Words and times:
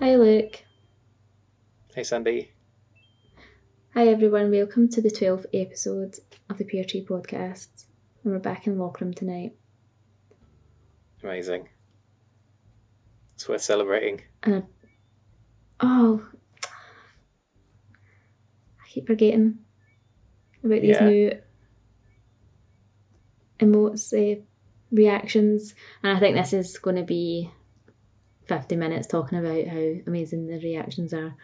Hi, 0.00 0.16
Luke. 0.16 0.64
Hey, 1.94 2.04
Sandy. 2.04 2.52
Hi, 3.94 4.08
everyone. 4.08 4.50
Welcome 4.50 4.88
to 4.90 5.02
the 5.02 5.10
12th 5.10 5.46
episode 5.52 6.16
of 6.48 6.58
the 6.58 6.64
Pear 6.64 6.84
Tree 6.84 7.04
Podcast. 7.04 7.84
And 8.24 8.32
we're 8.32 8.38
back 8.38 8.66
in 8.66 8.76
Lockram 8.76 9.14
tonight. 9.14 9.52
Amazing. 11.22 11.68
It's 13.34 13.48
worth 13.48 13.62
celebrating. 13.62 14.22
And 14.42 14.64
oh, 15.80 16.26
I 18.82 18.88
keep 18.88 19.06
forgetting 19.06 19.58
about 20.64 20.80
these 20.80 20.96
Yeah. 20.96 21.04
new 21.04 21.38
emotes, 23.60 24.12
uh, 24.14 24.40
reactions. 24.90 25.74
And 26.02 26.16
I 26.16 26.20
think 26.20 26.36
this 26.36 26.52
is 26.52 26.78
going 26.78 26.96
to 26.96 27.02
be 27.02 27.50
50 28.50 28.74
minutes 28.74 29.06
talking 29.06 29.38
about 29.38 29.68
how 29.68 29.94
amazing 30.08 30.48
the 30.48 30.58
reactions 30.58 31.14
are. 31.14 31.36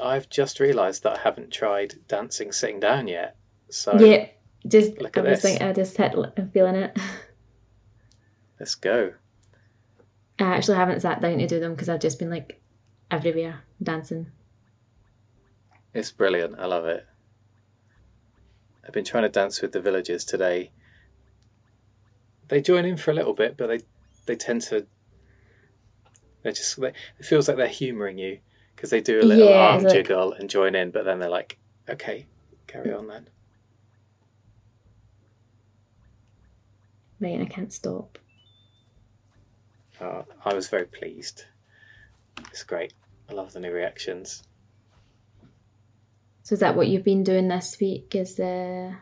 I've 0.00 0.28
just 0.28 0.60
realised 0.60 1.02
that 1.02 1.18
I 1.18 1.20
haven't 1.20 1.50
tried 1.50 1.94
dancing 2.06 2.52
sitting 2.52 2.78
down 2.78 3.08
yet. 3.08 3.34
So 3.68 3.98
yeah, 3.98 4.28
just 4.64 4.96
look 5.00 5.18
I 5.18 5.22
at 5.22 5.26
was 5.26 5.42
this. 5.42 5.54
like, 5.54 5.62
I 5.62 5.72
just 5.72 5.96
hit, 5.96 6.14
I'm 6.36 6.50
feeling 6.50 6.76
it. 6.76 6.96
let's 8.60 8.76
go. 8.76 9.12
I 10.38 10.44
actually 10.44 10.76
haven't 10.76 11.00
sat 11.00 11.20
down 11.20 11.38
to 11.38 11.48
do 11.48 11.58
them 11.58 11.74
because 11.74 11.88
I've 11.88 11.98
just 12.00 12.20
been 12.20 12.30
like 12.30 12.60
everywhere 13.10 13.64
dancing. 13.82 14.28
It's 15.92 16.12
brilliant. 16.12 16.60
I 16.60 16.66
love 16.66 16.84
it. 16.86 17.04
I've 18.86 18.92
been 18.92 19.04
trying 19.04 19.24
to 19.24 19.28
dance 19.28 19.60
with 19.60 19.72
the 19.72 19.80
villagers 19.80 20.24
today. 20.24 20.70
They 22.46 22.60
join 22.60 22.84
in 22.84 22.96
for 22.96 23.10
a 23.10 23.14
little 23.14 23.34
bit, 23.34 23.56
but 23.56 23.66
they 23.66 23.80
they 24.26 24.36
tend 24.36 24.62
to. 24.62 24.86
They 26.42 26.52
just. 26.52 26.80
They, 26.80 26.88
it 27.18 27.24
feels 27.24 27.48
like 27.48 27.56
they're 27.56 27.66
humouring 27.68 28.18
you 28.18 28.38
because 28.74 28.90
they 28.90 29.00
do 29.00 29.20
a 29.20 29.22
little 29.22 29.48
Yeah, 29.48 29.72
arm 29.72 29.82
like- 29.84 29.92
jiggle 29.92 30.32
and 30.32 30.48
join 30.48 30.74
in, 30.74 30.90
but 30.90 31.04
then 31.04 31.18
they're 31.18 31.28
like, 31.28 31.58
"Okay, 31.88 32.26
carry 32.66 32.92
on 32.92 33.06
then." 33.06 33.28
Right, 37.20 37.34
and 37.34 37.42
I 37.42 37.46
can't 37.46 37.72
stop. 37.72 38.18
Oh, 40.00 40.24
I 40.44 40.54
was 40.54 40.68
very 40.68 40.86
pleased. 40.86 41.44
It's 42.50 42.62
great. 42.62 42.94
I 43.28 43.34
love 43.34 43.52
the 43.52 43.60
new 43.60 43.72
reactions. 43.72 44.42
So 46.44 46.54
is 46.54 46.60
that 46.60 46.74
what 46.76 46.88
you've 46.88 47.04
been 47.04 47.22
doing 47.22 47.48
this 47.48 47.76
week? 47.78 48.14
Is 48.14 48.36
the 48.36 48.94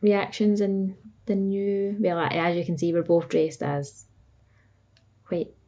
reactions 0.00 0.60
and 0.60 0.94
the 1.26 1.34
new? 1.34 1.96
Well, 1.98 2.18
as 2.20 2.56
you 2.56 2.64
can 2.64 2.78
see, 2.78 2.92
we're 2.92 3.02
both 3.02 3.28
dressed 3.28 3.62
as 3.64 4.06
quite 5.26 5.48
a 5.48 5.61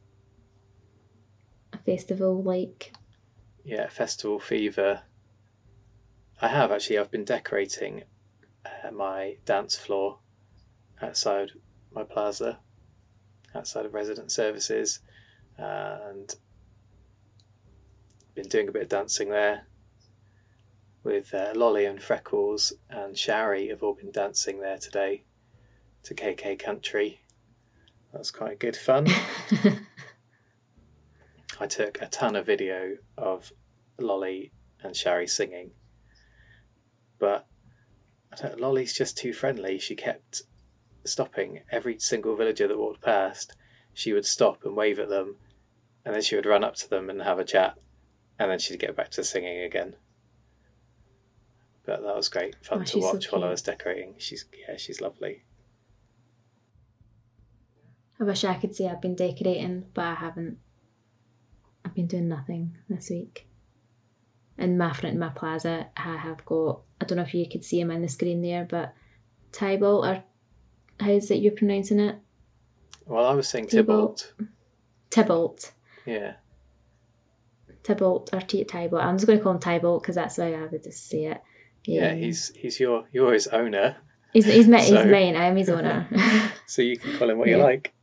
festival 1.85 2.41
like. 2.41 2.93
Yeah, 3.63 3.87
festival 3.87 4.39
fever. 4.39 5.01
I 6.41 6.47
have 6.47 6.71
actually. 6.71 6.99
I've 6.99 7.11
been 7.11 7.25
decorating 7.25 8.03
uh, 8.65 8.91
my 8.91 9.37
dance 9.45 9.75
floor 9.75 10.19
outside 11.01 11.51
my 11.93 12.03
plaza, 12.03 12.59
outside 13.53 13.85
of 13.85 13.93
resident 13.93 14.31
services, 14.31 14.99
and 15.57 16.33
been 18.33 18.47
doing 18.49 18.67
a 18.67 18.71
bit 18.71 18.83
of 18.83 18.89
dancing 18.89 19.29
there. 19.29 19.65
With 21.03 21.33
uh, 21.33 21.53
Lolly 21.55 21.85
and 21.85 22.01
Freckles 22.01 22.73
and 22.89 23.17
Shari 23.17 23.69
have 23.69 23.83
all 23.83 23.93
been 23.93 24.11
dancing 24.11 24.59
there 24.59 24.77
today 24.79 25.23
to 26.03 26.15
KK 26.15 26.57
Country. 26.57 27.21
That 28.11 28.19
was 28.19 28.31
quite 28.31 28.59
good 28.59 28.75
fun. 28.75 29.07
I 31.59 31.67
took 31.67 32.01
a 32.01 32.07
ton 32.07 32.35
of 32.35 32.45
video 32.45 32.97
of 33.17 33.51
Lolly 33.97 34.51
and 34.81 34.95
Shari 34.95 35.27
singing, 35.27 35.71
but 37.17 37.47
I 38.31 38.35
don't, 38.35 38.59
Lolly's 38.59 38.93
just 38.93 39.17
too 39.17 39.31
friendly. 39.33 39.79
She 39.79 39.95
kept 39.95 40.43
stopping 41.05 41.61
every 41.71 41.99
single 41.99 42.35
villager 42.35 42.67
that 42.67 42.77
walked 42.77 43.01
past. 43.01 43.55
She 43.93 44.11
would 44.11 44.25
stop 44.25 44.65
and 44.65 44.75
wave 44.75 44.99
at 44.99 45.07
them, 45.07 45.37
and 46.03 46.13
then 46.13 46.21
she 46.21 46.35
would 46.35 46.45
run 46.45 46.63
up 46.63 46.75
to 46.75 46.89
them 46.89 47.09
and 47.09 47.21
have 47.21 47.39
a 47.39 47.45
chat, 47.45 47.77
and 48.37 48.51
then 48.51 48.59
she'd 48.59 48.79
get 48.79 48.95
back 48.95 49.11
to 49.11 49.23
singing 49.23 49.61
again. 49.63 49.95
But 51.85 52.01
that 52.01 52.15
was 52.15 52.29
great 52.29 52.55
fun 52.65 52.79
Oh, 52.79 52.83
to 52.83 52.87
she's 52.87 53.03
so 53.03 53.13
watch 53.13 53.31
while 53.31 53.43
I 53.43 53.49
was 53.49 53.61
decorating. 53.61 54.15
She's 54.17 54.45
yeah, 54.67 54.75
she's 54.77 54.99
lovely. 54.99 55.43
I 58.19 58.23
wish 58.23 58.43
I 58.43 58.55
could 58.55 58.75
say 58.75 58.87
I've 58.87 59.01
been 59.01 59.15
decorating, 59.15 59.85
but 59.93 60.05
I 60.05 60.15
haven't. 60.15 60.57
I've 61.85 61.93
been 61.93 62.07
doing 62.07 62.27
nothing 62.27 62.75
this 62.89 63.09
week. 63.09 63.47
In 64.57 64.77
my 64.77 64.91
front 64.93 65.15
of 65.15 65.19
my 65.19 65.29
plaza, 65.29 65.87
I 65.95 66.17
have 66.17 66.43
got. 66.45 66.81
I 66.99 67.05
don't 67.05 67.17
know 67.17 67.23
if 67.23 67.33
you 67.33 67.47
could 67.47 67.63
see 67.63 67.79
him 67.79 67.91
on 67.91 68.01
the 68.01 68.07
screen 68.07 68.41
there, 68.41 68.65
but 68.69 68.93
Tybalt, 69.51 70.05
or 70.05 70.23
how's 70.99 71.29
it 71.29 71.35
you're 71.41 71.51
pronouncing 71.51 71.99
it? 71.99 72.15
Well, 73.05 73.25
I 73.25 73.33
was 73.33 73.47
saying 73.49 73.67
Tybalt. 73.67 74.33
Tybalt. 75.09 75.71
Yeah, 76.05 76.33
Tybalt 77.83 78.29
or 78.33 78.39
T 78.41 78.63
Tybalt. 78.63 79.03
I'm 79.03 79.17
just 79.17 79.27
going 79.27 79.37
to 79.39 79.43
call 79.43 79.53
him 79.53 79.59
Tybalt 79.59 80.01
because 80.01 80.15
that's 80.15 80.37
how 80.37 80.43
I 80.45 80.65
would 80.65 80.83
just 80.83 81.07
say 81.07 81.25
it. 81.25 81.41
yeah. 81.85 82.11
Um, 82.11 82.17
He's 82.17 82.49
he's 82.55 82.79
your 82.79 83.05
you're 83.11 83.33
his 83.33 83.47
owner, 83.47 83.97
he's 84.33 84.45
he's, 84.45 84.65
so- 84.67 84.77
he's 84.77 84.91
mine. 85.11 85.35
I'm 85.35 85.55
his 85.57 85.69
owner. 85.69 86.07
so 86.65 86.81
you 86.81 86.97
can 86.97 87.17
call 87.17 87.29
him 87.29 87.37
what 87.37 87.47
you 87.49 87.57
like. 87.57 87.93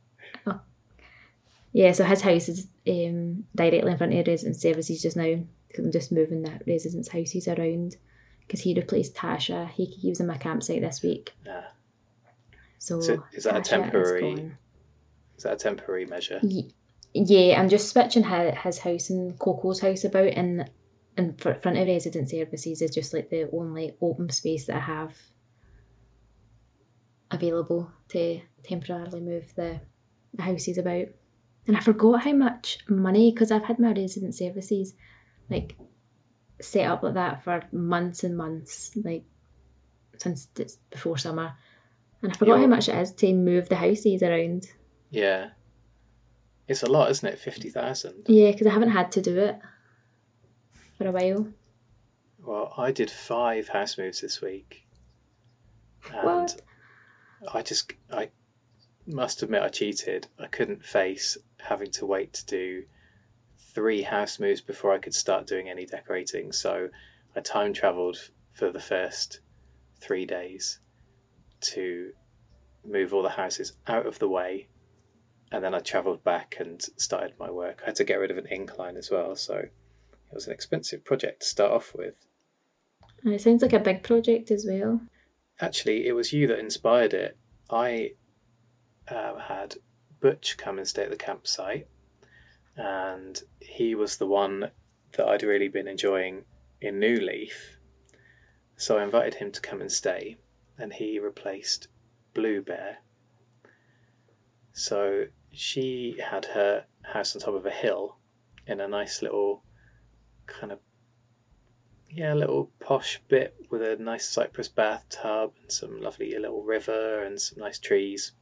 Yeah, 1.73 1.91
so 1.91 2.03
his 2.05 2.21
house 2.21 2.47
is 2.49 2.67
um, 2.87 3.43
directly 3.55 3.91
in 3.91 3.97
front 3.97 4.13
of 4.13 4.25
residence 4.27 4.61
services 4.61 5.01
just 5.01 5.17
now. 5.17 5.39
I'm 5.77 5.91
just 5.91 6.11
moving 6.11 6.43
the 6.43 6.59
residence 6.67 7.07
houses 7.09 7.47
around 7.47 7.97
because 8.41 8.61
he 8.61 8.75
replaced 8.75 9.15
Tasha. 9.15 9.69
He, 9.71 9.85
he 9.85 10.09
was 10.09 10.19
in 10.19 10.27
my 10.27 10.37
campsite 10.37 10.81
this 10.81 11.01
week. 11.01 11.33
Ah. 11.49 11.65
So, 12.77 13.01
So 13.01 13.23
is 13.33 13.45
that 13.45 13.55
a 13.55 13.59
Tasha 13.59 13.63
is 13.63 13.67
temporary- 13.69 14.35
gone. 14.35 14.57
Is 15.37 15.43
that 15.43 15.53
a 15.53 15.55
temporary 15.57 16.05
measure? 16.05 16.39
Ye- 16.43 16.71
Yeah, 17.15 17.59
I'm 17.59 17.69
just 17.69 17.89
switching 17.89 18.23
his, 18.23 18.53
his 18.59 18.77
house 18.77 19.09
and 19.09 19.37
Coco's 19.39 19.79
house 19.79 20.03
about, 20.03 20.27
and 20.27 20.69
in 21.17 21.33
front 21.33 21.65
of 21.77 21.87
resident 21.87 22.29
services 22.29 22.81
is 22.83 22.91
just 22.93 23.13
like 23.13 23.29
the 23.31 23.49
only 23.51 23.95
open 24.01 24.29
space 24.29 24.65
that 24.67 24.75
I 24.77 24.79
have 24.79 25.15
available 27.31 27.91
to 28.09 28.41
temporarily 28.63 29.19
move 29.21 29.53
the, 29.55 29.79
the 30.33 30.43
houses 30.43 30.77
about. 30.77 31.07
And 31.67 31.77
I 31.77 31.79
forgot 31.79 32.23
how 32.23 32.33
much 32.33 32.79
money 32.89 33.31
because 33.31 33.51
I've 33.51 33.63
had 33.63 33.79
my 33.79 33.91
resident 33.93 34.35
services 34.35 34.93
like 35.49 35.75
set 36.61 36.87
up 36.89 37.03
like 37.03 37.13
that 37.13 37.43
for 37.43 37.63
months 37.71 38.23
and 38.23 38.35
months, 38.37 38.91
like 38.95 39.23
since 40.17 40.47
it's 40.57 40.77
before 40.89 41.17
summer. 41.17 41.53
And 42.21 42.31
I 42.31 42.35
forgot 42.35 42.59
how 42.59 42.67
much 42.67 42.89
it 42.89 42.95
is 42.95 43.11
to 43.13 43.33
move 43.33 43.69
the 43.69 43.75
houses 43.75 44.23
around. 44.23 44.67
Yeah. 45.09 45.49
It's 46.67 46.83
a 46.83 46.89
lot, 46.89 47.11
isn't 47.11 47.27
it? 47.27 47.39
Fifty 47.39 47.69
thousand. 47.69 48.25
Yeah, 48.27 48.51
because 48.51 48.67
I 48.67 48.71
haven't 48.71 48.91
had 48.91 49.11
to 49.13 49.21
do 49.21 49.37
it 49.37 49.59
for 50.97 51.07
a 51.07 51.11
while. 51.11 51.47
Well, 52.45 52.73
I 52.77 52.91
did 52.91 53.11
five 53.11 53.67
house 53.67 53.97
moves 53.97 54.21
this 54.21 54.41
week, 54.41 54.85
and 56.11 56.23
What? 56.23 56.61
I 57.53 57.61
just 57.61 57.91
I 58.11 58.29
must 59.05 59.43
admit 59.43 59.61
I 59.61 59.69
cheated. 59.69 60.27
I 60.39 60.47
couldn't 60.47 60.85
face 60.85 61.37
having 61.59 61.91
to 61.91 62.05
wait 62.05 62.33
to 62.33 62.45
do 62.45 62.83
three 63.73 64.01
house 64.01 64.39
moves 64.39 64.61
before 64.61 64.93
I 64.93 64.99
could 64.99 65.13
start 65.13 65.47
doing 65.47 65.69
any 65.69 65.85
decorating. 65.85 66.51
So 66.51 66.89
I 67.35 67.39
time 67.41 67.73
travelled 67.73 68.17
for 68.53 68.71
the 68.71 68.79
first 68.79 69.39
three 69.99 70.25
days 70.25 70.79
to 71.61 72.11
move 72.85 73.13
all 73.13 73.23
the 73.23 73.29
houses 73.29 73.73
out 73.87 74.05
of 74.05 74.19
the 74.19 74.29
way. 74.29 74.67
And 75.51 75.63
then 75.63 75.73
I 75.73 75.79
travelled 75.79 76.23
back 76.23 76.57
and 76.59 76.81
started 76.97 77.33
my 77.39 77.49
work. 77.49 77.81
I 77.83 77.87
had 77.87 77.95
to 77.97 78.03
get 78.03 78.19
rid 78.19 78.31
of 78.31 78.37
an 78.37 78.47
incline 78.47 78.97
as 78.97 79.09
well, 79.11 79.35
so 79.35 79.55
it 79.55 79.71
was 80.33 80.47
an 80.47 80.53
expensive 80.53 81.05
project 81.05 81.41
to 81.41 81.47
start 81.47 81.71
off 81.71 81.93
with. 81.95 82.15
And 83.23 83.33
it 83.33 83.41
sounds 83.41 83.61
like 83.61 83.73
a 83.73 83.79
big 83.79 84.03
project 84.03 84.51
as 84.51 84.65
well. 84.67 84.99
Actually, 85.59 86.07
it 86.07 86.13
was 86.13 86.33
you 86.33 86.47
that 86.47 86.59
inspired 86.59 87.13
it. 87.13 87.37
I 87.69 88.13
uh, 89.07 89.37
had 89.37 89.75
Butch 90.19 90.57
come 90.57 90.77
and 90.77 90.87
stay 90.87 91.03
at 91.03 91.09
the 91.09 91.17
campsite, 91.17 91.87
and 92.75 93.41
he 93.59 93.95
was 93.95 94.17
the 94.17 94.27
one 94.27 94.71
that 95.13 95.27
I'd 95.27 95.43
really 95.43 95.67
been 95.67 95.87
enjoying 95.87 96.45
in 96.81 96.99
New 96.99 97.17
Leaf. 97.17 97.77
So 98.77 98.97
I 98.97 99.03
invited 99.03 99.35
him 99.35 99.51
to 99.51 99.61
come 99.61 99.81
and 99.81 99.91
stay, 99.91 100.37
and 100.77 100.91
he 100.91 101.19
replaced 101.19 101.87
Bluebear. 102.33 102.97
So 104.73 105.27
she 105.51 106.17
had 106.19 106.45
her 106.45 106.85
house 107.03 107.35
on 107.35 107.41
top 107.41 107.53
of 107.53 107.65
a 107.65 107.71
hill 107.71 108.17
in 108.65 108.79
a 108.79 108.87
nice 108.87 109.21
little 109.21 109.63
kind 110.47 110.71
of 110.71 110.79
yeah, 112.09 112.33
little 112.33 112.71
posh 112.79 113.19
bit 113.27 113.55
with 113.69 113.81
a 113.81 113.95
nice 113.95 114.29
cypress 114.29 114.67
bathtub 114.67 115.53
and 115.61 115.71
some 115.71 115.99
lovely 115.99 116.37
little 116.37 116.61
river 116.61 117.23
and 117.23 117.41
some 117.41 117.59
nice 117.59 117.79
trees. 117.79 118.33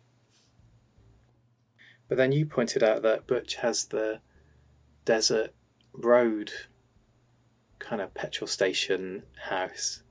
But 2.12 2.18
then 2.18 2.34
you 2.34 2.46
pointed 2.46 2.84
out 2.84 3.04
that 3.04 3.26
Butch 3.26 3.56
has 3.56 3.86
the 3.86 4.20
desert 5.06 5.54
road 5.94 6.52
kind 7.80 8.02
of 8.02 8.14
petrol 8.14 8.50
station 8.50 9.24
house, 9.42 10.04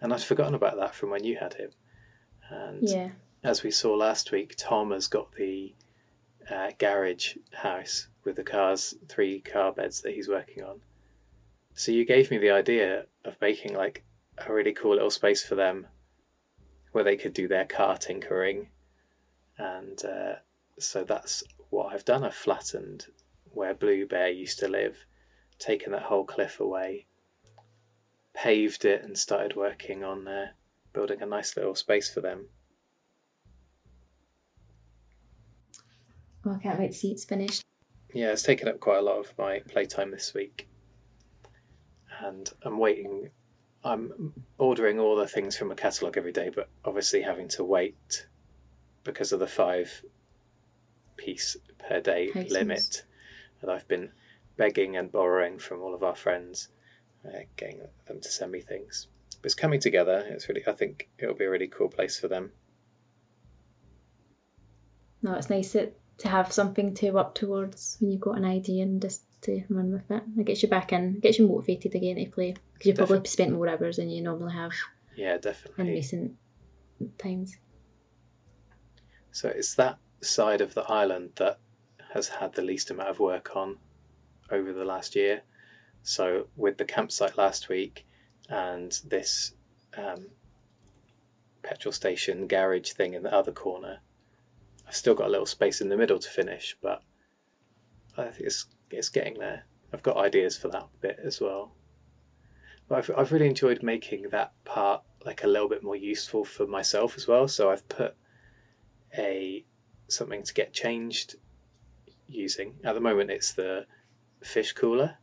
and 0.00 0.12
I'd 0.12 0.24
forgotten 0.24 0.56
about 0.56 0.78
that 0.78 0.96
from 0.96 1.10
when 1.10 1.22
you 1.22 1.36
had 1.36 1.54
him. 1.54 1.70
And 2.48 2.82
Yeah. 2.82 3.12
as 3.44 3.62
we 3.62 3.70
saw 3.70 3.94
last 3.94 4.32
week, 4.32 4.56
Tom 4.56 4.90
has 4.90 5.06
got 5.06 5.30
the 5.36 5.72
uh, 6.50 6.72
garage 6.78 7.36
house 7.52 8.08
with 8.24 8.34
the 8.34 8.42
cars, 8.42 8.96
three 9.08 9.40
car 9.40 9.72
beds 9.72 10.00
that 10.00 10.14
he's 10.14 10.28
working 10.28 10.64
on. 10.64 10.80
So 11.74 11.92
you 11.92 12.04
gave 12.04 12.32
me 12.32 12.38
the 12.38 12.50
idea 12.50 13.06
of 13.24 13.40
making 13.40 13.74
like 13.76 14.02
a 14.36 14.52
really 14.52 14.72
cool 14.72 14.94
little 14.94 15.10
space 15.10 15.44
for 15.46 15.54
them 15.54 15.86
where 16.90 17.04
they 17.04 17.16
could 17.16 17.34
do 17.34 17.46
their 17.46 17.66
car 17.66 17.96
tinkering. 17.96 18.68
And 19.56 20.04
uh, 20.04 20.34
so 20.78 21.04
that's 21.04 21.42
what 21.70 21.92
I've 21.92 22.04
done. 22.04 22.24
I've 22.24 22.34
flattened 22.34 23.06
where 23.52 23.74
Bluebear 23.74 24.36
used 24.36 24.58
to 24.60 24.68
live, 24.68 24.96
taken 25.58 25.92
that 25.92 26.02
whole 26.02 26.24
cliff 26.24 26.60
away, 26.60 27.06
paved 28.34 28.84
it, 28.84 29.02
and 29.02 29.16
started 29.16 29.56
working 29.56 30.04
on 30.04 30.28
uh, 30.28 30.48
building 30.92 31.22
a 31.22 31.26
nice 31.26 31.56
little 31.56 31.74
space 31.74 32.12
for 32.12 32.20
them. 32.20 32.46
Oh, 36.44 36.52
I 36.52 36.58
can't 36.58 36.78
wait 36.78 36.92
to 36.92 36.94
see 36.94 37.10
it's 37.10 37.24
finished. 37.24 37.64
Yeah, 38.14 38.32
it's 38.32 38.42
taken 38.42 38.68
up 38.68 38.78
quite 38.78 38.98
a 38.98 39.02
lot 39.02 39.18
of 39.18 39.32
my 39.36 39.60
playtime 39.60 40.10
this 40.10 40.32
week. 40.32 40.68
And 42.20 42.48
I'm 42.62 42.78
waiting. 42.78 43.30
I'm 43.82 44.32
ordering 44.58 44.98
all 44.98 45.16
the 45.16 45.28
things 45.28 45.56
from 45.56 45.70
a 45.70 45.74
catalogue 45.74 46.16
every 46.16 46.32
day, 46.32 46.50
but 46.54 46.68
obviously 46.84 47.22
having 47.22 47.48
to 47.48 47.64
wait 47.64 48.26
because 49.04 49.32
of 49.32 49.40
the 49.40 49.46
five 49.46 50.02
piece 51.16 51.56
per 51.78 52.00
day 52.00 52.30
Houses. 52.30 52.52
limit 52.52 53.02
that 53.60 53.70
I've 53.70 53.86
been 53.88 54.10
begging 54.56 54.96
and 54.96 55.10
borrowing 55.10 55.58
from 55.58 55.82
all 55.82 55.94
of 55.94 56.02
our 56.02 56.14
friends, 56.16 56.68
uh, 57.26 57.40
getting 57.56 57.80
them 58.06 58.20
to 58.20 58.28
send 58.30 58.52
me 58.52 58.60
things. 58.60 59.06
But 59.42 59.46
it's 59.46 59.54
coming 59.54 59.80
together. 59.80 60.24
It's 60.28 60.48
really, 60.48 60.62
I 60.66 60.72
think 60.72 61.08
it'll 61.18 61.34
be 61.34 61.44
a 61.44 61.50
really 61.50 61.68
cool 61.68 61.88
place 61.88 62.18
for 62.18 62.28
them. 62.28 62.52
No, 65.22 65.34
it's 65.34 65.50
nice 65.50 65.72
to, 65.72 65.90
to 66.18 66.28
have 66.28 66.52
something 66.52 66.94
to 66.94 67.10
work 67.10 67.34
towards 67.34 67.96
when 68.00 68.10
you've 68.12 68.20
got 68.20 68.36
an 68.38 68.44
idea 68.44 68.82
and 68.84 69.00
just 69.02 69.22
to 69.42 69.62
run 69.68 69.92
with 69.92 70.10
it. 70.10 70.22
It 70.38 70.44
gets 70.44 70.62
you 70.62 70.68
back 70.68 70.92
in, 70.92 71.20
gets 71.20 71.38
you 71.38 71.48
motivated 71.48 71.94
again 71.94 72.16
to 72.16 72.26
play 72.30 72.54
because 72.74 72.86
you've 72.86 72.96
probably 72.96 73.24
spent 73.28 73.52
more 73.52 73.68
hours 73.68 73.96
than 73.96 74.08
you 74.10 74.22
normally 74.22 74.52
have 74.54 74.72
Yeah, 75.16 75.34
in 75.34 75.40
definitely. 75.40 75.90
recent 75.90 76.36
times. 77.18 77.56
So 79.32 79.48
it's 79.48 79.74
that 79.74 79.98
side 80.20 80.60
of 80.60 80.74
the 80.74 80.82
island 80.82 81.32
that 81.36 81.58
has 82.12 82.28
had 82.28 82.54
the 82.54 82.62
least 82.62 82.90
amount 82.90 83.10
of 83.10 83.18
work 83.18 83.54
on 83.56 83.76
over 84.50 84.72
the 84.72 84.84
last 84.84 85.16
year. 85.16 85.42
So 86.02 86.48
with 86.56 86.78
the 86.78 86.84
campsite 86.84 87.36
last 87.36 87.68
week 87.68 88.06
and 88.48 88.92
this 89.04 89.52
um, 89.96 90.26
petrol 91.62 91.92
station 91.92 92.46
garage 92.46 92.92
thing 92.92 93.14
in 93.14 93.22
the 93.22 93.34
other 93.34 93.52
corner, 93.52 93.98
I've 94.86 94.96
still 94.96 95.14
got 95.14 95.26
a 95.26 95.30
little 95.30 95.46
space 95.46 95.80
in 95.80 95.88
the 95.88 95.96
middle 95.96 96.18
to 96.18 96.28
finish, 96.28 96.76
but 96.80 97.02
I 98.16 98.24
think 98.24 98.46
it's 98.46 98.66
it's 98.90 99.08
getting 99.08 99.38
there. 99.38 99.64
I've 99.92 100.02
got 100.02 100.16
ideas 100.16 100.56
for 100.56 100.68
that 100.68 100.86
bit 101.00 101.18
as 101.22 101.40
well. 101.40 101.72
But 102.88 102.98
I've 102.98 103.10
I've 103.18 103.32
really 103.32 103.48
enjoyed 103.48 103.82
making 103.82 104.28
that 104.30 104.52
part 104.64 105.02
like 105.24 105.42
a 105.42 105.48
little 105.48 105.68
bit 105.68 105.82
more 105.82 105.96
useful 105.96 106.44
for 106.44 106.66
myself 106.66 107.16
as 107.16 107.26
well. 107.26 107.48
So 107.48 107.70
I've 107.70 107.88
put 107.88 108.14
a 109.18 109.64
something 110.08 110.42
to 110.42 110.54
get 110.54 110.72
changed 110.72 111.36
using. 112.28 112.74
At 112.84 112.94
the 112.94 113.00
moment, 113.00 113.30
it's 113.30 113.52
the 113.52 113.86
fish 114.42 114.72
cooler, 114.72 115.16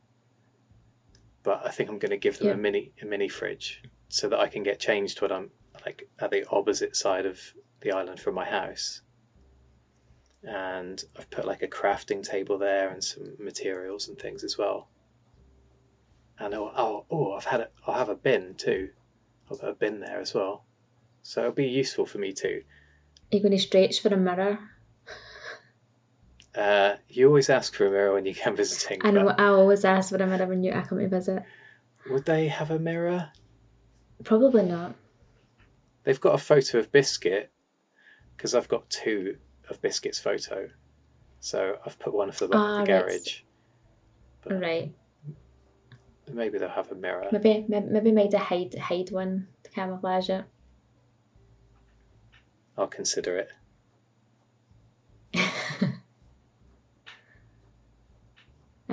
but 1.44 1.66
I 1.66 1.70
think 1.72 1.90
I'm 1.90 2.00
going 2.00 2.12
to 2.12 2.18
give 2.18 2.38
them 2.40 2.48
Yeah. 2.48 2.54
a 2.54 2.58
mini 2.58 2.92
a 3.02 3.06
mini 3.06 3.30
fridge 3.30 3.82
so 4.10 4.30
that 4.30 4.40
I 4.40 4.48
can 4.48 4.64
get 4.64 4.80
changed 4.80 5.22
when 5.22 5.32
I'm 5.32 5.52
like 5.86 6.08
at 6.20 6.32
the 6.32 6.46
opposite 6.50 6.96
side 6.96 7.26
of 7.26 7.40
the 7.82 7.92
island 7.92 8.20
from 8.20 8.36
my 8.36 8.46
house. 8.46 9.02
And 10.44 11.04
I've 11.18 11.30
put 11.30 11.46
like 11.46 11.62
a 11.62 11.68
crafting 11.68 12.22
table 12.24 12.58
there 12.58 12.90
and 12.90 13.04
some 13.04 13.36
materials 13.40 14.10
and 14.10 14.20
things 14.20 14.44
as 14.44 14.58
well. 14.58 14.90
And 16.38 16.54
oh, 16.54 16.72
oh, 16.76 17.06
oh 17.10 17.34
I've 17.34 17.46
had 17.46 17.62
a, 17.62 17.70
I'll 17.88 17.96
have 17.96 18.10
a 18.10 18.16
bin 18.16 18.56
too. 18.56 18.90
I'll 19.50 19.58
put 19.58 19.70
a 19.70 19.74
bin 19.74 20.00
there 20.00 20.20
as 20.20 20.34
well. 20.34 20.66
So 21.22 21.42
it'll 21.42 21.54
be 21.54 21.68
useful 21.68 22.06
for 22.06 22.18
me 22.18 22.34
too. 22.34 22.64
Are 23.32 23.38
you 23.38 23.42
going 23.42 23.54
to 23.54 23.60
stretch 23.60 24.02
for 24.02 24.10
a 24.10 24.18
mirror? 24.18 24.60
Uh, 26.56 26.96
you 27.10 27.28
always 27.28 27.50
ask 27.50 27.74
for 27.74 27.88
a 27.88 27.92
mirror 27.92 28.14
when 28.14 28.26
you 28.26 28.36
come 28.36 28.56
visiting. 28.56 29.02
I 29.04 29.12
know 29.12 29.26
but 29.26 29.40
I 29.40 29.48
always 29.48 29.86
ask 29.86 30.10
for 30.10 30.22
a 30.22 30.28
mirror 30.28 30.46
when 30.48 30.64
you 30.64 30.72
I 30.72 30.82
come 30.84 31.00
to 31.00 31.08
visit. 31.08 31.44
Would 32.10 32.26
they 32.26 32.48
have 32.48 32.70
a 32.70 32.78
mirror? 32.80 33.32
Probably 34.24 34.64
not. 34.64 34.96
They've 36.04 36.20
got 36.20 36.36
a 36.36 36.38
photo 36.38 36.80
of 36.80 36.92
Biskit 36.92 37.48
because 38.38 38.54
I've 38.54 38.68
got 38.68 38.90
two 38.90 39.38
of 39.70 39.82
Biskit's 39.82 40.20
photo. 40.20 40.70
So 41.40 41.78
I've 41.86 41.98
put 41.98 42.14
one 42.14 42.32
for 42.32 42.48
the, 42.48 42.58
Ah, 42.58 42.78
the 42.78 42.84
right. 42.84 42.88
garage. 42.88 43.42
But 44.44 44.62
Right. 44.62 44.94
maybe 46.32 46.58
they'll 46.58 46.70
have 46.70 46.92
a 46.92 46.96
mirror. 46.96 47.30
Maybe 47.32 47.66
maybe, 47.68 47.88
maybe 47.88 48.12
made 48.12 48.34
a 48.34 48.40
hide 48.40 48.76
hide 48.76 49.12
one 49.12 49.48
to 49.64 49.72
camouflage 49.72 50.30
it. 50.30 50.46
I'll 52.78 52.88
consider 52.88 53.38
it. 53.38 53.50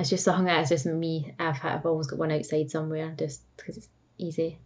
It's 0.00 0.10
just 0.10 0.24
something 0.24 0.46
that 0.46 0.60
it's 0.60 0.70
just 0.70 0.86
me. 0.86 1.34
I've 1.38 1.56
had, 1.56 1.74
I've 1.74 1.86
always 1.86 2.06
got 2.06 2.18
one 2.18 2.32
outside 2.32 2.70
somewhere 2.70 3.14
just 3.18 3.42
because 3.56 3.76
it's 3.76 3.88
easy. 4.16 4.58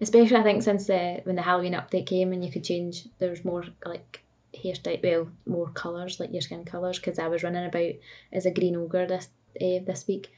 Especially 0.00 0.36
I 0.36 0.42
think 0.42 0.62
since 0.62 0.86
the 0.86 1.20
when 1.24 1.36
the 1.36 1.42
Halloween 1.42 1.72
update 1.72 2.06
came 2.06 2.32
and 2.32 2.44
you 2.44 2.52
could 2.52 2.64
change, 2.64 3.06
there's 3.18 3.44
more 3.44 3.64
like 3.84 4.22
hairstyle, 4.54 5.02
well, 5.02 5.28
more 5.46 5.70
colours 5.70 6.20
like 6.20 6.32
your 6.32 6.42
skin 6.42 6.64
colours. 6.64 6.98
Because 6.98 7.18
I 7.18 7.28
was 7.28 7.42
running 7.42 7.64
about 7.64 7.92
as 8.32 8.44
a 8.44 8.50
green 8.50 8.76
ogre 8.76 9.06
this 9.06 9.28
uh, 9.60 9.84
this 9.86 10.06
week. 10.06 10.30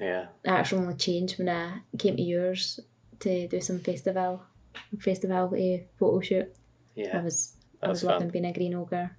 Yeah. 0.00 0.26
I 0.46 0.50
actually 0.50 0.82
only 0.82 0.94
changed 0.94 1.38
when 1.38 1.48
I 1.48 1.80
came 1.98 2.16
to 2.16 2.22
yours 2.22 2.78
to 3.20 3.48
do 3.48 3.60
some 3.60 3.80
festival 3.80 4.42
festival 5.00 5.46
uh, 5.46 5.84
photo 5.98 6.20
shoot. 6.20 6.54
Yeah. 6.94 7.18
I 7.18 7.22
was 7.22 7.56
That 7.80 7.86
I 7.86 7.90
was 7.90 8.02
was 8.02 8.08
loving 8.08 8.30
being 8.30 8.44
a 8.44 8.52
green 8.52 8.74
ogre. 8.74 9.16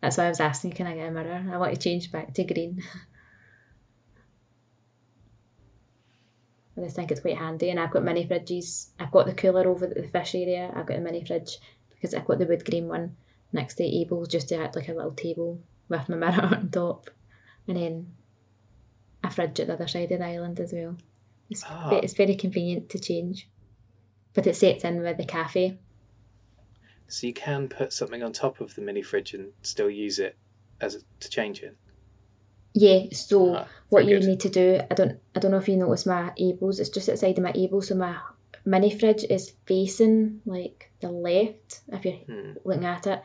That's 0.00 0.18
why 0.18 0.26
I 0.26 0.28
was 0.28 0.40
asking, 0.40 0.72
can 0.72 0.86
I 0.88 0.94
get 0.94 1.08
a 1.08 1.10
mirror? 1.12 1.48
I 1.52 1.56
want 1.58 1.74
to 1.74 1.80
change 1.80 2.10
back 2.10 2.34
to 2.34 2.44
green. 2.44 2.82
I 6.76 6.80
just 6.80 6.96
think 6.96 7.10
it's 7.10 7.20
quite 7.20 7.36
handy, 7.36 7.70
and 7.70 7.78
I've 7.78 7.90
got 7.90 8.02
mini 8.02 8.26
fridges. 8.26 8.88
I've 8.98 9.10
got 9.10 9.26
the 9.26 9.34
cooler 9.34 9.68
over 9.68 9.86
the 9.86 10.08
fish 10.08 10.34
area. 10.34 10.72
I've 10.74 10.86
got 10.86 10.96
a 10.96 11.00
mini 11.00 11.24
fridge 11.24 11.58
because 11.90 12.14
I've 12.14 12.24
got 12.24 12.38
the 12.38 12.46
wood 12.46 12.64
green 12.64 12.88
one 12.88 13.16
next 13.52 13.74
to 13.74 13.84
Able's 13.84 14.28
just 14.28 14.48
to 14.48 14.56
act 14.56 14.76
like 14.76 14.88
a 14.88 14.94
little 14.94 15.12
table 15.12 15.60
with 15.88 16.08
my 16.08 16.16
mirror 16.16 16.42
on 16.56 16.70
top, 16.70 17.10
and 17.68 17.76
then 17.76 18.12
a 19.22 19.30
fridge 19.30 19.60
at 19.60 19.66
the 19.66 19.74
other 19.74 19.86
side 19.88 20.10
of 20.12 20.18
the 20.20 20.24
island 20.26 20.58
as 20.60 20.72
well. 20.72 20.96
It's, 21.50 21.62
Ah. 21.66 21.90
it's 21.96 22.14
very 22.14 22.34
convenient 22.36 22.88
to 22.90 22.98
change, 22.98 23.46
but 24.32 24.46
it 24.46 24.56
sets 24.56 24.84
in 24.84 25.02
with 25.02 25.18
the 25.18 25.26
cafe. 25.26 25.76
So 27.08 27.26
you 27.26 27.34
can 27.34 27.68
put 27.68 27.92
something 27.92 28.22
on 28.22 28.32
top 28.32 28.62
of 28.62 28.74
the 28.74 28.80
mini 28.80 29.02
fridge 29.02 29.34
and 29.34 29.52
still 29.60 29.90
use 29.90 30.18
it 30.18 30.34
as 30.80 30.94
a, 30.94 31.00
to 31.20 31.28
change 31.28 31.62
it. 31.62 31.76
Yeah, 32.74 33.04
so 33.12 33.56
Ah, 33.56 33.68
what 33.90 34.04
very 34.04 34.12
you 34.14 34.20
good. 34.20 34.28
need 34.28 34.40
to 34.40 34.48
do, 34.48 34.80
I 34.90 34.94
don't 34.94 35.20
I 35.34 35.40
don't 35.40 35.50
know 35.50 35.58
if 35.58 35.68
you 35.68 35.76
notice 35.76 36.06
my 36.06 36.30
Ables, 36.40 36.80
it's 36.80 36.88
just 36.88 37.08
outside 37.08 37.36
of 37.38 37.44
my 37.44 37.52
Able, 37.54 37.82
so 37.82 37.94
my 37.94 38.16
mini 38.64 38.90
fridge 38.90 39.24
is 39.24 39.52
facing 39.66 40.40
like 40.46 40.90
the 41.00 41.10
left 41.10 41.80
if 41.88 42.04
you're 42.04 42.14
Hmm. 42.14 42.52
looking 42.64 42.86
at 42.86 43.06
it, 43.06 43.22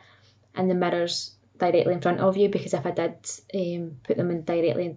and 0.54 0.70
the 0.70 0.74
mirror's 0.74 1.34
directly 1.56 1.94
in 1.94 2.00
front 2.00 2.20
of 2.20 2.36
you 2.36 2.48
because 2.48 2.74
if 2.74 2.84
I 2.86 2.90
did 2.90 3.14
um, 3.54 4.00
put 4.04 4.16
them 4.16 4.30
in 4.30 4.44
directly 4.44 4.96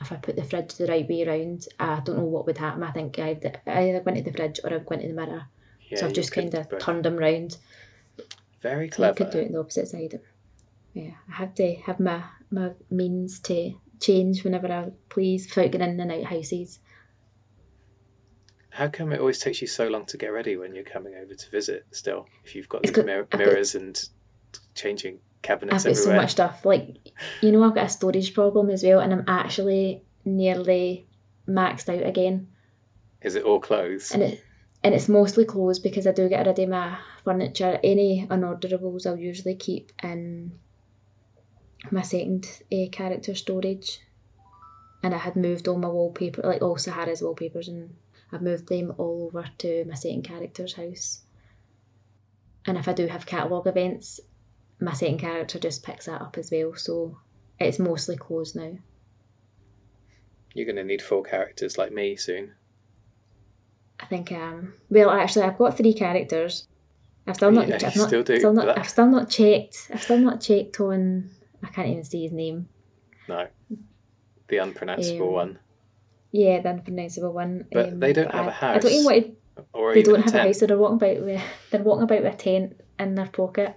if 0.00 0.12
I 0.12 0.16
put 0.16 0.36
the 0.36 0.44
fridge 0.44 0.74
the 0.74 0.86
right 0.86 1.08
way 1.08 1.24
around, 1.26 1.66
I 1.80 2.00
don't 2.04 2.18
know 2.18 2.24
what 2.24 2.46
would 2.46 2.58
happen. 2.58 2.82
I 2.82 2.92
think 2.92 3.18
I 3.18 3.30
either, 3.66 4.02
went 4.02 4.18
to 4.18 4.24
the 4.24 4.32
fridge 4.36 4.60
or 4.62 4.70
I 4.72 4.76
went 4.76 5.02
to 5.02 5.08
the 5.08 5.14
mirror. 5.14 5.46
Yeah, 5.90 5.98
so 5.98 6.06
I've 6.06 6.12
just 6.12 6.32
kind 6.32 6.54
of 6.54 6.68
turned 6.78 7.04
them 7.04 7.16
round. 7.16 7.56
Very 8.60 8.88
clever. 8.88 9.14
could 9.14 9.30
do 9.30 9.38
it 9.38 9.52
the 9.52 9.58
opposite 9.58 9.88
side. 9.88 10.20
Yeah, 10.92 11.12
I 11.30 11.32
have 11.36 11.54
to 11.54 11.74
have 11.86 11.98
my 12.00 12.22
my 12.50 12.70
means 12.90 13.40
to 13.40 13.72
change 14.00 14.44
whenever 14.44 14.68
I 14.72 14.90
please 15.08 15.46
without 15.48 15.70
getting 15.72 15.90
in 15.90 16.00
and 16.00 16.12
out 16.12 16.24
houses. 16.24 16.78
How 18.70 18.88
come 18.88 19.12
it 19.12 19.20
always 19.20 19.38
takes 19.38 19.62
you 19.62 19.66
so 19.66 19.88
long 19.88 20.04
to 20.06 20.18
get 20.18 20.28
ready 20.28 20.56
when 20.56 20.74
you're 20.74 20.84
coming 20.84 21.14
over 21.14 21.34
to 21.34 21.50
visit? 21.50 21.86
Still, 21.92 22.26
if 22.44 22.54
you've 22.54 22.68
got 22.68 22.82
these 22.82 22.90
got- 22.92 23.06
mir- 23.06 23.20
I've 23.22 23.30
got- 23.30 23.38
mirrors 23.38 23.74
and 23.74 23.98
changing 24.74 25.20
cabinets 25.42 25.86
I've 25.86 25.94
got 25.94 26.02
so 26.02 26.14
much 26.14 26.30
stuff. 26.32 26.64
Like 26.64 26.96
you 27.40 27.52
know, 27.52 27.62
I've 27.64 27.74
got 27.74 27.86
a 27.86 27.88
storage 27.88 28.34
problem 28.34 28.68
as 28.70 28.82
well, 28.82 29.00
and 29.00 29.12
I'm 29.12 29.24
actually 29.26 30.04
nearly 30.24 31.06
maxed 31.48 31.88
out 31.88 32.06
again. 32.06 32.48
Is 33.22 33.34
it 33.34 33.44
all 33.44 33.60
clothes? 33.60 34.12
And 34.12 34.22
it 34.22 34.42
and 34.84 34.94
it's 34.94 35.08
mostly 35.08 35.46
clothes 35.46 35.78
because 35.78 36.06
I 36.06 36.12
do 36.12 36.28
get 36.28 36.46
rid 36.46 36.58
of 36.58 36.68
my 36.68 36.98
furniture. 37.24 37.80
Any 37.82 38.26
unorderables 38.28 39.06
I'll 39.06 39.16
usually 39.16 39.54
keep 39.54 39.90
in 40.02 40.58
my 41.92 42.02
second 42.02 42.46
uh, 42.72 42.88
character 42.90 43.34
storage 43.34 44.00
and 45.02 45.14
I 45.14 45.18
had 45.18 45.36
moved 45.36 45.68
all 45.68 45.78
my 45.78 45.88
wallpaper, 45.88 46.42
like 46.42 46.62
all 46.62 46.76
Saharah's 46.76 47.22
wallpapers, 47.22 47.68
and 47.68 47.94
I've 48.32 48.42
moved 48.42 48.68
them 48.68 48.94
all 48.98 49.30
over 49.32 49.44
to 49.58 49.84
my 49.84 49.94
second 49.94 50.22
character's 50.22 50.72
house. 50.72 51.20
And 52.66 52.76
if 52.76 52.88
I 52.88 52.92
do 52.92 53.06
have 53.06 53.26
catalogue 53.26 53.68
events, 53.68 54.18
my 54.80 54.92
second 54.92 55.18
character 55.18 55.58
just 55.58 55.84
picks 55.84 56.06
that 56.06 56.20
up 56.20 56.36
as 56.38 56.50
well. 56.50 56.74
So 56.74 57.18
it's 57.60 57.78
mostly 57.78 58.16
closed 58.16 58.56
now. 58.56 58.72
You're 60.54 60.66
going 60.66 60.76
to 60.76 60.84
need 60.84 61.02
four 61.02 61.22
characters 61.22 61.78
like 61.78 61.92
me 61.92 62.16
soon. 62.16 62.52
I 63.98 64.06
think 64.06 64.30
um 64.32 64.74
well 64.90 65.10
actually 65.10 65.44
I've 65.44 65.56
got 65.56 65.76
three 65.76 65.94
characters. 65.94 66.66
I've 67.26 67.36
still 67.36 67.50
not, 67.50 67.68
Yeah, 67.68 67.76
I've 67.76 67.96
not, 67.96 68.08
still 68.08 68.22
do, 68.22 68.38
still 68.38 68.52
not 68.52 68.78
I've 68.78 68.88
still 68.88 69.06
not 69.06 69.30
checked. 69.30 69.88
I've 69.92 70.02
still 70.02 70.18
not 70.18 70.40
checked 70.40 70.80
on. 70.80 71.30
I 71.62 71.68
can't 71.68 71.88
even 71.88 72.04
see 72.04 72.22
his 72.22 72.32
name. 72.32 72.68
No. 73.28 73.46
The 74.48 74.58
unpronounceable 74.58 75.28
Um, 75.28 75.32
one. 75.34 75.58
Yeah, 76.32 76.60
the 76.60 76.70
unpronounceable 76.70 77.32
one. 77.32 77.66
But 77.72 77.98
they 78.00 78.12
don't 78.12 78.26
but 78.26 78.34
have 78.34 78.46
I- 78.46 78.50
a 78.50 78.52
house. 78.52 78.76
I 78.76 78.78
don't 78.80 78.92
even 78.92 79.04
want 79.04 79.24
to 79.26 79.64
Or 79.72 79.94
they 79.94 80.02
don't 80.02 80.20
a 80.20 80.22
have 80.22 80.34
a 80.34 80.42
house, 80.42 80.58
so 80.58 80.66
they're 80.66 80.78
walking 80.78 80.96
about 80.96 81.24
with 81.24 81.42
they're 81.70 81.82
walking 81.82 82.02
about 82.04 82.22
with 82.22 82.34
a 82.34 82.36
tent 82.36 82.80
in 82.98 83.14
their 83.14 83.26
pocket. 83.28 83.74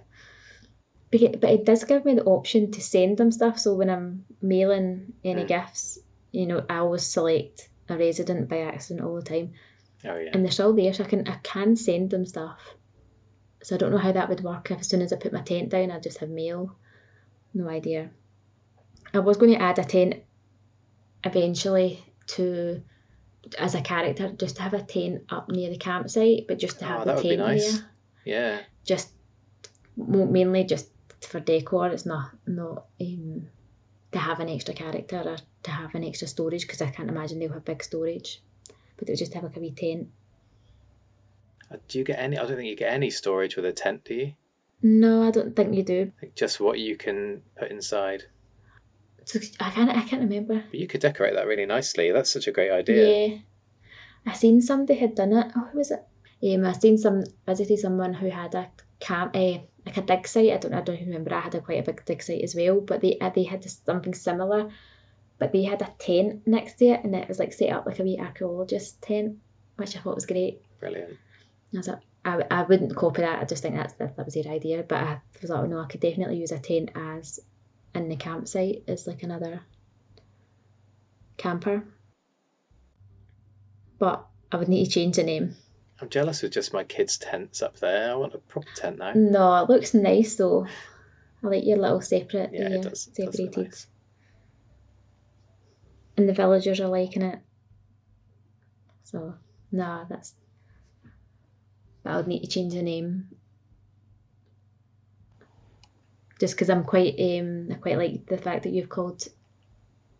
But 1.10 1.22
it, 1.22 1.40
but 1.40 1.50
it 1.50 1.64
does 1.64 1.84
give 1.84 2.04
me 2.04 2.14
the 2.14 2.24
option 2.24 2.70
to 2.72 2.80
send 2.80 3.16
them 3.18 3.32
stuff. 3.32 3.58
So 3.58 3.74
when 3.74 3.90
I'm 3.90 4.24
mailing 4.42 5.14
any 5.24 5.44
Mm. 5.44 5.48
gifts, 5.48 5.98
you 6.32 6.46
know, 6.46 6.64
I 6.68 6.76
always 6.78 7.02
select 7.06 7.68
a 7.88 7.96
resident 7.96 8.48
by 8.48 8.58
accident 8.60 9.04
all 9.06 9.16
the 9.16 9.22
time, 9.22 9.54
Oh 10.04 10.16
yeah. 10.16 10.30
and 10.32 10.44
they're 10.44 10.52
still 10.52 10.72
there, 10.74 10.92
so 10.92 11.02
I 11.04 11.08
can 11.08 11.26
I 11.26 11.36
can 11.42 11.74
send 11.76 12.10
them 12.10 12.26
stuff. 12.26 12.60
So 13.62 13.74
I 13.74 13.78
don't 13.78 13.90
know 13.90 13.98
how 13.98 14.12
that 14.12 14.28
would 14.28 14.42
work 14.42 14.70
if 14.70 14.80
as 14.80 14.88
soon 14.88 15.02
as 15.02 15.12
I 15.12 15.16
put 15.16 15.32
my 15.32 15.42
tent 15.42 15.70
down, 15.70 15.90
I 15.90 15.98
just 15.98 16.18
have 16.18 16.30
mail. 16.30 16.76
No 17.54 17.68
idea. 17.68 18.10
I 19.12 19.18
was 19.18 19.36
going 19.36 19.52
to 19.52 19.60
add 19.60 19.78
a 19.78 19.84
tent 19.84 20.14
eventually 21.24 22.02
to 22.28 22.82
as 23.58 23.74
a 23.74 23.80
character, 23.80 24.30
just 24.32 24.56
to 24.56 24.62
have 24.62 24.74
a 24.74 24.82
tent 24.82 25.22
up 25.30 25.48
near 25.48 25.70
the 25.70 25.78
campsite, 25.78 26.46
but 26.46 26.58
just 26.58 26.78
to 26.78 26.84
Oh, 26.84 26.88
have 26.88 27.06
would 27.06 27.22
be 27.22 27.30
tent 27.30 27.40
nice. 27.40 27.78
there, 27.78 27.90
Yeah. 28.24 28.60
just 28.84 29.10
mainly 29.96 30.64
just 30.64 30.90
for 31.22 31.40
decor. 31.40 31.88
It's 31.88 32.06
not 32.06 32.30
not 32.46 32.86
um, 33.00 33.48
to 34.12 34.18
have 34.18 34.40
an 34.40 34.48
extra 34.48 34.74
character 34.74 35.22
or 35.24 35.36
to 35.64 35.70
have 35.70 35.94
an 35.94 36.04
extra 36.04 36.28
storage 36.28 36.62
because 36.62 36.82
I 36.82 36.90
can't 36.90 37.08
imagine 37.08 37.38
they'll 37.38 37.52
have 37.52 37.64
big 37.64 37.82
storage. 37.82 38.42
But 38.96 39.08
it 39.08 39.12
would 39.12 39.18
just 39.18 39.34
have 39.34 39.42
like 39.44 39.56
a 39.56 39.60
wee 39.60 39.72
tent. 39.72 40.08
Uh, 41.70 41.76
Do 41.88 41.98
you 41.98 42.04
get 42.04 42.18
any? 42.18 42.36
I 42.38 42.42
don't 42.46 42.56
think 42.56 42.68
you 42.68 42.76
get 42.76 42.92
any 42.92 43.10
storage 43.10 43.56
with 43.56 43.64
a 43.64 43.72
tent, 43.72 44.04
do 44.04 44.14
you? 44.14 44.34
No, 44.82 45.22
I 45.22 45.30
don't 45.30 45.54
think 45.54 45.74
you 45.74 45.82
do. 45.82 46.12
Like 46.22 46.34
just 46.34 46.60
what 46.60 46.78
you 46.78 46.96
can 46.96 47.42
put 47.58 47.70
inside. 47.70 48.24
So 49.24 49.38
I 49.60 49.70
can't 49.70 49.90
I 49.90 50.02
can't 50.02 50.22
remember. 50.22 50.64
But 50.70 50.80
you 50.80 50.86
could 50.86 51.00
decorate 51.00 51.34
that 51.34 51.46
really 51.46 51.66
nicely. 51.66 52.10
That's 52.10 52.30
such 52.30 52.46
a 52.46 52.52
great 52.52 52.70
idea. 52.70 53.28
Yeah. 53.28 53.38
I 54.26 54.34
seen 54.34 54.60
somebody 54.60 54.98
had 54.98 55.14
done 55.14 55.32
it. 55.32 55.52
Oh, 55.56 55.68
who 55.72 55.78
was 55.78 55.90
it? 55.90 56.02
Um, 56.42 56.64
I 56.64 56.72
seen 56.72 56.96
some 56.96 57.24
visited 57.46 57.78
someone 57.78 58.14
who 58.14 58.30
had 58.30 58.54
a 58.54 58.68
camp, 58.98 59.36
uh, 59.36 59.58
like 59.84 59.96
a 59.96 60.02
dig 60.02 60.26
site. 60.26 60.52
I 60.52 60.56
don't, 60.56 60.74
I 60.74 60.80
don't 60.80 61.00
remember. 61.00 61.34
I 61.34 61.40
had 61.40 61.54
a 61.54 61.60
quite 61.60 61.80
a 61.80 61.82
big 61.82 62.04
dig 62.04 62.22
site 62.22 62.42
as 62.42 62.54
well, 62.54 62.80
but 62.80 63.00
they 63.00 63.18
uh, 63.18 63.30
they 63.30 63.44
had 63.44 63.64
something 63.64 64.14
similar, 64.14 64.70
but 65.38 65.52
they 65.52 65.64
had 65.64 65.82
a 65.82 65.92
tent 65.98 66.46
next 66.46 66.74
to 66.74 66.86
it, 66.86 67.04
and 67.04 67.14
it 67.14 67.28
was 67.28 67.38
like 67.38 67.52
set 67.52 67.70
up 67.70 67.86
like 67.86 67.98
a 67.98 68.02
wee 68.02 68.18
archaeologist 68.18 69.02
tent, 69.02 69.36
which 69.76 69.96
I 69.96 70.00
thought 70.00 70.14
was 70.14 70.26
great. 70.26 70.62
Brilliant. 70.78 71.18
I 71.74 71.76
was 71.76 71.88
like, 71.88 72.00
I, 72.50 72.60
I 72.60 72.62
wouldn't 72.62 72.94
copy 72.96 73.22
that. 73.22 73.40
I 73.40 73.44
just 73.44 73.62
think 73.62 73.76
that's 73.76 73.94
that, 73.94 74.16
that 74.16 74.24
was 74.24 74.34
their 74.34 74.46
idea. 74.52 74.82
But 74.86 74.98
I 75.02 75.20
was 75.40 75.50
like, 75.50 75.60
oh, 75.60 75.66
no, 75.66 75.80
I 75.80 75.86
could 75.86 76.00
definitely 76.00 76.38
use 76.38 76.52
a 76.52 76.58
tent 76.58 76.90
as 76.94 77.40
in 77.94 78.08
the 78.08 78.16
campsite 78.16 78.84
as 78.88 79.06
like 79.06 79.22
another 79.22 79.62
camper. 81.36 81.84
But 83.98 84.26
I 84.52 84.56
would 84.56 84.68
need 84.68 84.86
to 84.86 84.90
change 84.90 85.16
the 85.16 85.22
name. 85.24 85.56
I'm 86.00 86.08
jealous 86.08 86.42
of 86.42 86.50
just 86.50 86.72
my 86.72 86.84
kids' 86.84 87.18
tents 87.18 87.60
up 87.62 87.78
there. 87.78 88.12
I 88.12 88.14
want 88.14 88.34
a 88.34 88.38
proper 88.38 88.68
tent 88.74 88.98
now. 88.98 89.12
No, 89.14 89.62
it 89.62 89.68
looks 89.68 89.92
nice 89.92 90.36
though. 90.36 90.66
I 91.42 91.46
like 91.46 91.64
your 91.64 91.78
little 91.78 92.00
separate, 92.00 92.50
Yeah, 92.52 92.68
it 92.68 92.78
uh, 92.86 92.88
does- 92.90 93.08
it 93.08 93.24
does 93.26 93.36
separated. 93.36 93.64
nice. 93.64 93.86
And 96.16 96.28
the 96.28 96.32
villagers 96.34 96.80
are 96.80 96.88
liking 96.88 97.22
it. 97.22 97.38
So, 99.04 99.34
nah, 99.72 100.04
that's. 100.04 100.34
But 102.02 102.12
I 102.12 102.16
would 102.16 102.26
need 102.26 102.40
to 102.42 102.48
change 102.48 102.74
the 102.74 102.82
name. 102.82 103.28
Just 106.38 106.54
because 106.54 106.70
I'm 106.70 106.84
quite, 106.84 107.14
um, 107.20 107.68
I 107.70 107.74
quite 107.74 107.98
like 107.98 108.26
the 108.26 108.38
fact 108.38 108.62
that 108.62 108.72
you've 108.72 108.88
called 108.88 109.26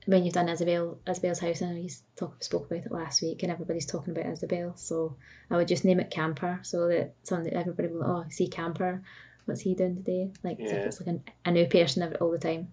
when 0.07 0.25
you've 0.25 0.35
done 0.35 0.49
Isabel, 0.49 0.99
Isabel's 1.09 1.39
house. 1.39 1.63
I 1.63 1.67
know 1.71 1.77
you 1.77 1.91
talk, 2.17 2.43
spoke 2.43 2.67
about 2.67 2.85
it 2.85 2.93
last 2.93 3.23
week, 3.23 3.43
and 3.43 3.53
everybody's 3.53 3.87
talking 3.87 4.17
about 4.17 4.31
Isabel. 4.31 4.77
So 4.77 5.17
I 5.51 5.57
would 5.57 5.69
just 5.69 5.85
name 5.85 6.01
it 6.01 6.11
Camper, 6.11 6.61
so 6.63 6.89
that 6.89 7.15
that 7.29 7.53
everybody 7.53 7.89
will, 7.89 8.05
oh, 8.05 8.25
see 8.29 8.49
Camper, 8.49 9.03
what's 9.45 9.61
he 9.61 9.75
doing 9.75 9.97
today? 9.97 10.33
Like, 10.43 10.59
Yeah. 10.59 10.75
it's 10.87 11.01
like 11.01 11.09
an, 11.09 11.25
a 11.45 11.51
new 11.53 11.67
person 11.67 12.15
all 12.21 12.31
the 12.31 12.39
time. 12.39 12.73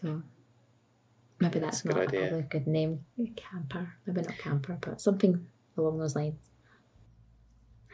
So 0.00 0.22
maybe 1.40 1.58
That's 1.58 1.82
that's, 1.82 1.96
not 1.96 2.14
a 2.14 2.42
good 2.42 2.66
name. 2.66 3.04
Camper, 3.36 3.92
maybe 4.06 4.22
not 4.22 4.38
Camper, 4.38 4.78
but 4.80 5.00
something 5.00 5.46
along 5.76 5.98
those 5.98 6.16
lines. 6.16 6.51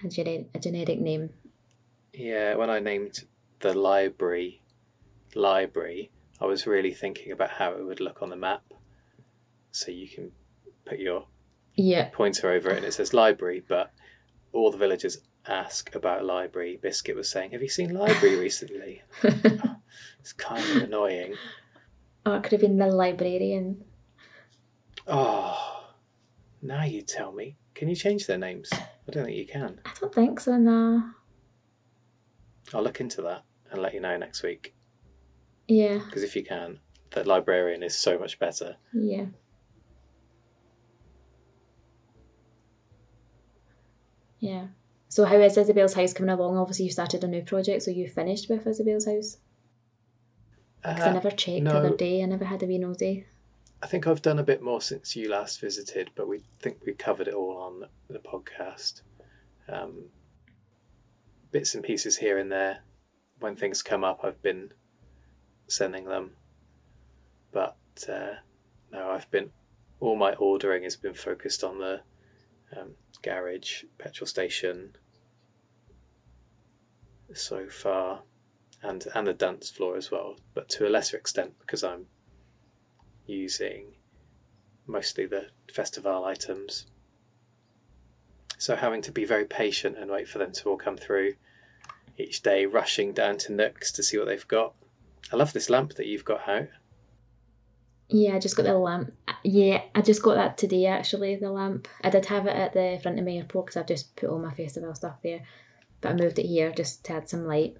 A 0.05 0.09
generic, 0.09 0.47
a 0.55 0.59
generic 0.59 1.01
name. 1.01 1.31
Yeah, 2.13 2.55
when 2.57 2.71
I 2.71 2.79
named 2.81 3.19
the 3.61 3.75
library 3.75 4.63
library, 5.35 6.11
I 6.41 6.47
was 6.47 6.67
really 6.67 6.93
thinking 6.95 7.33
about 7.33 7.51
how 7.51 7.73
it 7.73 7.85
would 7.85 8.01
look 8.01 8.23
on 8.23 8.31
the 8.31 8.37
map. 8.37 8.63
So 9.73 9.91
you 9.91 10.09
can 10.09 10.33
put 10.85 10.99
your 10.99 11.27
Yeah, 11.75 12.09
pointer 12.11 12.51
over 12.51 12.71
it 12.71 12.79
and 12.79 12.87
it 12.87 12.95
says 12.95 13.13
library, 13.13 13.63
but 13.67 13.93
all 14.53 14.71
the 14.71 14.79
villagers 14.79 15.19
ask 15.47 15.95
about 15.95 16.25
library. 16.25 16.79
Biskit 16.83 17.15
was 17.15 17.29
saying, 17.29 17.51
Have 17.53 17.63
you 17.63 17.69
seen 17.69 17.91
library 17.95 18.37
recently? 18.41 19.03
It's 19.23 20.33
kind 20.33 20.63
of 20.71 20.83
annoying. 20.85 21.35
or 22.25 22.37
it 22.37 22.43
could 22.43 22.53
have 22.53 22.61
been 22.61 22.79
the 22.79 22.87
librarian. 22.87 23.85
Oh, 25.07 25.85
now 26.63 26.85
you 26.85 27.03
tell 27.03 27.33
me. 27.33 27.57
Can 27.75 27.89
you 27.89 27.97
change 27.97 28.27
their 28.27 28.39
names? 28.39 28.71
I 29.09 29.11
don't 29.11 29.25
think 29.25 29.37
you 29.39 29.47
can. 29.47 29.81
I 29.87 29.91
don't 30.01 30.15
think 30.15 30.39
so. 30.41 30.57
No. 30.59 31.03
I'll 32.75 32.83
look 32.83 33.01
into 33.01 33.23
that 33.23 33.43
and 33.71 33.81
let 33.81 33.95
you 33.95 34.01
know 34.01 34.17
next 34.19 34.43
week. 34.43 34.75
Yeah, 35.67 35.99
Because 36.05 36.23
if 36.23 36.37
you 36.37 36.45
can, 36.45 36.79
the 37.11 37.25
librarian 37.25 37.83
is 37.83 37.97
so 37.97 38.19
much 38.19 38.39
better. 38.39 38.77
yeah. 38.93 39.27
Yeah. 44.41 44.67
So 45.09 45.25
how 45.25 45.37
is 45.37 45.57
Isabel's 45.57 45.95
house 45.95 46.13
coming 46.13 46.31
along? 46.31 46.57
Obviously, 46.59 46.85
you 46.85 46.91
started 46.93 47.25
a 47.25 47.29
new 47.29 47.43
project, 47.43 47.83
so 47.83 47.91
you 47.91 48.07
finished 48.09 48.49
with 48.49 48.67
Isabel's 48.67 49.07
house. 49.07 49.37
Because 50.83 51.01
I 51.01 51.11
Uh, 51.11 51.13
never 51.15 51.31
checked 51.31 51.63
no. 51.63 51.73
the 51.73 51.79
other 51.79 51.97
day. 51.97 52.23
I 52.23 52.27
never 52.27 52.45
had 52.45 52.63
a 52.63 52.67
wee 52.67 52.79
nosy. 52.79 53.27
I 53.81 53.87
think 53.87 54.07
I've 54.07 54.23
done 54.23 54.41
a 54.41 54.45
bit 54.45 54.61
more 54.61 54.81
since 54.81 55.15
you 55.15 55.31
last 55.31 55.61
visited, 55.61 56.11
but 56.17 56.27
we 56.27 56.43
think 56.61 56.79
we 56.85 56.95
covered 56.95 57.29
it 57.29 57.35
all 57.35 57.59
on 57.59 57.89
the 58.09 58.19
podcast. 58.19 59.03
Um, 59.69 60.07
bits 61.53 61.75
and 61.75 61.85
pieces 61.85 62.17
here 62.17 62.39
and 62.39 62.51
there. 62.51 62.81
When 63.39 63.55
things 63.55 63.83
come 63.83 64.03
up, 64.03 64.25
I've 64.25 64.43
been 64.43 64.73
sending 65.69 66.07
them. 66.07 66.33
But 67.53 67.77
uh, 68.09 68.35
no, 68.91 69.11
I've 69.11 69.31
been 69.31 69.51
all 70.01 70.17
my 70.17 70.35
ordering 70.35 70.83
has 70.83 70.97
been 70.97 71.15
focused 71.15 71.63
on 71.63 71.79
the 71.79 72.01
um, 72.77 72.95
garage, 73.23 73.85
petrol 73.97 74.27
station 74.27 74.97
so 77.33 77.69
far, 77.69 78.23
and 78.83 79.07
and 79.15 79.27
the 79.27 79.35
dance 79.35 79.71
floor 79.71 79.97
as 79.97 80.11
well, 80.11 80.37
but 80.55 80.69
to 80.71 80.89
a 80.89 80.91
lesser 80.91 81.17
extent 81.17 81.55
because 81.61 81.85
I'm 81.85 82.07
using 83.29 83.95
mostly 84.87 85.27
the 85.27 85.47
festival 85.73 86.25
items. 86.25 86.87
So 88.57 88.75
having 88.75 89.03
to 89.03 89.13
be 89.13 89.25
very 89.25 89.45
patient 89.45 89.97
and 89.99 90.11
wait 90.11 90.29
for 90.29 90.39
them 90.39 90.53
to 90.53 90.71
all 90.71 90.77
come 90.77 90.97
through 90.97 91.35
each 92.17 92.43
day, 92.43 92.67
rushing 92.67 93.13
down 93.13 93.39
to 93.39 93.53
Nooks 93.53 93.93
to 93.93 94.03
see 94.03 94.19
what 94.19 94.27
they've 94.27 94.49
got. 94.49 94.75
I 95.33 95.37
love 95.37 95.53
this 95.53 95.71
lamp 95.71 95.95
that 95.95 96.07
you've 96.07 96.25
got 96.25 96.49
out. 96.49 96.69
Yeah, 98.09 98.35
I 98.35 98.39
just 98.39 98.57
got 98.57 98.65
the 98.65 98.75
lamp. 98.75 99.13
Yeah, 99.45 99.83
I 99.95 100.01
just 100.01 100.23
got 100.23 100.37
that 100.37 100.57
today 100.57 100.87
actually, 100.87 101.37
the 101.37 101.51
lamp. 101.51 101.87
I 102.03 102.11
did 102.11 102.25
have 102.27 102.47
it 102.47 102.57
at 102.57 102.73
the 102.73 102.99
front 103.03 103.19
of 103.19 103.25
my 103.25 103.33
airport 103.33 103.67
because 103.67 103.77
I've 103.77 103.87
just 103.87 104.17
put 104.17 104.31
all 104.31 104.39
my 104.39 104.53
festival 104.53 104.95
stuff 104.95 105.19
there. 105.23 105.43
But 106.01 106.13
I 106.13 106.15
moved 106.15 106.39
it 106.39 106.47
here 106.47 106.73
just 106.73 107.05
to 107.05 107.13
add 107.13 107.29
some 107.29 107.47
light. 107.47 107.77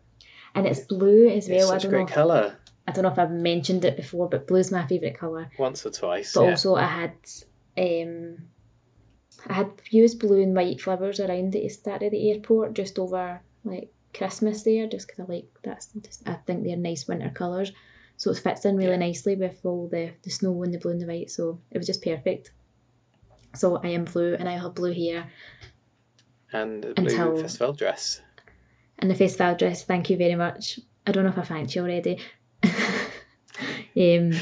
And 0.55 0.67
it's 0.67 0.81
blue 0.81 1.29
as 1.29 1.49
It's 1.49 1.57
well. 1.63 1.73
I 1.73 1.75
such 1.75 1.85
a 1.85 1.87
don't 1.87 1.93
know 1.93 2.05
great 2.05 2.15
colour. 2.15 2.57
I 2.89 2.91
don't 2.91 3.03
know 3.05 3.11
if 3.13 3.19
I've 3.19 3.31
mentioned 3.31 3.85
it 3.85 3.97
before, 3.97 4.29
but 4.31 4.47
blue's 4.47 4.73
my 4.73 4.87
favourite 4.87 5.19
colour. 5.19 5.51
Once 5.59 5.85
or 5.85 5.91
twice. 5.91 6.33
But 6.33 6.45
yeah. 6.45 6.51
also 6.51 6.75
I 6.77 6.87
had 6.87 7.13
um 7.77 8.39
I 9.47 9.53
had 9.53 9.71
used 9.91 10.19
blue 10.21 10.43
and 10.43 10.57
white 10.57 10.81
flowers 10.81 11.21
around 11.21 11.53
the 11.53 11.69
start 11.69 12.03
of 12.03 12.11
the 12.13 12.31
airport 12.31 12.73
just 12.75 12.99
over 12.99 13.41
like 13.65 13.93
Christmas 14.15 14.63
there, 14.63 14.87
just 14.87 15.07
because 15.07 15.21
I 15.29 15.33
like 15.33 15.49
that's 15.63 15.89
just 16.03 16.27
I 16.27 16.35
think 16.47 16.65
they're 16.65 16.77
nice 16.79 17.07
winter 17.07 17.31
colours. 17.31 17.73
So 18.17 18.31
it 18.31 18.39
fits 18.39 18.65
in 18.65 18.77
really 18.77 18.91
Yeah. 18.93 18.97
nicely 18.97 19.37
with 19.37 19.61
all 19.65 19.87
the, 19.87 20.11
the 20.23 20.31
snow 20.31 20.63
and 20.65 20.73
the 20.75 20.79
blue 20.79 20.91
and 20.93 21.01
the 21.01 21.07
white. 21.07 21.31
So 21.31 21.61
it 21.71 21.79
was 21.79 21.87
just 21.87 22.03
perfect. 22.03 22.51
So 23.55 23.77
I 23.77 23.89
am 23.89 24.07
blue 24.07 24.35
and 24.35 24.49
I 24.49 24.59
have 24.59 24.75
blue 24.75 24.93
hair 24.95 25.31
And 26.53 26.85
a 26.85 26.95
blue 26.95 27.05
Until- 27.05 27.37
festival 27.37 27.75
dress. 27.75 28.21
and 28.99 29.11
the 29.11 29.15
festival 29.15 29.55
dress. 29.55 29.85
Thank 29.85 30.11
you 30.11 30.17
very 30.17 30.35
much. 30.35 30.81
I 31.07 31.13
don't 31.13 31.25
know 31.25 31.31
if 31.31 31.39
I 31.39 31.43
thanked 31.43 31.77
you 31.77 31.83
already. 31.83 32.19
um, 32.65 34.33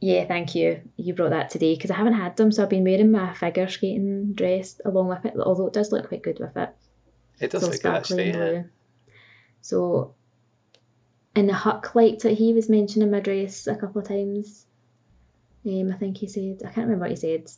yeah, 0.00 0.26
thank 0.26 0.54
you. 0.54 0.80
You 0.96 1.14
brought 1.14 1.30
that 1.30 1.50
today 1.50 1.74
because 1.74 1.90
I 1.90 1.96
haven't 1.96 2.14
had 2.14 2.36
them, 2.36 2.52
so 2.52 2.62
I've 2.62 2.68
been 2.68 2.84
wearing 2.84 3.10
my 3.10 3.34
figure 3.34 3.68
skating 3.68 4.32
dress 4.32 4.80
along 4.84 5.08
with 5.08 5.24
it. 5.24 5.34
Although 5.38 5.66
it 5.66 5.72
does 5.72 5.90
look 5.90 6.08
quite 6.08 6.22
good 6.22 6.38
with 6.38 6.56
it. 6.56 6.70
It 7.40 7.50
does 7.50 7.62
so 7.62 7.68
look 7.68 7.82
good 7.82 7.94
actually. 7.94 8.30
Yeah. 8.30 8.62
So, 9.60 10.14
and 11.34 11.48
the 11.48 11.54
Huck 11.54 11.94
liked 11.94 12.24
it. 12.24 12.38
He 12.38 12.52
was 12.52 12.68
mentioning 12.68 13.10
my 13.10 13.20
dress 13.20 13.66
a 13.66 13.74
couple 13.74 14.00
of 14.00 14.08
times. 14.08 14.66
Um, 15.66 15.92
I 15.92 15.96
think 15.96 16.16
he 16.16 16.28
said 16.28 16.62
I 16.64 16.70
can't 16.70 16.86
remember 16.86 17.04
what 17.04 17.10
he 17.10 17.16
said. 17.16 17.50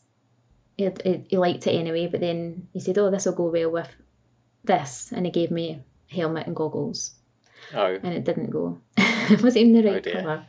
He, 0.78 0.90
he, 1.04 1.24
he 1.28 1.36
liked 1.36 1.66
it 1.66 1.72
anyway, 1.72 2.06
but 2.06 2.20
then 2.20 2.68
he 2.72 2.80
said, 2.80 2.96
"Oh, 2.96 3.10
this 3.10 3.26
will 3.26 3.34
go 3.34 3.50
well 3.50 3.70
with 3.70 3.94
this," 4.64 5.12
and 5.12 5.26
he 5.26 5.32
gave 5.32 5.50
me 5.50 5.82
a 6.10 6.14
helmet 6.14 6.46
and 6.46 6.56
goggles, 6.56 7.12
Oh, 7.74 7.98
and 8.02 8.14
it 8.14 8.24
didn't 8.24 8.50
go. 8.50 8.80
it 8.96 9.42
wasn't 9.42 9.66
even 9.66 9.82
the 9.82 9.88
Oh 9.88 9.92
right 9.92 10.04
colour. 10.04 10.46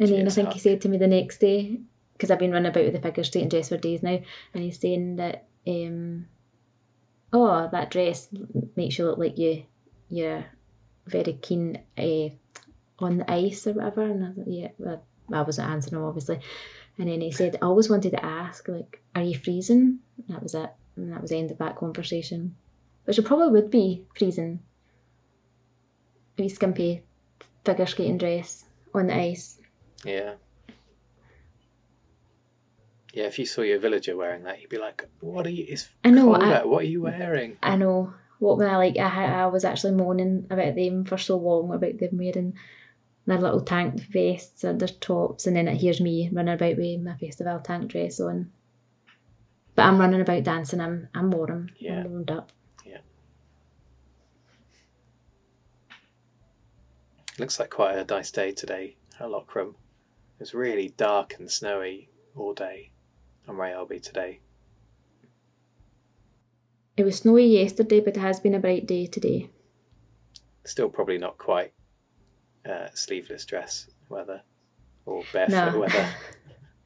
And 0.00 0.08
then 0.08 0.26
I 0.26 0.30
think 0.30 0.52
he 0.52 0.58
said 0.60 0.80
to 0.82 0.88
me 0.88 0.98
the 0.98 1.06
next 1.06 1.38
day, 1.38 1.80
because 2.12 2.30
I've 2.30 2.38
been 2.38 2.52
running 2.52 2.70
about 2.70 2.84
with 2.84 2.94
the 2.94 3.00
figure 3.00 3.24
skating 3.24 3.48
dress 3.48 3.68
for 3.68 3.76
days 3.76 4.02
now, 4.02 4.20
and 4.54 4.62
he's 4.62 4.78
saying 4.78 5.16
that, 5.16 5.46
um, 5.66 6.26
oh, 7.32 7.68
that 7.72 7.90
dress 7.90 8.28
makes 8.76 8.98
you 8.98 9.06
look 9.06 9.18
like 9.18 9.38
you, 9.38 9.64
you're 10.08 10.44
very 11.06 11.32
keen 11.34 11.80
uh, 11.96 12.28
on 12.98 13.18
the 13.18 13.30
ice 13.30 13.66
or 13.66 13.72
whatever. 13.72 14.02
And 14.02 14.24
I 14.24 14.28
was 14.28 14.38
like, 14.38 14.46
yeah, 14.48 14.68
well, 14.78 15.02
I 15.32 15.42
wasn't 15.42 15.68
answering 15.68 16.00
him 16.00 16.06
obviously. 16.06 16.40
And 16.98 17.08
then 17.08 17.20
he 17.20 17.30
said, 17.30 17.56
I 17.56 17.66
always 17.66 17.88
wanted 17.88 18.10
to 18.10 18.24
ask, 18.24 18.66
like, 18.66 19.00
are 19.14 19.22
you 19.22 19.38
freezing? 19.38 20.00
And 20.16 20.28
that 20.28 20.42
was 20.42 20.54
it. 20.54 20.70
And 20.96 21.12
that 21.12 21.22
was 21.22 21.30
the 21.30 21.38
end 21.38 21.50
of 21.50 21.58
that 21.58 21.76
conversation. 21.76 22.56
Which 23.04 23.18
it 23.18 23.24
probably 23.24 23.50
would 23.50 23.70
be 23.70 24.04
freezing. 24.16 24.60
Wee 26.38 26.48
skimpy 26.48 27.02
figure 27.64 27.86
skating 27.86 28.18
dress 28.18 28.64
on 28.94 29.08
the 29.08 29.16
ice. 29.16 29.60
yeah. 30.04 30.34
Yeah, 33.14 33.24
if 33.24 33.38
you 33.38 33.46
saw 33.46 33.62
your 33.62 33.78
villager 33.80 34.16
wearing 34.16 34.44
that, 34.44 34.60
you'd 34.60 34.70
be 34.70 34.78
like, 34.78 35.08
"What 35.20 35.46
are 35.46 35.50
you? 35.50 35.64
It's 35.68 35.88
I 36.04 36.10
know, 36.10 36.24
cold 36.34 36.42
I- 36.42 36.64
What 36.64 36.82
are 36.82 36.86
you 36.86 37.02
wearing?" 37.02 37.56
I 37.62 37.74
know 37.76 38.12
what 38.38 38.58
when 38.58 38.68
I 38.68 38.76
like 38.76 38.96
I, 38.98 39.24
I 39.42 39.46
was 39.46 39.64
actually 39.64 39.94
moaning 39.94 40.46
about 40.50 40.76
them 40.76 41.04
for 41.04 41.18
so 41.18 41.36
long 41.38 41.72
about 41.72 41.98
them 41.98 42.10
wearing 42.18 42.54
their 43.26 43.38
little 43.38 43.62
tank 43.62 44.00
vests 44.00 44.62
and 44.62 44.78
their 44.78 44.88
tops 44.88 45.46
and 45.46 45.56
then 45.56 45.66
here's 45.68 46.00
me 46.00 46.28
running 46.32 46.54
about 46.54 46.76
with 46.76 47.00
my 47.00 47.16
festival 47.16 47.58
tank 47.60 47.90
dress 47.90 48.20
on. 48.20 48.52
But 49.74 49.86
I'm 49.86 49.98
running 49.98 50.20
about 50.20 50.44
dancing, 50.44 50.80
I'm 50.80 51.08
I'm 51.14 51.30
warm. 51.30 51.70
Yeah. 51.78 52.00
I'm 52.00 52.10
warmed 52.10 52.30
up. 52.30 52.52
Looks 57.38 57.60
like 57.60 57.70
quite 57.70 57.96
a 57.96 58.04
nice 58.04 58.30
day 58.30 58.52
today 58.52 58.96
at 59.20 59.26
Lockram. 59.28 59.70
It 59.70 60.40
was 60.40 60.54
really 60.54 60.88
dark 60.96 61.36
and 61.38 61.50
snowy 61.50 62.08
all 62.36 62.52
day 62.54 62.90
on 63.46 63.56
Rayalby 63.56 64.02
today. 64.02 64.40
It 66.96 67.04
was 67.04 67.18
snowy 67.18 67.46
yesterday 67.46 68.00
but 68.00 68.16
it 68.16 68.20
has 68.20 68.40
been 68.40 68.54
a 68.54 68.58
bright 68.58 68.86
day 68.86 69.06
today. 69.06 69.50
Still 70.64 70.88
probably 70.88 71.18
not 71.18 71.38
quite 71.38 71.72
uh, 72.68 72.88
sleeveless 72.94 73.44
dress 73.44 73.86
weather 74.08 74.42
or 75.06 75.22
barefoot 75.32 75.72
No. 75.72 75.78
weather. 75.80 76.08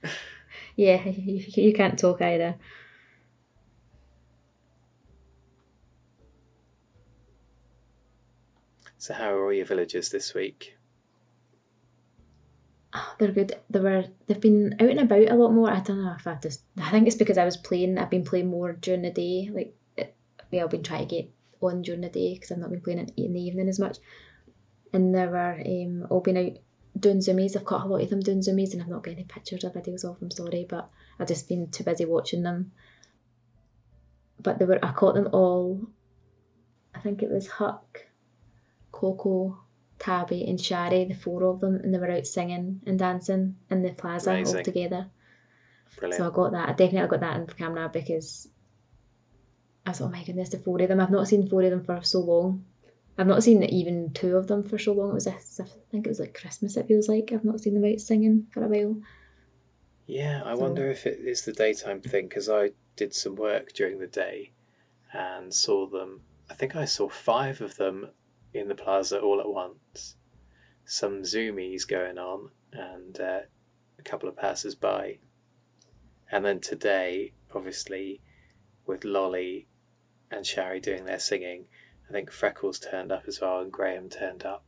Yeah, 0.74 1.04
you, 1.06 1.44
you 1.48 1.72
can't 1.74 1.98
talk 1.98 2.22
either. 2.22 2.54
So 9.02 9.12
how 9.14 9.32
are 9.32 9.44
all 9.46 9.52
your 9.52 9.66
villagers 9.66 10.10
this 10.10 10.32
week? 10.32 10.76
Oh, 12.94 13.14
they're 13.18 13.32
good. 13.32 13.58
They 13.68 13.80
were 13.80 14.04
they've 14.28 14.40
been 14.40 14.76
out 14.78 14.90
and 14.90 15.00
about 15.00 15.28
a 15.28 15.34
lot 15.34 15.52
more. 15.52 15.68
I 15.68 15.80
don't 15.80 16.04
know 16.04 16.14
if 16.16 16.24
I 16.24 16.36
just 16.36 16.62
I 16.80 16.88
think 16.92 17.08
it's 17.08 17.16
because 17.16 17.36
I 17.36 17.44
was 17.44 17.56
playing. 17.56 17.98
I've 17.98 18.10
been 18.10 18.24
playing 18.24 18.46
more 18.46 18.74
during 18.74 19.02
the 19.02 19.10
day. 19.10 19.50
Like 19.52 19.74
it- 19.96 20.14
yeah, 20.52 20.62
I've 20.62 20.70
been 20.70 20.84
trying 20.84 21.08
to 21.08 21.12
get 21.16 21.32
on 21.60 21.82
during 21.82 22.02
the 22.02 22.10
day 22.10 22.34
because 22.34 22.52
I've 22.52 22.58
not 22.58 22.70
been 22.70 22.80
playing 22.80 23.00
in, 23.16 23.32
the 23.32 23.40
evening 23.40 23.68
as 23.68 23.80
much. 23.80 23.98
And 24.92 25.12
they 25.12 25.26
were 25.26 25.60
um 25.66 26.06
all 26.08 26.20
been 26.20 26.36
out 26.36 26.58
doing 26.96 27.18
zoomies. 27.18 27.56
I've 27.56 27.64
caught 27.64 27.84
a 27.84 27.88
lot 27.88 28.02
of 28.02 28.08
them 28.08 28.20
doing 28.20 28.38
zoomies, 28.38 28.72
and 28.72 28.82
I've 28.82 28.88
not 28.88 29.02
got 29.02 29.14
any 29.14 29.24
pictures 29.24 29.64
or 29.64 29.70
videos 29.70 30.04
of 30.04 30.20
them. 30.20 30.30
Sorry, 30.30 30.64
but 30.68 30.88
I've 31.18 31.26
just 31.26 31.48
been 31.48 31.72
too 31.72 31.82
busy 31.82 32.04
watching 32.04 32.44
them. 32.44 32.70
But 34.38 34.60
they 34.60 34.64
were 34.64 34.78
I 34.80 34.92
caught 34.92 35.16
them 35.16 35.30
all. 35.32 35.88
I 36.94 37.00
think 37.00 37.24
it 37.24 37.32
was 37.32 37.48
Huck, 37.48 38.06
Coco, 38.92 39.58
Tabby 39.98 40.44
and 40.48 40.60
Shari, 40.60 41.04
the 41.06 41.14
four 41.14 41.42
of 41.44 41.60
them, 41.60 41.76
and 41.76 41.92
they 41.92 41.98
were 41.98 42.10
out 42.10 42.26
singing 42.26 42.80
and 42.86 42.98
dancing 42.98 43.56
in 43.70 43.82
the 43.82 43.90
plaza 43.90 44.30
Amazing. 44.30 44.56
all 44.58 44.62
together. 44.62 45.10
Brilliant. 45.98 46.18
So 46.22 46.28
I 46.30 46.34
got 46.34 46.52
that. 46.52 46.68
I 46.68 46.72
definitely 46.72 47.08
got 47.08 47.20
that 47.20 47.36
on 47.36 47.46
camera 47.46 47.88
because 47.92 48.48
I 49.86 49.90
was, 49.90 50.00
oh 50.00 50.08
my 50.08 50.22
goodness, 50.24 50.50
the 50.50 50.58
four 50.58 50.80
of 50.80 50.88
them. 50.88 51.00
I've 51.00 51.10
not 51.10 51.28
seen 51.28 51.48
four 51.48 51.62
of 51.62 51.70
them 51.70 51.84
for 51.84 52.02
so 52.02 52.20
long. 52.20 52.64
I've 53.18 53.26
not 53.26 53.42
seen 53.42 53.62
even 53.62 54.12
two 54.12 54.36
of 54.36 54.46
them 54.46 54.62
for 54.62 54.78
so 54.78 54.92
long. 54.94 55.10
It 55.10 55.14
was, 55.14 55.26
as 55.26 55.60
if- 55.60 55.70
I 55.72 55.90
think 55.90 56.06
it 56.06 56.08
was 56.08 56.20
like 56.20 56.34
Christmas. 56.38 56.76
It 56.76 56.86
feels 56.86 57.08
like 57.08 57.30
I've 57.32 57.44
not 57.44 57.60
seen 57.60 57.74
them 57.74 57.84
out 57.84 58.00
singing 58.00 58.46
for 58.50 58.64
a 58.64 58.68
while. 58.68 58.96
Yeah, 60.06 60.42
I 60.44 60.54
So- 60.54 60.60
wonder 60.62 60.90
if 60.90 61.06
it 61.06 61.20
is 61.20 61.44
the 61.44 61.52
daytime 61.52 62.00
thing 62.00 62.26
because 62.28 62.48
I 62.48 62.70
did 62.96 63.14
some 63.14 63.36
work 63.36 63.72
during 63.74 63.98
the 63.98 64.06
day 64.06 64.52
and 65.12 65.52
saw 65.52 65.86
them. 65.86 66.22
I 66.48 66.54
think 66.54 66.74
I 66.74 66.86
saw 66.86 67.08
five 67.08 67.60
of 67.60 67.76
them 67.76 68.08
in 68.54 68.68
the 68.68 68.74
plaza 68.74 69.20
all 69.20 69.40
at 69.40 69.48
once. 69.48 70.16
Some 70.84 71.22
zoomies 71.22 71.86
going 71.86 72.18
on 72.18 72.50
and 72.72 73.18
uh, 73.20 73.40
a 73.98 74.02
couple 74.02 74.28
of 74.28 74.36
passers 74.36 74.74
by. 74.74 75.18
And 76.30 76.44
then 76.44 76.60
today, 76.60 77.32
obviously, 77.54 78.20
with 78.86 79.04
Lolly 79.04 79.68
and 80.30 80.46
Shari 80.46 80.80
doing 80.80 81.04
their 81.04 81.18
singing, 81.18 81.66
I 82.08 82.12
think 82.12 82.30
Freckles 82.30 82.78
turned 82.78 83.12
up 83.12 83.24
as 83.26 83.40
well 83.40 83.60
and 83.60 83.72
Graham 83.72 84.08
turned 84.08 84.44
up. 84.44 84.64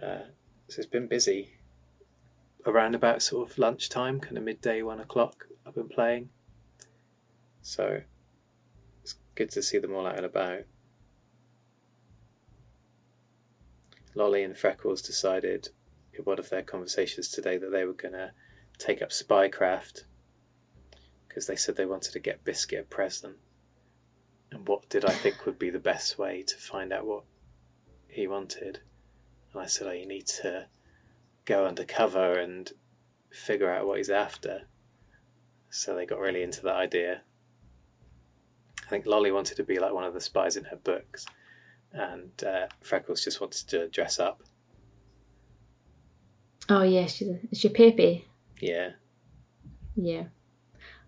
Uh, 0.00 0.24
so 0.68 0.78
it's 0.78 0.86
been 0.86 1.08
busy 1.08 1.54
around 2.66 2.94
about 2.94 3.22
sort 3.22 3.50
of 3.50 3.58
lunchtime, 3.58 4.20
kind 4.20 4.38
of 4.38 4.44
midday, 4.44 4.82
one 4.82 5.00
o'clock. 5.00 5.46
I've 5.66 5.74
been 5.74 5.88
playing, 5.88 6.30
so 7.62 8.00
it's 9.02 9.14
good 9.34 9.50
to 9.52 9.62
see 9.62 9.78
them 9.78 9.94
all 9.94 10.06
out 10.06 10.16
and 10.16 10.26
about. 10.26 10.62
Lolly 14.14 14.42
and 14.42 14.56
Freckles 14.56 15.02
decided 15.02 15.68
in 16.12 16.24
one 16.24 16.38
of 16.38 16.48
their 16.50 16.62
conversations 16.62 17.30
today 17.30 17.58
that 17.58 17.70
they 17.70 17.84
were 17.84 17.92
going 17.92 18.14
to 18.14 18.32
take 18.78 19.02
up 19.02 19.10
spycraft 19.10 20.04
because 21.28 21.46
they 21.46 21.56
said 21.56 21.76
they 21.76 21.86
wanted 21.86 22.12
to 22.12 22.18
get 22.18 22.44
Biskit 22.44 22.80
a 22.80 22.82
present. 22.82 23.36
And 24.50 24.66
what 24.66 24.88
did 24.88 25.04
I 25.04 25.12
think 25.12 25.46
would 25.46 25.58
be 25.58 25.70
the 25.70 25.78
best 25.78 26.18
way 26.18 26.42
to 26.42 26.56
find 26.56 26.92
out 26.92 27.06
what 27.06 27.22
he 28.08 28.26
wanted? 28.26 28.80
And 29.52 29.62
I 29.62 29.66
said, 29.66 29.86
Oh, 29.86 29.92
you 29.92 30.06
need 30.06 30.26
to 30.42 30.66
go 31.44 31.66
undercover 31.66 32.38
and 32.38 32.70
figure 33.30 33.70
out 33.70 33.86
what 33.86 33.98
he's 33.98 34.10
after. 34.10 34.62
So 35.70 35.94
they 35.94 36.06
got 36.06 36.18
really 36.18 36.42
into 36.42 36.62
that 36.62 36.74
idea. 36.74 37.22
I 38.84 38.88
think 38.90 39.06
Lolly 39.06 39.30
wanted 39.30 39.58
to 39.58 39.64
be 39.64 39.78
like 39.78 39.92
one 39.92 40.02
of 40.02 40.14
the 40.14 40.20
spies 40.20 40.56
in 40.56 40.64
her 40.64 40.76
books, 40.76 41.26
and 41.92 42.30
uh, 42.44 42.66
Freckles 42.80 43.24
just 43.24 43.40
wanted 43.40 43.68
to 43.68 43.88
dress 43.88 44.18
up. 44.18 44.42
Oh 46.68 46.82
yeah, 46.82 47.06
she's 47.06 47.28
is 47.50 47.58
she 47.58 47.68
Peppy? 47.68 48.26
Yeah, 48.60 48.90
Yeah. 49.96 50.24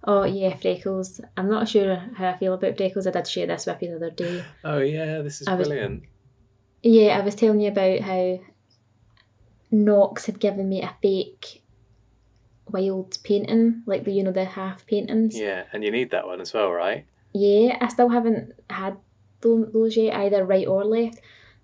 Oh 0.04 0.24
yeah, 0.24 0.56
Freckles. 0.56 1.20
I'm 1.36 1.48
not 1.48 1.68
sure 1.68 1.94
how 2.16 2.30
I 2.30 2.36
feel 2.38 2.54
about 2.54 2.76
Freckles. 2.76 3.06
I 3.06 3.10
did 3.12 3.28
share 3.28 3.46
this 3.46 3.66
with 3.66 3.82
you 3.82 3.90
the 3.90 3.96
other 3.96 4.10
day. 4.10 4.44
Oh 4.64 4.78
yeah, 4.78 5.20
this 5.22 5.40
is 5.40 5.48
I 5.48 5.54
was- 5.54 5.68
brilliant. 5.68 6.04
Yeah, 6.82 7.16
I 7.16 7.20
was 7.24 7.36
telling 7.36 7.60
you 7.60 7.68
about 7.68 8.00
how 8.00 8.40
Knox 9.70 10.26
had 10.26 10.40
given 10.40 10.68
me 10.68 10.82
a 10.82 10.92
fake 11.00 11.62
wild 12.68 13.16
painting, 13.22 13.84
like 13.86 14.02
the 14.04 14.12
you 14.12 14.24
know 14.24 14.32
the 14.32 14.44
half 14.44 14.84
paintings. 14.86 15.38
Yeah, 15.38 15.62
and 15.72 15.84
you 15.84 15.92
need 15.92 16.10
that 16.10 16.26
one 16.26 16.40
as 16.40 16.52
well, 16.52 16.72
right? 16.72 17.06
Yeah, 17.32 17.78
I 17.80 17.86
still 17.86 18.08
haven't 18.08 18.54
had 18.68 18.96
yet, 19.44 20.14
either 20.14 20.44
right 20.44 20.66
or 20.66 20.84
left. 20.84 21.20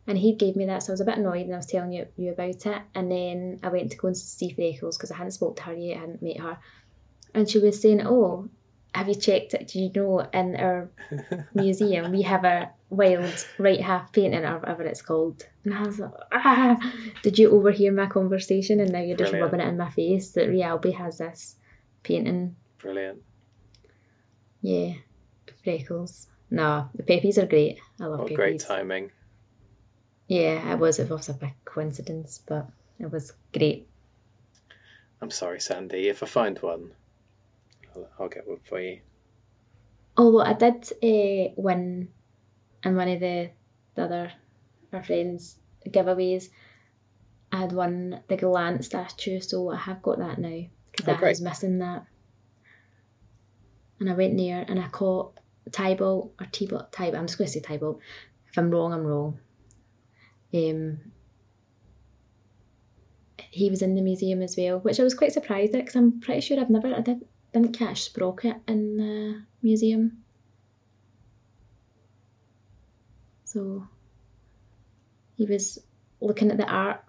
And 0.07 0.17
he 0.17 0.35
gave 0.35 0.57
me 0.57 0.65
that, 0.67 0.83
so 0.83 0.93
I 0.93 0.95
was 0.95 1.03
a 1.03 1.05
bit 1.05 1.19
annoyed, 1.19 1.45
and 1.45 1.55
I 1.55 1.59
was 1.59 1.67
telling 1.67 1.93
you, 1.93 2.07
you 2.17 2.33
about 2.33 2.65
it. 2.65 2.83
And 2.95 3.13
then 3.13 3.61
I 3.63 3.69
went 3.69 3.91
to 3.91 3.97
go 3.99 4.09
and 4.09 4.17
see 4.17 4.55
Freckles 4.55 4.97
because 4.97 5.11
I 5.11 5.17
hadn't 5.17 5.33
spoke 5.33 5.57
to 5.57 5.63
her 5.65 5.75
yet, 5.75 5.99
I 5.99 6.01
hadn't 6.01 6.23
met 6.23 6.41
her. 6.41 6.59
And 7.35 7.49
she 7.49 7.59
was 7.59 7.81
saying, 7.81 8.07
"Oh, 8.07 8.49
have 8.95 9.09
you 9.09 9.15
checked 9.15 9.55
it? 9.55 9.69
Do 9.69 9.81
you 9.81 9.91
know 9.95 10.21
in 10.21 10.57
our 10.57 10.91
museum 11.55 12.11
we 12.11 12.23
have 12.23 12.45
a 12.45 12.71
wild 12.91 13.47
right 13.59 13.81
half 13.81 14.13
painting 14.13 14.45
or 14.45 14.59
whatever 14.59 14.83
it's 14.83 15.03
called? 15.03 15.47
And 15.65 15.75
I 15.75 15.83
was 15.83 15.99
like, 15.99 16.11
ah, 16.33 16.77
did 17.23 17.39
you 17.39 17.51
overhear 17.51 17.93
my 17.93 18.07
conversation 18.07 18.81
and 18.81 18.91
now 18.91 19.01
you're 19.01 19.17
just 19.17 19.31
Brilliant. 19.31 19.53
rubbing 19.53 19.67
it 19.67 19.71
in 19.71 19.77
my 19.77 19.91
face 19.91 20.33
that 20.33 20.49
Rialby 20.49 20.95
has 20.95 21.19
this 21.19 21.57
painting? 22.03 22.57
Brilliant. 22.79 23.23
Yeah, 24.63 24.95
freckles. 25.63 26.27
No, 26.51 26.89
the 26.95 27.03
peppies 27.03 27.39
are 27.39 27.47
great. 27.47 27.79
I 28.01 28.07
love 28.07 28.21
peppies. 28.21 28.37
great 28.37 28.61
timing. 28.61 29.11
Yeah, 30.29 30.73
it 30.73 30.79
was. 30.79 30.99
It 30.99 31.11
was 31.11 31.29
a 31.29 31.35
big 31.35 31.55
coincidence, 31.65 32.41
but 32.47 32.67
it 32.99 33.11
was 33.11 33.33
great. 33.53 33.89
I'm 35.21 35.31
sorry, 35.31 35.61
Sandy. 35.61 36.09
If 36.09 36.23
I 36.23 36.27
find 36.27 36.59
one, 36.59 36.93
I'll, 37.95 38.09
I'll 38.19 38.29
get 38.29 38.47
one 38.47 38.61
for 38.65 38.81
you. 38.81 39.01
Although 40.17 40.41
I 40.43 40.53
did 40.55 40.85
uh, 41.03 41.53
win 41.57 42.09
in 42.85 42.97
one 42.97 43.09
of 43.09 43.21
the, 43.21 43.51
the 43.95 44.03
other 44.05 44.33
our 44.93 45.03
friends 45.03 45.57
giveaways. 45.87 46.49
I 47.51 47.61
had 47.61 47.73
won 47.73 48.21
the 48.29 48.37
Gallant 48.37 48.85
statue, 48.85 49.41
so 49.41 49.71
I 49.71 49.77
have 49.77 50.03
got 50.03 50.19
that 50.19 50.39
now 50.39 50.65
because 50.91 51.09
Oh, 51.09 51.13
I 51.13 51.17
great. 51.17 51.31
was 51.31 51.41
missing 51.41 51.79
that. 51.79 52.05
And 54.01 54.11
I 54.11 54.15
went 54.15 54.37
there 54.37 54.65
and 54.69 54.79
I 54.79 54.89
caught 54.89 55.38
Tybalt 55.73 56.35
or 56.41 56.47
T-Balt. 56.51 56.93
Tybalt. 56.93 57.17
I'm 57.17 57.27
just 57.27 57.39
going 57.39 57.47
to 57.47 57.53
say 57.53 57.61
Tybalt. 57.61 58.01
If 58.49 58.59
I'm 58.59 58.71
wrong, 58.71 58.93
I'm 58.93 59.05
wrong. 59.05 59.39
Um, 60.55 60.99
he 63.51 63.71
was 63.71 63.83
in 63.83 63.95
the 63.95 64.03
museum 64.03 64.43
as 64.43 64.57
well, 64.57 64.79
which 64.79 65.01
I 65.01 65.05
was 65.05 65.15
quite 65.15 65.33
surprised 65.33 65.75
at 65.75 65.81
because 65.81 65.97
I'm 65.97 66.21
pretty 66.21 66.41
sure 66.41 66.61
I've 66.61 66.71
never 66.71 66.95
I 66.95 67.01
did, 67.01 67.27
didn't 67.53 67.77
catch 67.79 68.03
Sprocket 68.03 68.57
in 68.67 68.97
the 68.97 69.43
museum. 69.63 70.25
So 73.45 73.87
he 75.37 75.47
was 75.47 75.79
looking 76.21 76.51
at 76.51 76.59
the 76.59 76.67
art, 76.67 77.03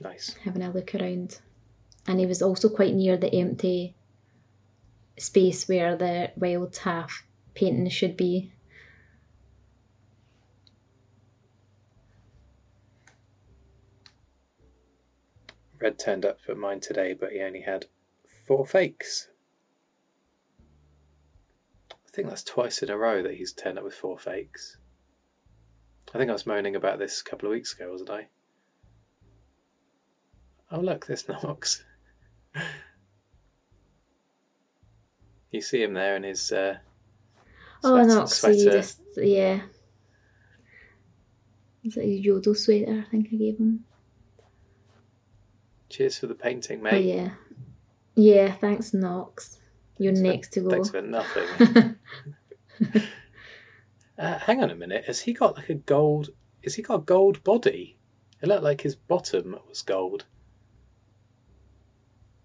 Nice. 0.00 0.34
having 0.44 0.62
a 0.62 0.70
look 0.70 0.94
around, 0.94 1.38
and 2.06 2.18
he 2.20 2.26
was 2.26 2.42
also 2.42 2.68
quite 2.68 2.94
near 2.94 3.16
the 3.16 3.34
empty 3.34 3.94
space 5.20 5.68
where 5.68 5.96
the 5.96 6.32
wild 6.36 6.76
half 6.78 7.24
painting 7.54 7.88
should 7.88 8.16
be. 8.16 8.52
Redd 15.80 15.98
turned 15.98 16.26
up 16.26 16.38
at 16.48 16.56
mine 16.56 16.80
today, 16.80 17.14
but 17.14 17.32
he 17.32 17.40
only 17.40 17.62
had 17.62 17.86
four 18.46 18.66
fakes. 18.66 19.28
I 21.90 22.10
think 22.12 22.28
that's 22.28 22.44
twice 22.44 22.82
in 22.82 22.90
a 22.90 22.98
row 22.98 23.22
that 23.22 23.34
he's 23.34 23.52
turned 23.52 23.78
up 23.78 23.84
with 23.84 23.94
four 23.94 24.18
fakes. 24.18 24.76
I 26.12 26.18
think 26.18 26.28
I 26.28 26.34
was 26.34 26.46
moaning 26.46 26.76
about 26.76 26.98
this 26.98 27.20
a 27.20 27.24
couple 27.24 27.48
of 27.48 27.52
weeks 27.52 27.72
ago, 27.72 27.92
wasn't 27.92 28.10
I? 28.10 28.28
Oh, 30.70 30.80
look, 30.80 31.06
there's 31.06 31.28
Knox. 31.28 31.82
you 35.50 35.60
see 35.60 35.82
him 35.82 35.94
there 35.94 36.16
in 36.16 36.22
his 36.22 36.52
uh, 36.52 36.76
Oh, 37.82 38.02
no, 38.02 38.26
sweater. 38.26 38.70
just 38.72 39.00
yeah. 39.16 39.60
Is 41.82 41.96
it 41.96 42.04
a 42.04 42.06
yodel 42.08 42.54
sweater? 42.54 43.04
I 43.06 43.10
think 43.10 43.28
I 43.32 43.36
gave 43.36 43.56
him. 43.58 43.84
Cheers 45.88 46.18
for 46.18 46.26
the 46.26 46.34
painting, 46.34 46.80
Oh 46.80 46.82
mate. 46.84 47.04
yeah, 47.06 47.30
yeah. 48.14 48.52
Thanks, 48.52 48.92
Knox. 48.94 49.58
You're 49.98 50.14
Thanks 50.14 50.20
for- 50.20 50.32
next 50.32 50.52
to 50.52 50.60
go. 50.60 50.70
Thanks 50.70 50.90
for 50.90 51.02
nothing. 51.02 51.96
Uh, 54.18 54.38
hang 54.38 54.62
on 54.62 54.68
a 54.70 54.74
minute. 54.74 55.04
Has 55.06 55.18
he 55.18 55.32
got 55.32 55.56
like 55.56 55.70
a 55.70 55.74
gold? 55.74 56.28
Has 56.62 56.74
he 56.74 56.82
got 56.82 56.96
a 56.96 56.98
gold 57.02 57.42
body? 57.42 57.96
It 58.42 58.48
looked 58.48 58.62
like 58.62 58.82
his 58.82 58.94
bottom 58.94 59.56
was 59.66 59.80
gold. 59.80 60.26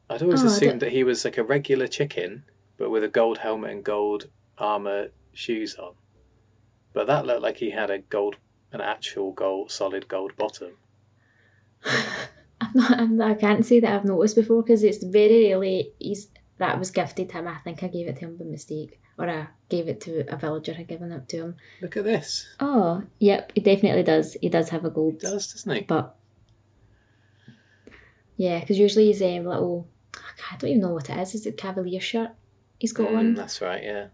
I'd 0.09 0.21
always 0.21 0.41
Oh, 0.41 0.47
assumed 0.47 0.81
that 0.83 0.93
he 0.93 1.03
was 1.03 1.25
like 1.25 1.37
a 1.37 1.43
regular 1.43 1.87
chicken, 1.87 2.45
but 2.77 2.89
with 2.89 3.03
a 3.03 3.07
gold 3.07 3.37
helmet 3.37 3.71
and 3.71 3.83
gold 3.83 4.27
armor 4.57 5.09
shoes 5.33 5.75
on. 5.75 5.93
But 6.93 7.07
that 7.07 7.25
looked 7.25 7.41
like 7.41 7.57
he 7.57 7.69
had 7.71 7.89
a 7.89 7.99
gold, 7.99 8.35
an 8.71 8.81
actual 8.81 9.31
gold, 9.31 9.71
solid 9.71 10.07
gold 10.07 10.35
bottom. 10.37 10.71
I'm 12.61 12.71
not, 12.73 12.91
I'm 12.99 13.17
not, 13.17 13.31
I 13.31 13.33
can't 13.35 13.65
say 13.65 13.79
that 13.81 13.93
I've 13.93 14.05
noticed 14.05 14.35
before 14.35 14.63
because 14.63 14.83
it's 14.83 15.03
very 15.03 15.47
rarely 15.47 15.91
he's 15.99 16.29
that 16.57 16.79
was 16.79 16.91
gifted 16.91 17.29
to 17.29 17.39
him. 17.39 17.47
I 17.47 17.57
think 17.57 17.83
I 17.83 17.87
gave 17.87 18.07
it 18.07 18.15
to 18.17 18.25
him 18.25 18.37
by 18.37 18.45
mistake, 18.45 18.99
or 19.19 19.29
I 19.29 19.47
gave 19.67 19.89
it 19.89 19.99
to 20.01 20.25
a 20.33 20.37
villager 20.37 20.73
had 20.73 20.87
given 20.87 21.11
it 21.11 21.27
to 21.29 21.37
him. 21.37 21.55
Look 21.81 21.97
at 21.97 22.05
this. 22.05 22.47
Oh, 22.61 23.03
yep, 23.19 23.51
he 23.55 23.59
definitely 23.61 24.03
does. 24.03 24.37
He 24.41 24.47
does 24.47 24.69
have 24.69 24.85
a 24.85 24.89
He 24.89 24.93
gold, 24.95 25.19
does, 25.19 25.51
doesn't 25.51 25.75
he? 25.75 25.81
but 25.81 26.15
yeah, 28.37 28.59
because 28.61 28.79
usually 28.79 29.07
he's 29.07 29.21
um, 29.21 29.45
little. 29.45 29.87
I 30.15 30.55
don't 30.57 30.69
even 30.69 30.81
know 30.81 30.93
what 30.93 31.09
it 31.09 31.19
is. 31.19 31.35
Is 31.35 31.45
it 31.45 31.57
cavalier 31.57 31.99
shirt? 31.99 32.31
He's 32.79 32.93
got 32.93 33.09
Mm, 33.09 33.13
one. 33.13 33.33
That's 33.35 33.61
right. 33.61 33.83
Yeah. 33.83 34.07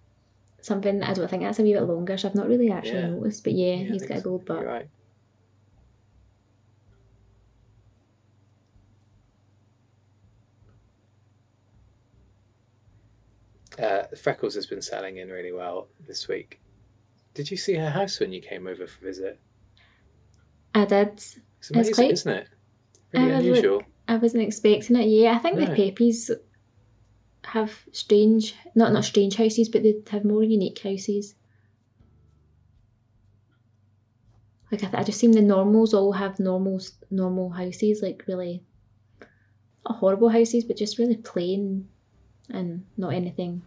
Something 0.61 1.01
I 1.01 1.13
don't 1.13 1.27
think 1.29 1.43
that's 1.43 1.59
a 1.59 1.63
wee 1.63 1.73
bit 1.73 1.81
longer, 1.83 2.17
so 2.17 2.27
I've 2.29 2.35
not 2.35 2.47
really 2.47 2.71
actually 2.71 2.99
Yeah. 2.99 3.07
noticed. 3.07 3.43
But 3.43 3.53
yeah, 3.53 3.75
Yeah, 3.75 3.91
he's 3.91 4.05
got 4.05 4.19
a 4.19 4.21
gold 4.21 4.45
butt. 4.45 4.63
right. 4.65 4.87
Uh, 13.79 14.03
Freckles 14.21 14.55
has 14.55 14.65
been 14.65 14.81
selling 14.81 15.17
in 15.17 15.29
really 15.29 15.51
well 15.51 15.87
this 16.05 16.27
week. 16.27 16.59
Did 17.33 17.49
you 17.49 17.57
see 17.57 17.75
her 17.75 17.89
house 17.89 18.19
when 18.19 18.31
you 18.33 18.41
came 18.41 18.67
over 18.67 18.85
for 18.85 19.05
visit? 19.05 19.39
I 20.75 20.85
did. 20.85 21.07
It's 21.13 21.71
amazing, 21.73 21.93
quite- 21.95 22.11
isn't 22.11 22.31
it? 22.31 22.47
Really 23.13 23.31
I 23.33 23.37
unusual. 23.39 23.83
I 24.07 24.17
wasn't 24.17 24.43
expecting 24.43 24.97
it. 24.97 25.05
Yeah, 25.07 25.33
I 25.35 25.39
think 25.39 25.57
the 25.57 25.67
No. 25.67 25.75
Peppies 25.75 26.31
have 27.43 27.71
strange, 27.91 28.55
not 28.75 28.93
not 28.93 29.05
strange 29.05 29.35
houses, 29.35 29.69
but 29.69 29.83
they 29.83 29.95
have 30.11 30.25
more 30.25 30.43
unique 30.43 30.79
houses. 30.79 31.35
Like 34.71 34.83
I, 34.83 34.87
th- 34.87 35.01
I 35.01 35.03
just 35.03 35.19
seem 35.19 35.33
the 35.33 35.41
normals 35.41 35.93
all 35.93 36.13
have 36.13 36.39
normal 36.39 36.79
normal 37.09 37.49
houses, 37.49 38.01
like 38.01 38.23
really 38.27 38.63
not 39.87 39.97
horrible 39.97 40.29
houses, 40.29 40.63
but 40.63 40.77
just 40.77 40.97
really 40.97 41.17
plain 41.17 41.89
and 42.49 42.85
not 42.97 43.13
anything. 43.13 43.63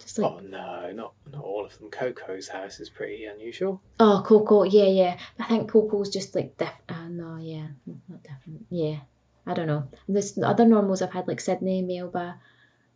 Just 0.00 0.18
like 0.18 0.32
Oh 0.32 0.38
no, 0.38 0.92
not 0.92 1.12
not 1.30 1.44
all 1.44 1.66
of 1.66 1.78
them. 1.78 1.90
Coco's 1.90 2.48
house 2.48 2.80
is 2.80 2.88
pretty 2.88 3.26
unusual. 3.26 3.82
Oh, 4.00 4.22
Coco, 4.24 4.62
yeah, 4.62 4.86
yeah. 4.86 5.18
I 5.38 5.44
think 5.48 5.70
Coco's 5.70 6.08
just 6.08 6.34
like 6.34 6.56
diff. 6.56 6.70
Uh, 6.88 7.08
no, 7.08 7.36
yeah, 7.36 7.66
not 8.08 8.22
different. 8.22 8.64
Yeah, 8.70 9.00
I 9.48 9.54
don't 9.54 9.66
know. 9.66 9.88
This 10.08 10.32
the 10.32 10.46
other 10.46 10.66
normals 10.66 11.00
I've 11.02 11.12
had 11.12 11.26
like 11.26 11.40
Sydney, 11.40 11.82
Melba. 11.82 12.38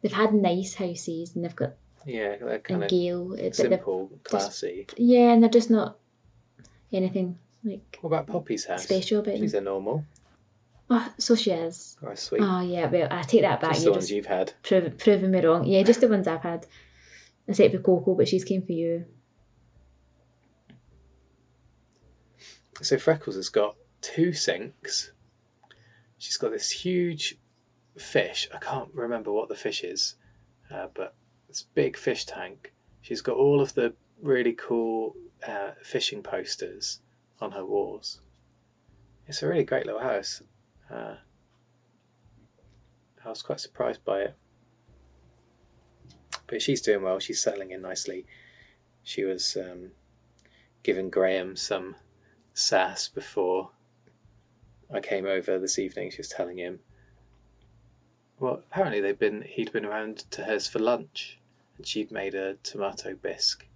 They've 0.03 0.13
had 0.13 0.35
nice 0.35 0.75
houses 0.75 1.35
and 1.35 1.45
they've 1.45 1.57
got 1.57 1.73
Yeah, 2.05 2.37
they're 2.37 2.59
kind 2.59 2.83
and 2.83 2.85
of 2.85 2.91
Gale, 2.91 3.33
uh, 3.35 3.53
simple, 3.53 4.11
classy. 4.23 4.87
yeah, 4.97 5.33
and 5.33 5.43
they're 5.43 5.49
just 5.51 5.71
not 5.71 5.97
anything 6.93 7.39
like 7.65 7.99
What 8.03 8.09
about 8.09 8.27
Poppy's 8.27 8.65
house? 8.67 8.83
special 8.83 9.21
about 9.21 9.39
She's 9.39 9.53
them. 9.53 9.67
a 9.67 9.71
normal. 9.71 10.05
Oh, 10.91 11.09
so 11.17 11.35
she 11.37 11.53
is. 11.53 11.97
Oh, 12.05 12.15
sweet. 12.15 12.43
Oh 12.43 12.61
yeah, 12.61 12.87
well 12.91 13.09
I 13.11 13.23
take 13.23 13.43
that 13.43 13.61
back. 13.63 13.71
Just 13.71 13.81
the 13.81 13.85
You're 13.87 13.93
ones 13.93 14.05
just 14.05 14.13
you've 14.15 14.27
had. 14.27 14.53
prov- 14.63 14.99
proving 14.99 15.31
me 15.31 15.41
wrong. 15.41 15.65
Yeah, 15.65 15.83
just 15.85 16.01
the 16.03 16.09
ones 16.09 16.27
I've 16.29 16.43
had. 16.43 16.67
Except 17.49 17.73
for 17.75 17.81
Coco, 17.81 18.15
but 18.15 18.29
she's 18.29 18.45
came 18.45 18.63
for 18.63 18.73
you. 18.73 19.07
So 22.83 22.99
Freckles 22.99 23.37
has 23.37 23.49
got 23.49 23.77
two 24.01 24.33
sinks. 24.33 25.13
She's 26.23 26.37
got 26.37 26.53
this 26.53 26.71
huge 26.71 27.37
fish. 27.99 28.49
I 28.55 28.59
can't 28.59 28.95
remember 28.95 29.33
what 29.33 29.49
the 29.49 29.57
fish 29.57 29.83
is, 29.83 30.15
uh, 30.71 30.87
but 30.95 31.17
this 31.49 31.65
big 31.75 31.97
fish 31.97 32.27
tank. 32.27 32.73
She's 33.01 33.23
got 33.23 33.37
all 33.37 33.61
of 33.61 33.75
the 33.75 33.93
really 34.23 34.53
cool 34.53 35.17
uh, 35.45 35.73
fishing 35.83 36.23
posters 36.23 37.01
on 37.41 37.51
her 37.51 37.67
walls. 37.67 38.21
It's 39.27 39.43
a 39.43 39.49
really 39.49 39.65
great 39.65 39.85
little 39.85 40.01
house. 40.01 40.41
Uh, 40.89 41.17
I 43.25 43.29
was 43.29 43.43
quite 43.43 43.59
surprised 43.59 44.05
by 44.05 44.21
it. 44.21 44.35
But 46.47 46.63
she's 46.63 46.83
doing 46.83 47.03
well. 47.03 47.19
She's 47.19 47.43
settling 47.43 47.73
in 47.73 47.83
nicely. 47.83 48.27
She 49.03 49.25
was 49.25 49.57
um, 49.57 49.91
giving 50.85 51.11
Graham 51.11 51.57
some 51.57 51.97
sass 52.55 53.09
before 53.09 53.73
I 54.93 55.01
came 55.01 55.27
over 55.27 55.59
this 55.59 55.79
evening. 55.79 56.11
She 56.11 56.19
was 56.19 56.29
telling 56.29 56.59
him. 56.59 56.81
Well, 58.39 58.55
apparently 58.55 59.01
they'd 59.01 59.19
been 59.19 59.43
he'd 59.43 59.73
been 59.73 59.87
around 59.87 60.19
to 60.33 60.45
hers 60.45 60.67
for 60.67 60.79
lunch, 60.79 61.39
and 61.77 61.87
she'd 61.87 62.11
made 62.11 62.35
a 62.35 62.55
tomato 62.63 63.15
bisque. 63.15 63.67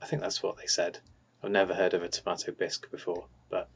I 0.00 0.06
think 0.06 0.22
that's 0.22 0.42
what 0.42 0.56
they 0.56 0.66
said. 0.66 0.98
I've 1.42 1.50
never 1.50 1.74
heard 1.74 1.94
of 1.94 2.02
a 2.02 2.08
tomato 2.08 2.52
bisque 2.52 2.90
before, 2.90 3.26
but 3.50 3.68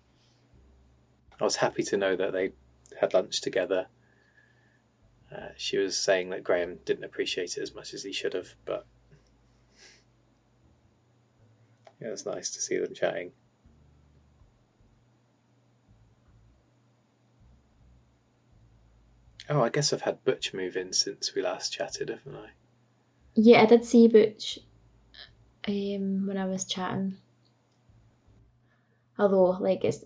I 1.41 1.45
was 1.45 1.57
happy 1.57 1.83
to 1.85 1.97
know 1.97 2.17
that 2.17 2.33
they 2.33 2.53
had 2.99 3.13
lunch 3.13 3.41
together. 3.41 3.87
Uh, 5.35 5.49
she 5.57 5.77
was 5.77 5.97
saying 5.97 6.31
that 6.31 6.45
Graham 6.45 6.79
didn't 6.85 7.05
appreciate 7.05 7.57
it 7.57 7.63
as 7.63 7.75
much 7.75 7.93
as 7.93 8.03
he 8.03 8.13
should 8.13 8.35
have, 8.35 8.55
but 8.65 8.87
yeah, 12.01 12.09
it's 12.09 12.25
nice 12.25 12.51
to 12.51 12.61
see 12.61 12.79
them 12.79 12.95
chatting. 12.95 13.33
Oh, 19.49 19.61
I 19.63 19.69
guess 19.69 19.93
I've 19.93 20.03
had 20.03 20.25
Butch 20.25 20.53
move 20.53 20.77
in 20.77 20.93
since 20.93 21.35
we 21.35 21.43
last 21.43 21.73
chatted, 21.73 22.09
haven't 22.09 22.35
I? 22.35 22.51
Yeah, 23.35 23.63
I 23.63 23.67
did 23.67 23.85
see 23.85 24.09
Butch 24.09 24.59
um, 25.69 26.27
when 26.27 26.37
I 26.37 26.47
was 26.47 26.65
chatting. 26.65 27.19
Although, 29.19 29.51
like, 29.61 29.85
it's, 29.85 30.05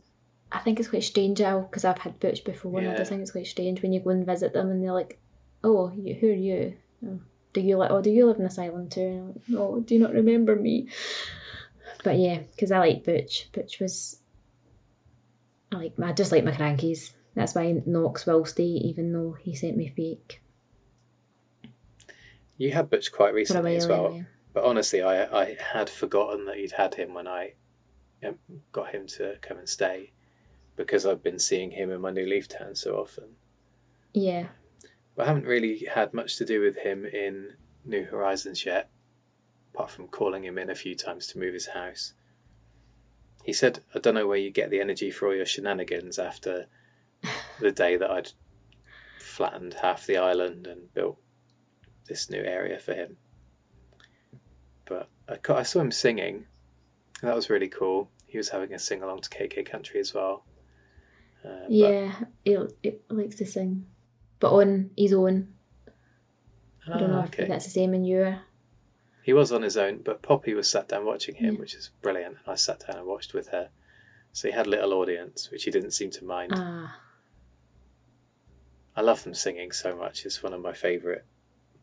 I 0.53 0.59
think 0.59 0.79
it's 0.79 0.89
quite 0.89 1.05
strange 1.05 1.39
because 1.39 1.85
I've 1.85 1.99
had 1.99 2.21
Butch 2.21 2.45
before, 2.45 2.79
and 2.79 2.89
I 2.89 2.91
Yeah. 2.93 2.97
just 2.97 3.09
think 3.11 3.23
it's 3.23 3.31
quite 3.33 3.47
strange 3.47 3.83
when 3.83 3.93
you 3.93 4.01
go 4.01 4.11
and 4.11 4.27
visit 4.27 4.53
them 4.53 4.71
and 4.71 4.83
they're 4.83 4.93
like, 4.93 5.19
"Oh, 5.65 5.91
you, 5.93 6.15
who 6.15 6.29
are 6.29 6.33
you? 6.33 6.77
Oh, 7.07 7.21
do 7.53 7.61
you 7.61 7.77
like? 7.77 7.91
Oh, 7.91 8.03
do 8.03 8.11
you 8.11 8.27
live 8.27 8.37
in 8.37 8.45
this 8.45 8.59
island 8.59 8.93
too?" 8.93 9.01
And 9.01 9.21
I'm 9.21 9.27
like, 9.29 9.49
"No, 9.49 9.81
do 9.81 9.95
you 9.95 10.01
not 10.01 10.13
remember 10.13 10.55
me?" 10.57 10.89
But 12.05 12.19
yeah, 12.19 12.39
because 12.39 12.73
I 12.73 12.79
like 12.79 13.05
Butch. 13.05 13.49
Butch 13.53 13.81
was, 13.81 14.21
I 15.73 15.77
like, 15.77 15.93
I 16.01 16.13
just 16.13 16.33
like 16.33 16.45
my 16.45 16.53
crankies. 16.53 17.13
That's 17.35 17.55
why 17.55 17.81
Knox 17.87 18.27
will 18.27 18.45
stay, 18.45 18.65
even 18.65 19.13
though 19.13 19.33
he 19.33 19.55
sent 19.55 19.77
me 19.77 19.89
fake 19.89 20.43
You 22.57 22.73
had 22.73 22.91
Butch 22.91 23.13
quite 23.13 23.33
recently 23.35 23.77
as 23.77 23.87
well, 23.87 24.07
anyway. 24.09 24.27
but 24.53 24.65
honestly, 24.65 25.03
I 25.03 25.43
I 25.43 25.55
had 25.55 25.89
forgotten 25.89 26.45
that 26.47 26.59
you'd 26.59 26.73
had 26.73 26.95
him 26.95 27.15
when 27.15 27.27
I 27.27 27.55
um, 28.25 28.39
got 28.73 28.91
him 28.95 29.07
to 29.07 29.37
come 29.41 29.59
and 29.59 29.69
stay 29.69 30.11
because 30.77 31.07
I've 31.07 31.23
been 31.23 31.39
seeing 31.39 31.71
him 31.71 31.91
in 31.91 32.01
my 32.01 32.11
new 32.11 32.27
leaf 32.27 32.49
town 32.49 32.75
so 32.75 32.97
often. 32.97 33.25
Yeah, 34.13 34.49
But 35.15 35.25
I 35.25 35.27
haven't 35.29 35.47
really 35.47 35.85
had 35.85 36.13
much 36.15 36.37
to 36.39 36.45
do 36.45 36.61
with 36.61 36.77
him 36.77 37.05
in 37.07 37.55
New 37.85 38.05
Horizons 38.05 38.65
yet, 38.67 38.91
apart 39.73 39.91
from 39.91 40.09
calling 40.09 40.45
him 40.45 40.59
in 40.59 40.69
a 40.69 40.75
few 40.75 40.95
times 40.97 41.29
to 41.29 41.39
move 41.39 41.55
his 41.55 41.67
house. 41.67 42.13
He 43.45 43.53
said, 43.53 43.79
I 43.95 44.01
don't 44.01 44.15
know 44.15 44.27
where 44.27 44.37
you 44.39 44.51
get 44.51 44.71
the 44.71 44.81
energy 44.81 45.11
for 45.11 45.29
all 45.29 45.35
your 45.35 45.47
shenanigans 45.47 46.19
after 46.19 46.67
the 47.61 47.73
day 47.73 47.97
that 47.97 48.11
I'd 48.11 48.31
flattened 49.19 49.75
half 49.75 50.07
the 50.07 50.17
island 50.19 50.67
and 50.67 50.93
built 50.95 51.19
this 52.07 52.31
new 52.31 52.41
area 52.43 52.79
for 52.79 52.95
him. 52.95 53.17
But 54.87 55.09
I, 55.29 55.39
I 55.53 55.63
saw 55.63 55.81
him 55.81 55.93
singing. 55.93 56.47
and 57.23 57.29
That 57.31 57.37
was 57.37 57.51
really 57.51 57.69
cool. 57.69 58.11
He 58.27 58.39
was 58.39 58.49
having 58.49 58.73
a 58.75 58.79
sing 58.79 59.03
along 59.03 59.21
to 59.23 59.31
KK 59.31 59.67
Country 59.67 60.01
as 60.01 60.15
well. 60.15 60.45
Uh, 61.45 61.67
yeah, 61.69 62.13
he, 62.45 62.59
likes 63.09 63.37
to 63.37 63.47
sing, 63.47 63.87
but 64.41 64.53
on 64.53 64.91
his 64.97 65.13
own. 65.15 65.55
I 66.87 66.99
don't 66.99 67.11
know 67.11 67.21
Ah, 67.27 67.29
if 67.39 67.49
that's 67.49 67.65
the 67.65 67.71
same 67.71 67.95
in 67.95 68.05
your. 68.05 68.39
He 69.23 69.33
was 69.33 69.53
on 69.53 69.63
his 69.63 69.77
own, 69.77 69.99
but 70.03 70.23
Poppy 70.23 70.55
was 70.55 70.69
sat 70.69 70.89
down 70.89 71.05
watching 71.07 71.35
him, 71.35 71.55
Yeah. 71.55 71.61
which 71.61 71.75
is 71.75 71.91
brilliant. 72.03 72.37
And 72.45 72.53
I 72.53 72.57
sat 72.57 72.85
down 72.87 72.99
and 72.99 73.07
watched 73.07 73.33
with 73.33 73.49
her. 73.49 73.69
So 74.33 74.49
he 74.49 74.55
had 74.55 74.67
a 74.67 74.71
little 74.71 74.93
audience, 74.95 75.51
which 75.51 75.65
he 75.65 75.71
didn't 75.71 75.91
seem 75.93 76.11
to 76.13 76.25
mind. 76.25 76.53
Ah, 76.55 76.99
I 78.97 79.03
love 79.03 79.23
them 79.23 79.35
singing 79.35 79.73
so 79.73 79.97
much. 79.97 80.27
It's 80.27 80.43
one 80.43 80.53
of 80.53 80.61
my 80.61 80.73
favourite 80.73 81.23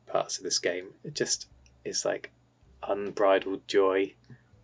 parts 0.07 0.37
of 0.37 0.43
this 0.43 0.59
game. 0.59 0.93
It 1.03 1.13
just 1.15 1.47
is 1.85 2.05
like 2.05 2.31
unbridled 2.83 3.67
joy 3.67 4.13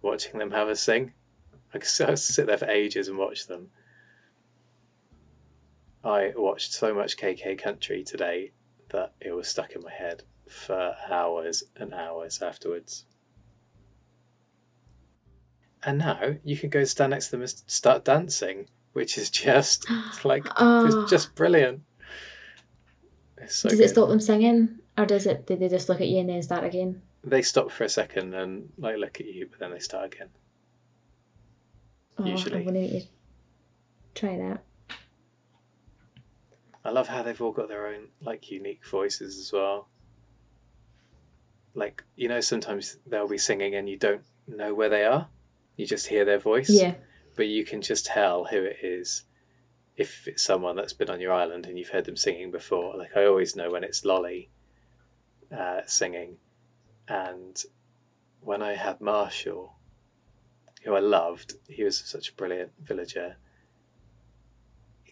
watching 0.01 0.38
them 0.39 0.51
have 0.51 0.69
a 0.69 0.75
sing. 0.75 1.13
I 1.73 1.79
could 1.79 2.17
sit 2.17 2.47
there 2.47 2.58
for 2.58 2.69
ages 2.69 3.08
and 3.08 3.17
watch 3.17 3.47
them. 3.47 3.71
I 6.03 6.34
watched 6.36 6.73
so 6.73 6.93
much 6.93 7.17
KK 7.17 7.58
Country 7.60 8.03
today 8.03 8.51
that 8.89 9.13
it 9.21 9.32
was 9.32 9.47
stuck 9.47 9.71
in 9.71 9.82
my 9.82 9.91
head 9.91 10.21
for 10.49 10.95
hours 11.10 11.63
and 11.77 11.93
hours 11.93 12.41
afterwards. 12.41 13.06
And 15.82 15.97
now 15.99 16.36
you 16.43 16.58
can 16.58 16.69
go 16.69 16.84
stand 16.84 17.12
next 17.12 17.27
to 17.27 17.32
them 17.32 17.41
and 17.41 17.49
start 17.67 18.06
dancing, 18.06 18.67
which 18.91 19.17
is 19.17 19.29
just 19.45 19.89
like 20.23 20.45
it's 20.45 20.53
ah. 20.58 21.08
just 21.10 21.36
brilliant. 21.36 21.82
So 23.47 23.69
does 23.69 23.79
good. 23.79 23.86
it 23.86 23.89
stop 23.89 24.10
them 24.10 24.19
singing, 24.19 24.79
or 24.97 25.06
does 25.06 25.25
it? 25.25 25.47
Do 25.47 25.56
they 25.56 25.69
just 25.69 25.89
look 25.89 26.01
at 26.01 26.08
you 26.08 26.19
and 26.19 26.29
then 26.29 26.41
start 26.41 26.63
again? 26.63 27.01
They 27.23 27.41
stop 27.41 27.71
for 27.71 27.84
a 27.86 27.89
second 27.89 28.34
and 28.34 28.69
like 28.77 28.97
look 28.97 29.19
at 29.19 29.25
you, 29.27 29.47
but 29.49 29.60
then 29.60 29.71
they 29.71 29.79
start 29.79 30.13
again. 30.13 30.29
Oh, 32.17 32.25
Usually. 32.25 32.60
I'm 32.60 32.65
gonna 32.65 32.82
need 32.82 33.01
to 33.01 33.08
try 34.13 34.38
that. 34.38 34.63
I 36.86 36.89
love 36.89 37.08
how 37.08 37.23
they've 37.23 37.41
all 37.41 37.53
got 37.53 37.69
their 37.69 37.88
own 37.88 38.08
like 38.21 38.51
unique 38.51 38.86
voices 38.86 39.39
as 39.39 39.51
well. 39.53 39.88
Like 41.73 42.03
you 42.15 42.27
know, 42.27 42.41
sometimes 42.41 42.97
they'll 43.08 43.27
be 43.27 43.38
singing 43.38 43.75
and 43.75 43.89
you 43.89 43.97
don't 43.97 44.21
know 44.47 44.73
where 44.73 44.89
they 44.89 45.06
are. 45.06 45.27
You 45.77 45.86
just 45.88 46.08
hear 46.08 46.25
their 46.25 46.39
voice, 46.39 46.69
Yeah, 46.69 46.93
but 47.36 47.47
you 47.47 47.65
can 47.65 47.82
just 47.82 48.06
tell 48.06 48.43
who 48.45 48.58
it 48.58 48.77
is 48.84 49.23
if 49.95 50.27
it's 50.27 50.43
someone 50.43 50.75
that's 50.75 50.93
been 50.93 51.10
on 51.10 51.19
your 51.21 51.34
island 51.34 51.65
and 51.65 51.77
you've 51.77 51.89
heard 51.89 52.06
them 52.06 52.17
singing 52.17 52.51
before. 52.51 52.97
Like 52.97 53.15
I 53.15 53.25
always 53.25 53.56
know 53.56 53.71
when 53.71 53.84
it's 53.84 54.03
Lolly 54.06 54.49
uh, 55.56 55.82
singing, 55.86 56.38
and 57.08 57.62
when 58.41 58.62
I 58.63 58.73
had 58.73 58.99
Marshall, 59.01 59.75
who 60.84 60.95
I 60.95 60.99
loved, 60.99 61.53
he 61.69 61.84
was 61.84 61.97
such 61.97 62.29
a 62.29 62.34
brilliant 62.34 62.71
villager. 62.82 63.36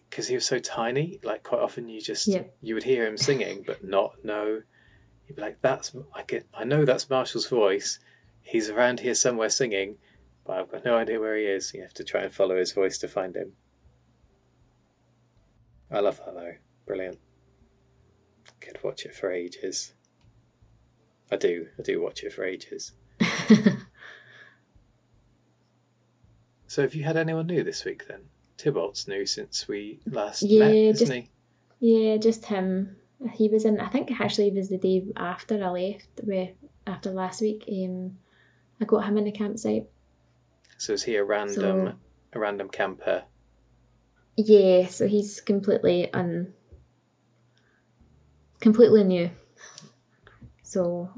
Because 0.10 0.28
he 0.28 0.36
was 0.36 0.46
so 0.46 0.60
tiny, 0.60 1.20
like 1.24 1.44
quite 1.44 1.62
often 1.62 1.88
you 1.88 2.02
just 2.02 2.28
Yeah. 2.28 2.44
you 2.62 2.74
would 2.74 2.84
hear 2.84 3.06
him 3.06 3.18
singing, 3.18 3.64
but 3.66 3.84
not 3.84 4.26
know. 4.26 4.62
You'd 5.28 5.36
be 5.36 5.42
like, 5.42 5.62
"That's 5.62 5.96
I 6.14 6.24
get, 6.24 6.46
I 6.54 6.66
know 6.66 6.84
that's 6.84 7.10
Marshall's 7.10 7.48
voice. 7.48 8.00
He's 8.42 8.70
around 8.70 9.00
here 9.00 9.14
somewhere 9.16 9.50
singing, 9.50 9.98
but 10.44 10.58
I've 10.58 10.72
got 10.72 10.84
no 10.84 10.98
idea 10.98 11.20
where 11.20 11.38
he 11.38 11.46
is. 11.46 11.74
You 11.74 11.84
have 11.84 11.94
to 11.94 12.04
try 12.04 12.24
and 12.24 12.34
follow 12.34 12.58
his 12.58 12.74
voice 12.74 12.98
to 13.00 13.08
find 13.08 13.36
him. 13.36 13.54
I 15.92 16.00
love 16.00 16.18
that 16.26 16.34
though. 16.34 16.54
Brilliant. 16.86 17.20
Could 18.62 18.80
watch 18.84 19.06
it 19.06 19.14
for 19.16 19.32
ages. 19.32 19.94
I 21.32 21.36
do. 21.38 21.68
I 21.78 21.82
do 21.82 22.02
watch 22.02 22.24
it 22.24 22.34
for 22.34 22.44
ages. 22.44 22.92
So 26.68 26.82
have 26.84 26.96
you 26.96 27.04
had 27.04 27.18
anyone 27.18 27.48
new 27.48 27.64
this 27.64 27.84
week 27.84 28.08
then? 28.08 28.22
Tybalt's 28.58 29.06
new 29.08 29.26
since 29.26 29.68
we 29.68 30.00
last 30.06 30.42
Yeah, 30.44 30.60
met, 30.68 30.74
isn't 30.76 31.00
just- 31.00 31.12
he? 31.12 31.30
yeah, 31.80 32.18
just 32.18 32.46
him. 32.46 32.96
He 33.34 33.50
was 33.50 33.66
in. 33.66 33.80
I 33.80 33.90
think 33.90 34.20
actually 34.20 34.48
it 34.48 34.54
was 34.54 34.70
the 34.70 34.78
day 34.78 35.06
after 35.18 35.62
I 35.62 35.70
left. 35.70 36.08
Where 36.24 36.50
after 36.88 37.12
last 37.12 37.42
week, 37.42 37.66
um, 37.70 38.18
I 38.80 38.86
got 38.86 39.04
him 39.06 39.18
in 39.18 39.26
the 39.26 39.32
campsite. 39.32 39.90
So 40.78 40.94
is 40.94 41.04
he 41.04 41.16
a 41.18 41.24
random 41.26 41.56
So- 41.88 41.94
a 42.34 42.40
random 42.40 42.70
camper? 42.70 43.24
Yeah, 44.44 44.88
so 44.88 45.08
he's 45.08 45.40
completely 45.40 46.12
un 46.12 46.54
completely 48.60 49.04
new. 49.04 49.30
So 50.64 51.10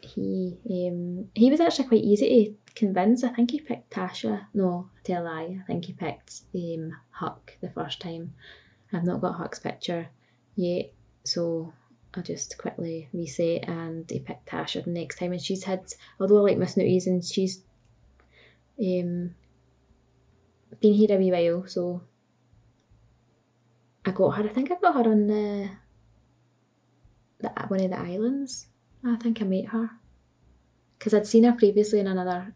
he 0.00 0.56
um 0.70 1.28
he 1.34 1.50
was 1.50 1.60
actually 1.60 1.88
quite 1.88 2.04
easy 2.04 2.56
to 2.66 2.74
convince. 2.74 3.24
I 3.24 3.30
think 3.30 3.50
he 3.50 3.60
picked 3.60 3.90
Tasha. 3.90 4.46
No, 4.54 4.88
I 4.96 5.00
tell 5.02 5.22
a 5.22 5.24
lie. 5.24 5.58
I 5.60 5.64
think 5.66 5.86
he 5.86 5.94
picked 5.94 6.42
um 6.54 6.92
Huck 7.10 7.56
the 7.60 7.70
first 7.70 8.00
time. 8.00 8.34
I've 8.92 9.04
not 9.04 9.20
got 9.20 9.34
Huck's 9.34 9.58
picture 9.58 10.08
yet, 10.54 10.92
so 11.24 11.72
I'll 12.14 12.22
just 12.22 12.56
quickly 12.56 13.08
reset 13.12 13.68
and 13.68 14.08
he 14.08 14.20
picked 14.20 14.48
Tasha 14.48 14.84
the 14.84 14.90
next 14.90 15.18
time 15.18 15.32
and 15.32 15.42
she's 15.42 15.64
had 15.64 15.92
although 16.20 16.38
I 16.38 16.50
like 16.50 16.58
my 16.58 16.66
snooties 16.66 17.06
and 17.06 17.24
she's 17.24 17.64
um 18.78 19.34
been 20.80 20.94
here 20.94 21.16
a 21.16 21.18
wee 21.18 21.32
while, 21.32 21.66
so 21.66 22.02
I 24.10 24.12
got 24.12 24.30
her. 24.36 24.44
I 24.44 24.48
think 24.48 24.70
I 24.72 24.76
got 24.80 24.94
her 24.94 25.10
on 25.10 25.26
the, 25.26 25.70
the 27.40 27.48
one 27.68 27.80
of 27.80 27.90
the 27.90 27.98
islands. 27.98 28.66
I 29.04 29.16
think 29.16 29.40
I 29.40 29.44
met 29.44 29.66
her 29.66 29.90
because 30.98 31.14
I'd 31.14 31.26
seen 31.26 31.44
her 31.44 31.52
previously 31.52 32.00
in 32.00 32.06
another 32.06 32.54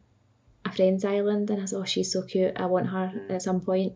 a 0.64 0.72
friend's 0.72 1.04
island, 1.04 1.50
and 1.50 1.62
I 1.62 1.66
thought, 1.66 1.80
oh, 1.82 1.84
she's 1.84 2.12
so 2.12 2.22
cute. 2.22 2.52
I 2.56 2.66
want 2.66 2.88
her 2.88 3.12
Mm. 3.14 3.30
at 3.30 3.42
some 3.42 3.60
point. 3.60 3.92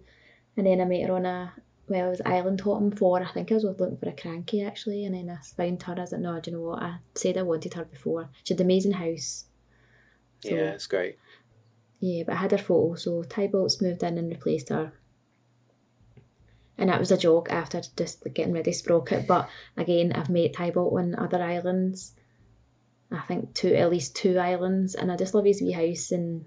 And 0.56 0.66
then 0.66 0.80
I 0.80 0.84
met 0.84 1.06
her 1.08 1.14
on 1.14 1.26
a 1.26 1.52
well, 1.88 2.06
I 2.06 2.10
was 2.10 2.20
island 2.26 2.60
hopping 2.60 2.92
for. 2.92 3.22
I 3.22 3.32
think 3.32 3.50
I 3.50 3.54
was 3.54 3.64
looking 3.64 3.96
for 3.96 4.08
a 4.10 4.12
cranky 4.12 4.62
actually, 4.62 5.04
and 5.06 5.14
then 5.14 5.30
I 5.30 5.38
found 5.56 5.82
her. 5.84 5.94
I 5.96 6.00
was 6.00 6.12
like, 6.12 6.20
no, 6.20 6.38
do 6.40 6.50
you 6.50 6.56
know 6.58 6.62
what? 6.64 6.82
I 6.82 6.98
said 7.14 7.38
I 7.38 7.42
wanted 7.42 7.74
her 7.74 7.84
before. 7.86 8.28
She 8.44 8.52
had 8.54 8.60
an 8.60 8.66
amazing 8.66 8.92
house. 8.92 9.46
So, 10.44 10.50
yeah, 10.50 10.72
it's 10.76 10.86
great. 10.86 11.16
yeah, 12.00 12.22
but 12.24 12.34
I 12.34 12.36
had 12.36 12.52
her 12.52 12.58
photo, 12.58 12.94
so 12.94 13.22
Tybalt's 13.24 13.80
moved 13.80 14.02
in 14.02 14.18
and 14.18 14.30
replaced 14.30 14.68
her. 14.68 14.92
And 16.78 16.90
it 16.90 16.98
was 16.98 17.10
a 17.10 17.18
joke 17.18 17.50
after 17.50 17.82
just 17.96 18.22
getting 18.32 18.52
rid 18.52 18.68
of 18.68 18.74
Sprocket. 18.74 19.26
But 19.26 19.48
again, 19.76 20.12
I've 20.12 20.30
met 20.30 20.54
Tybalt 20.54 20.98
on 20.98 21.18
other 21.18 21.42
islands. 21.42 22.14
I 23.10 23.20
think 23.20 23.54
two, 23.54 23.74
at 23.74 23.90
least 23.90 24.14
two 24.14 24.38
islands, 24.38 24.94
and 24.94 25.10
I 25.10 25.16
just 25.16 25.34
love 25.34 25.44
his 25.44 25.60
wee 25.60 25.72
house. 25.72 26.12
And 26.12 26.44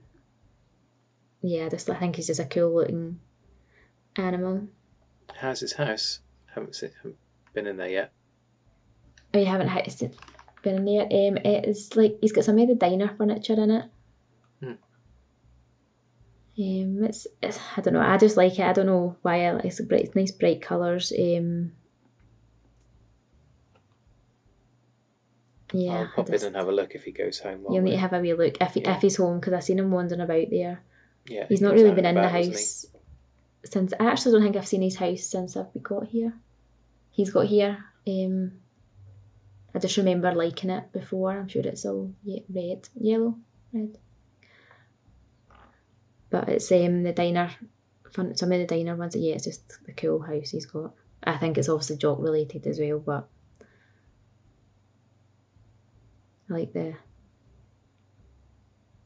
yeah, 1.41 1.67
just 1.69 1.89
I 1.89 1.95
think 1.95 2.15
he's 2.15 2.27
just 2.27 2.39
a 2.39 2.45
cool 2.45 2.75
looking 2.75 3.19
animal. 4.15 4.67
How's 5.35 5.59
his 5.59 5.73
house? 5.73 6.19
Haven't 6.45 6.75
seen, 6.75 6.91
haven't 6.97 7.17
been 7.53 7.67
in 7.67 7.77
there 7.77 7.89
yet. 7.89 8.11
Oh, 9.33 9.39
you 9.39 9.45
haven't 9.45 9.69
it's 9.69 10.03
been 10.61 10.75
in 10.75 10.85
there. 10.85 11.03
Um, 11.03 11.37
it 11.37 11.65
is 11.67 11.95
like 11.95 12.17
he's 12.21 12.31
got 12.31 12.45
some 12.45 12.59
of 12.59 12.67
the 12.67 12.75
diner 12.75 13.13
furniture 13.17 13.53
in 13.53 13.71
it. 13.71 13.85
Um, 16.59 17.03
it's, 17.05 17.27
it's 17.41 17.59
I 17.77 17.81
don't 17.81 17.93
know. 17.93 18.01
I 18.01 18.17
just 18.17 18.37
like 18.37 18.53
it. 18.59 18.65
I 18.65 18.73
don't 18.73 18.85
know 18.85 19.15
why. 19.21 19.45
I 19.45 19.51
like 19.51 19.65
it's 19.65 19.81
bright, 19.81 20.01
it's 20.05 20.15
nice 20.15 20.31
bright 20.31 20.61
colours. 20.61 21.11
Um, 21.17 21.71
yeah, 25.73 25.93
I'll 25.93 26.07
pop 26.15 26.27
just- 26.27 26.43
in 26.43 26.47
and 26.47 26.55
have 26.57 26.67
a 26.67 26.71
look 26.71 26.93
if 26.95 27.03
he 27.05 27.11
goes 27.11 27.39
home. 27.39 27.65
you'll 27.69 27.81
need 27.83 27.91
to 27.91 27.97
have 27.97 28.13
a 28.13 28.19
wee 28.19 28.33
look 28.33 28.57
if, 28.59 28.75
Yeah. 28.75 28.95
if 28.95 29.01
he's 29.01 29.15
home 29.15 29.39
because 29.39 29.53
I've 29.53 29.63
seen 29.63 29.79
him 29.79 29.91
wandering 29.91 30.21
about 30.21 30.49
there. 30.49 30.81
yeah, 31.27 31.45
He's 31.47 31.59
he 31.59 31.65
not 31.65 31.73
really 31.75 31.93
been 31.93 32.05
in 32.05 32.15
the 32.15 32.29
he? 32.29 32.49
house 32.49 32.85
since. 33.63 33.93
I 33.99 34.05
actually 34.07 34.33
don't 34.33 34.41
think 34.43 34.55
I've 34.57 34.67
seen 34.67 34.81
his 34.81 34.95
house 34.97 35.23
since 35.23 35.55
I've 35.55 35.81
got 35.81 36.07
here. 36.07 36.33
He's 37.11 37.31
got 37.31 37.45
here. 37.47 37.83
Um, 38.07 38.53
I 39.73 39.79
just 39.79 39.95
remember 39.97 40.33
liking 40.33 40.69
it 40.71 40.91
before. 40.91 41.31
I'm 41.31 41.47
sure 41.47 41.61
it's 41.65 41.85
all 41.85 42.11
red, 42.49 42.89
yellow, 42.99 43.35
red. 43.71 43.97
But 46.31 46.49
it's 46.49 46.71
um 46.71 47.03
the 47.03 47.13
diner, 47.13 47.51
fun. 48.11 48.35
Some 48.35 48.51
of 48.51 48.59
the 48.59 48.65
diner 48.65 48.95
ones. 48.95 49.15
Yeah, 49.15 49.35
it's 49.35 49.43
just 49.43 49.85
the 49.85 49.93
cool 49.93 50.19
house 50.19 50.49
he's 50.49 50.65
got. 50.65 50.93
I 51.23 51.37
think 51.37 51.57
it's 51.57 51.69
obviously 51.69 51.97
jock 51.97 52.19
related 52.19 52.65
as 52.65 52.79
well, 52.79 52.99
but 52.99 53.27
I 56.49 56.53
like 56.53 56.73
the 56.73 56.95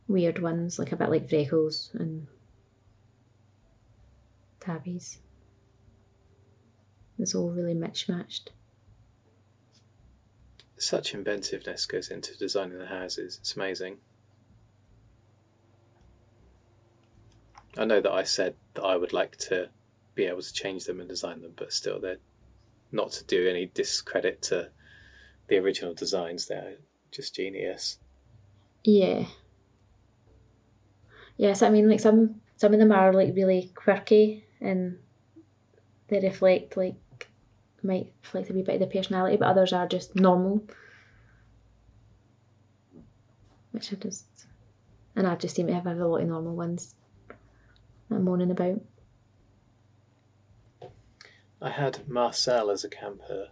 weird 0.07 0.41
ones, 0.41 0.79
like 0.79 0.91
a 0.91 0.95
bit 0.95 1.09
like 1.09 1.29
Freckles 1.29 1.89
and 1.95 2.27
Tabby's. 4.59 5.19
It's 7.17 7.35
all 7.35 7.49
really 7.49 7.73
mismatched. 7.73 8.51
Such 10.77 11.13
inventiveness 11.13 11.85
goes 11.85 12.09
into 12.09 12.37
designing 12.37 12.77
the 12.77 12.85
houses. 12.85 13.37
It's 13.39 13.55
amazing. 13.55 13.97
I 17.77 17.85
know 17.85 17.99
that 17.99 18.11
I 18.11 18.23
said 18.23 18.55
that 18.73 18.83
I 18.83 18.95
would 18.95 19.13
like 19.13 19.35
to 19.49 19.69
be 20.15 20.25
able 20.25 20.41
to 20.41 20.53
change 20.53 20.85
them 20.85 20.99
and 20.99 21.09
design 21.09 21.41
them, 21.41 21.53
but 21.55 21.73
still, 21.73 21.99
they're 21.99 22.19
not 22.91 23.11
to 23.13 23.25
do 23.25 23.49
any 23.49 23.65
discredit 23.65 24.41
to 24.43 24.69
the 25.47 25.57
original 25.57 25.93
designs. 25.93 26.47
They're 26.47 26.77
just 27.11 27.35
genius. 27.35 27.99
Yeah. 28.83 29.25
Yes, 31.37 31.61
I 31.61 31.69
mean 31.69 31.89
like 31.89 31.99
some 31.99 32.41
some 32.55 32.73
of 32.73 32.79
them 32.79 32.91
are 32.91 33.11
like 33.11 33.35
really 33.35 33.71
quirky 33.75 34.45
and 34.61 34.97
they 36.07 36.19
reflect 36.19 36.77
like 36.77 36.95
might 37.83 38.13
reflect 38.23 38.49
a 38.49 38.53
wee 38.53 38.61
bit 38.63 38.75
of 38.75 38.89
the 38.89 38.97
personality, 38.97 39.35
but 39.35 39.47
others 39.47 39.73
are 39.73 39.87
just 39.87 40.15
normal. 40.15 40.63
Which 43.71 43.91
I 43.91 43.97
just 43.97 44.25
and 45.17 45.27
I 45.27 45.35
just 45.35 45.55
seem 45.55 45.67
to 45.67 45.73
have 45.73 45.87
a 45.87 46.07
lot 46.07 46.21
of 46.21 46.27
normal 46.27 46.55
ones 46.55 46.95
I'm 48.11 48.23
moaning 48.23 48.51
about. 48.51 48.81
I 51.61 51.69
had 51.69 52.07
Marcel 52.07 52.69
as 52.69 52.83
a 52.83 52.89
camper 52.89 53.49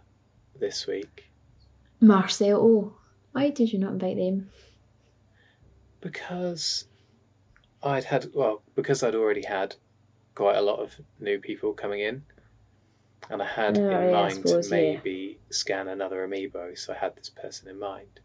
this 0.58 0.86
week 0.86 1.30
Marcel, 2.00 2.60
oh, 2.60 2.96
why 3.32 3.50
did 3.50 3.72
you 3.72 3.78
not 3.78 3.92
invite 3.92 4.16
them? 4.16 4.50
because 6.00 6.86
I'd 7.82 8.04
had, 8.04 8.26
well, 8.34 8.62
because 8.74 9.02
I'd 9.02 9.14
already 9.14 9.42
had 9.44 9.74
quite 10.34 10.56
a 10.56 10.60
lot 10.62 10.80
of 10.80 10.94
new 11.18 11.38
people 11.38 11.72
coming 11.72 12.00
in. 12.00 12.24
And 13.30 13.40
I 13.42 13.46
had 13.46 13.78
Oh, 13.78 13.84
in 13.88 13.90
yeah, 13.90 14.10
mind 14.12 14.34
suppose, 14.34 14.68
to 14.68 14.76
yeah. 14.76 14.92
maybe 14.96 15.38
scan 15.50 15.88
another 15.88 16.26
amiibo, 16.28 16.76
so 16.76 16.92
I 16.92 16.96
had 16.98 17.16
this 17.16 17.30
person 17.30 17.68
in 17.70 17.78
mind. 17.78 18.20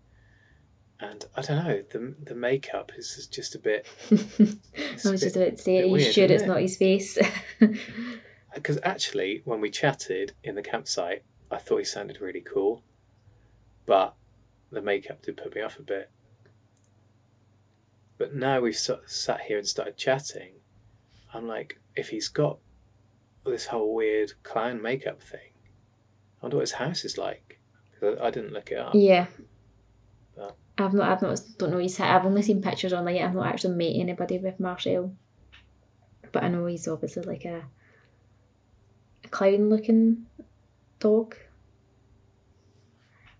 And 1.01 1.23
I 1.35 1.41
don't 1.41 1.63
know, 1.65 1.81
the 1.91 2.15
the 2.25 2.35
makeup 2.35 2.91
is 2.97 3.27
just 3.31 3.55
a 3.55 3.59
bit. 3.59 3.87
I 4.11 5.09
was 5.09 5.21
just 5.21 5.35
about 5.37 5.51
to 5.51 5.57
say, 5.57 5.79
are 5.81 5.85
you 5.85 5.93
weird, 5.93 6.13
sure 6.13 6.25
it's 6.25 6.43
it? 6.43 6.47
not 6.47 6.61
his 6.61 6.77
face? 6.77 7.17
Uh, 8.51 8.55
because 8.55 8.79
actually, 8.81 9.43
when 9.45 9.61
we 9.61 9.69
chatted 9.69 10.33
in 10.43 10.55
the 10.55 10.61
campsite, 10.63 11.21
I 11.51 11.57
thought 11.57 11.77
he 11.77 11.83
sounded 11.83 12.19
really 12.19 12.41
cool, 12.41 12.81
but 13.85 14.15
the 14.71 14.81
makeup 14.81 15.21
did 15.21 15.37
put 15.37 15.53
me 15.53 15.61
off 15.61 15.77
a 15.77 15.83
bit. 15.83 16.09
But 18.17 18.33
now 18.33 18.59
we've 18.59 18.75
sort 18.75 19.03
of 19.03 19.09
sat 19.11 19.41
here 19.41 19.59
and 19.59 19.67
started 19.67 19.97
chatting, 19.97 20.53
I'm 21.31 21.47
like, 21.47 21.79
if 21.95 22.09
he's 22.09 22.27
got 22.29 22.57
this 23.45 23.67
whole 23.67 23.93
weird 23.93 24.31
clown 24.41 24.81
makeup 24.81 25.21
thing, 25.21 25.51
I 26.41 26.45
wonder 26.45 26.57
what 26.57 26.61
his 26.61 26.71
house 26.71 27.05
is 27.05 27.19
like. 27.19 27.59
'Cause 27.99 28.17
I, 28.19 28.25
I 28.27 28.29
didn't 28.31 28.53
look 28.53 28.71
it 28.71 28.79
up. 28.79 28.93
Yeah. 28.95 29.27
I've 30.79 30.93
not, 30.93 31.11
I've 31.11 31.21
not, 31.21 31.41
don't 31.57 31.71
know 31.71 31.77
his. 31.79 31.99
I've 31.99 32.25
only 32.25 32.41
seen 32.41 32.61
pictures 32.61 32.93
online. 32.93 33.21
I've 33.21 33.35
not 33.35 33.47
actually 33.47 33.75
met 33.75 33.99
anybody 33.99 34.37
with 34.39 34.59
Marcel, 34.59 35.13
but 36.31 36.43
I 36.43 36.47
know 36.47 36.65
he's 36.67 36.87
obviously 36.87 37.23
like 37.23 37.43
a, 37.45 37.63
a 39.25 39.27
clown-looking 39.27 40.25
dog. 40.99 41.35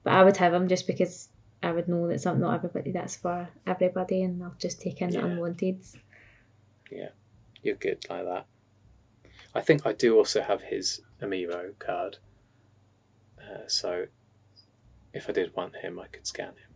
But 0.04 0.14
I 0.14 0.24
would 0.24 0.38
have 0.38 0.54
him 0.54 0.68
just 0.68 0.86
because 0.86 1.30
I 1.64 1.72
would 1.72 1.88
know 1.88 2.08
that 2.08 2.20
something 2.22 2.42
not 2.42 2.56
everybody 2.56 2.92
that's 2.92 3.16
for 3.16 3.48
everybody, 3.66 4.24
and 4.24 4.44
I'll 4.44 4.56
just 4.58 4.82
take 4.82 5.02
in 5.02 5.12
the 5.12 5.20
Yeah. 5.20 5.26
unwanted. 5.26 5.82
Yeah, 6.92 7.10
you're 7.62 7.76
good 7.76 8.06
like 8.10 8.26
that. 8.26 8.46
I 9.54 9.62
think 9.62 9.86
I 9.86 9.94
do 9.94 10.18
also 10.18 10.42
have 10.42 10.62
his 10.62 11.02
amiibo 11.22 11.78
card, 11.80 12.18
uh, 13.42 13.68
so 13.68 14.06
if 15.14 15.30
I 15.30 15.32
did 15.32 15.56
want 15.56 15.76
him, 15.76 16.00
I 16.00 16.08
could 16.08 16.28
scan 16.28 16.50
him. 16.50 16.69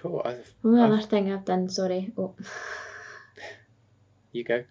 Cool. 0.00 0.22
I've, 0.24 0.52
Only 0.64 0.82
I've- 0.82 0.92
other 0.92 1.02
thing 1.02 1.32
I've 1.32 1.44
done. 1.44 1.68
Sorry. 1.68 2.12
Oh. 2.16 2.34
you 4.32 4.44
go. 4.44 4.64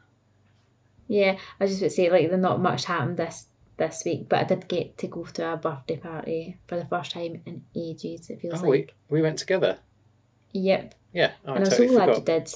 Yeah, 1.08 1.38
I 1.60 1.64
was 1.64 1.72
just 1.72 1.82
would 1.82 1.92
say 1.92 2.10
like, 2.10 2.32
not 2.40 2.62
much 2.62 2.86
happened 2.86 3.18
this 3.18 3.46
this 3.78 4.04
week, 4.06 4.28
but 4.28 4.40
I 4.40 4.44
did 4.44 4.68
get 4.68 4.98
to 5.00 5.08
go 5.08 5.24
to 5.24 5.54
a 5.54 5.58
birthday 5.58 5.98
party 5.98 6.58
for 6.68 6.78
the 6.78 6.86
first 6.86 7.12
time 7.12 7.42
in 7.46 7.64
ages. 7.76 8.30
It 8.30 8.42
feels 8.42 8.62
Oh, 8.64 8.68
we 8.68 8.78
like. 8.80 8.94
we 9.10 9.22
went 9.22 9.40
together. 9.40 9.78
Yep, 10.54 10.96
Yeah. 11.14 11.32
Oh, 11.46 11.54
and 11.54 11.64
I'm 11.64 11.70
totally 11.70 11.88
so 11.90 11.94
glad 11.94 12.16
forgot. 12.16 12.18
you 12.18 12.26
did 12.26 12.54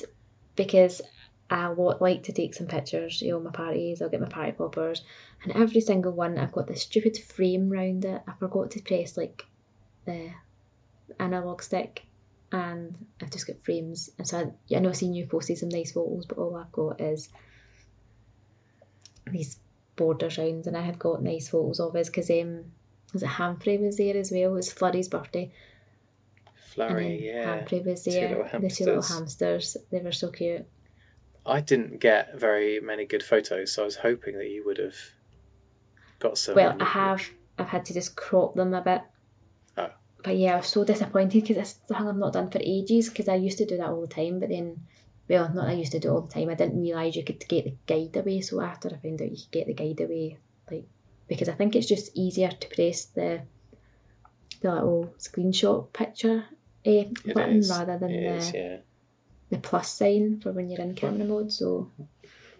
because 0.55 1.01
I 1.49 1.67
like 1.67 2.23
to 2.23 2.31
take 2.33 2.53
some 2.55 2.67
pictures. 2.67 3.21
You 3.21 3.31
know, 3.33 3.39
my 3.41 3.51
parties. 3.51 4.01
I'll 4.01 4.09
get 4.09 4.21
my 4.21 4.27
party 4.29 4.53
poppers, 4.53 5.03
and 5.43 5.51
every 5.53 5.81
single 5.81 6.11
one 6.13 6.37
I've 6.37 6.51
got 6.53 6.67
this 6.67 6.81
stupid 6.83 7.17
frame 7.17 7.69
round 7.69 8.03
it. 8.05 8.21
I 8.27 8.33
forgot 8.39 8.71
to 8.71 8.81
press 8.81 9.15
like 9.17 9.45
the 10.05 10.31
analog 11.19 11.61
stick, 11.61 12.03
and 12.51 12.95
I've 13.21 13.31
just 13.31 13.47
got 13.47 13.63
frames. 13.63 14.09
And 14.17 14.27
so 14.27 14.53
I, 14.71 14.75
I 14.75 14.79
know 14.79 14.89
I've 14.89 14.97
seen 14.97 15.13
you 15.13 15.25
posted 15.25 15.57
some 15.57 15.69
nice 15.69 15.91
photos, 15.91 16.25
but 16.25 16.37
all 16.37 16.55
I've 16.55 16.71
got 16.71 17.01
is 17.01 17.29
these 19.29 19.57
border 19.95 20.29
round, 20.37 20.67
and 20.67 20.75
I 20.75 20.81
have 20.81 20.99
got 20.99 21.23
nice 21.23 21.49
photos 21.49 21.79
of 21.79 21.95
us 21.95 22.09
because 22.09 22.29
um, 22.29 22.65
was 23.13 23.23
it 23.23 23.27
Humphrey 23.27 23.77
was 23.77 23.97
there 23.97 24.17
as 24.17 24.31
well? 24.31 24.51
It 24.51 24.55
was 24.55 24.71
Flurry's 24.71 25.07
birthday. 25.07 25.51
Flurry, 26.73 27.27
yeah. 27.27 27.57
Humphrey 27.57 27.81
was 27.81 28.03
there. 28.03 28.29
little 28.29 28.59
The 28.59 28.69
two 28.69 28.85
little 28.85 29.01
hamsters. 29.01 29.77
They 29.91 29.99
were 29.99 30.11
so 30.11 30.29
cute. 30.29 30.65
I 31.45 31.59
didn't 31.59 31.99
get 31.99 32.39
very 32.39 32.79
many 32.79 33.05
good 33.05 33.23
photos, 33.23 33.73
so 33.73 33.81
I 33.81 33.85
was 33.85 33.95
hoping 33.95 34.37
that 34.37 34.47
you 34.47 34.63
would 34.65 34.77
have 34.77 34.95
got 36.19 36.37
some. 36.37 36.55
Well, 36.55 36.77
I 36.79 36.85
have. 36.85 37.27
I've 37.57 37.67
had 37.67 37.85
to 37.85 37.93
just 37.93 38.15
crop 38.15 38.55
them 38.55 38.73
a 38.73 38.81
bit. 38.81 39.01
But 40.23 40.37
yeah, 40.37 40.53
I 40.53 40.57
was 40.57 40.67
so 40.67 40.83
disappointed 40.83 41.41
because 41.41 41.57
it's 41.57 41.79
something 41.87 42.07
I've 42.07 42.15
not 42.17 42.33
done 42.33 42.49
for 42.51 42.59
ages. 42.61 43.09
Because 43.09 43.27
I 43.27 43.35
used 43.35 43.57
to 43.59 43.65
do 43.65 43.77
that 43.77 43.89
all 43.89 44.01
the 44.01 44.07
time, 44.07 44.39
but 44.39 44.49
then, 44.49 44.81
well, 45.27 45.51
not 45.53 45.67
I 45.69 45.73
used 45.73 45.93
to 45.93 45.99
do 45.99 46.09
it 46.09 46.11
all 46.11 46.21
the 46.21 46.33
time. 46.33 46.49
I 46.49 46.55
didn't 46.55 46.81
realise 46.81 47.15
you 47.15 47.23
could 47.23 47.47
get 47.47 47.65
the 47.65 47.75
guide 47.87 48.15
away. 48.17 48.41
So 48.41 48.61
after 48.61 48.89
I 48.89 48.97
found 48.97 49.21
out 49.21 49.31
you 49.31 49.37
could 49.37 49.51
get 49.51 49.67
the 49.67 49.73
guide 49.73 50.01
away, 50.01 50.37
like 50.69 50.85
because 51.27 51.49
I 51.49 51.53
think 51.53 51.75
it's 51.75 51.87
just 51.87 52.15
easier 52.15 52.49
to 52.49 52.67
press 52.75 53.05
the 53.05 53.41
the 54.61 54.71
little 54.71 55.13
screenshot 55.17 55.91
picture 55.91 56.45
eh, 56.85 57.05
button 57.33 57.57
is. 57.57 57.69
rather 57.69 57.97
than 57.97 58.11
It 58.11 58.21
the 58.29 58.35
is, 58.35 58.53
yeah. 58.53 58.77
the 59.49 59.57
plus 59.57 59.89
sign 59.91 60.39
for 60.39 60.51
when 60.51 60.69
you're 60.69 60.81
in 60.81 60.93
camera 60.93 61.25
mode. 61.25 61.51
So 61.51 61.89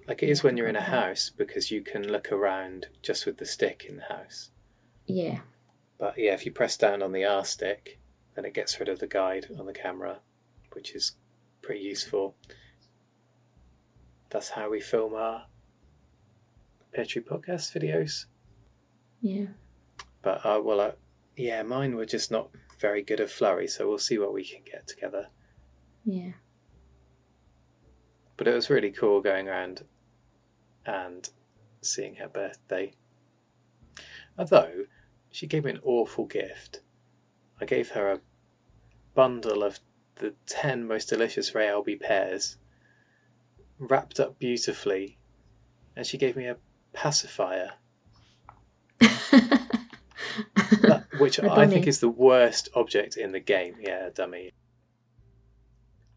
Like 0.08 0.24
it 0.24 0.30
is 0.30 0.42
when 0.42 0.58
you're 0.58 0.68
in 0.70 0.76
a 0.76 0.82
house 0.82 1.30
because 1.30 1.70
you 1.70 1.82
can 1.84 2.08
look 2.12 2.32
around 2.32 2.88
just 3.04 3.26
with 3.28 3.38
the 3.38 3.46
stick 3.46 3.86
in 3.88 3.98
the 3.98 4.04
house. 4.04 4.50
yeah, 5.06 5.40
But 6.02 6.18
yeah, 6.18 6.34
if 6.34 6.48
you 6.48 6.52
press 6.52 6.78
down 6.78 7.04
on 7.04 7.12
the 7.12 7.26
R 7.26 7.46
stick, 7.46 8.00
then 8.34 8.44
it 8.44 8.56
gets 8.56 8.80
rid 8.80 8.90
of 8.90 8.98
the 8.98 9.06
guide 9.06 9.46
on 9.60 9.68
the 9.68 9.72
camera, 9.72 10.18
which 10.72 10.96
is 10.96 11.16
pretty 11.62 11.82
useful. 11.82 12.36
That's 14.32 14.50
how 14.50 14.72
we 14.72 14.82
film 14.82 15.14
our 15.14 15.46
Pear 16.92 17.06
Tree 17.06 17.22
podcast 17.22 17.72
videos. 17.80 18.26
yeah. 19.22 19.46
But 20.24 20.44
uh, 20.44 20.60
well, 20.64 20.80
uh, 20.80 20.92
yeah, 21.36 21.62
mine 21.62 21.96
were 21.96 22.08
just 22.08 22.32
not 22.32 22.50
very 22.80 23.04
good 23.04 23.20
at 23.20 23.30
flurry, 23.30 23.68
so 23.68 23.88
we'll 23.88 24.00
see 24.00 24.18
what 24.18 24.34
we 24.34 24.44
can 24.44 24.62
get 24.64 24.88
together. 24.88 25.28
Yeah. 26.04 26.32
But 28.38 28.48
it 28.48 28.56
was 28.56 28.72
really 28.72 28.90
cool 28.90 29.22
going 29.22 29.48
around 29.48 29.84
and 30.84 31.30
seeing 31.84 32.16
her 32.16 32.28
birthday. 32.28 32.92
Although 34.40 34.86
she 35.32 35.48
gave 35.48 35.64
me 35.66 35.72
an 35.72 35.80
awful 35.84 36.26
gift. 36.26 36.82
I 37.60 37.66
gave 37.66 37.90
her 37.92 38.12
a 38.14 38.20
bundle 39.14 39.64
of 39.64 39.80
the 40.16 40.34
10 40.48 40.88
most 40.88 41.10
delicious 41.10 41.56
Ray 41.56 41.70
Alby 41.70 41.96
pears, 41.96 42.58
wrapped 43.80 44.20
up 44.20 44.38
beautifully, 44.40 45.18
and 45.96 46.06
she 46.06 46.18
gave 46.18 46.36
me 46.36 46.46
a 46.48 46.58
pacifier. 46.94 47.72
That- 50.84 51.06
which 51.20 51.40
I 51.40 51.68
think 51.68 51.88
is 51.88 52.00
the 52.00 52.10
worst 52.10 52.70
object 52.74 53.18
in 53.18 53.32
the 53.32 53.40
game. 53.40 53.76
Yeah, 53.80 54.10
dummy. 54.14 54.52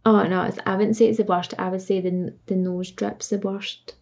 oh 0.07 0.23
no, 0.25 0.51
I 0.65 0.77
wouldn't 0.77 0.97
say 0.97 1.07
it's 1.09 1.19
the 1.19 1.25
worst. 1.25 1.55
I 1.59 1.69
would 1.69 1.83
say 1.83 2.01
the 2.01 2.35
the 2.47 2.57
nose 2.57 2.91
drip's 2.91 3.29
the 3.29 3.39
worst. 3.39 3.95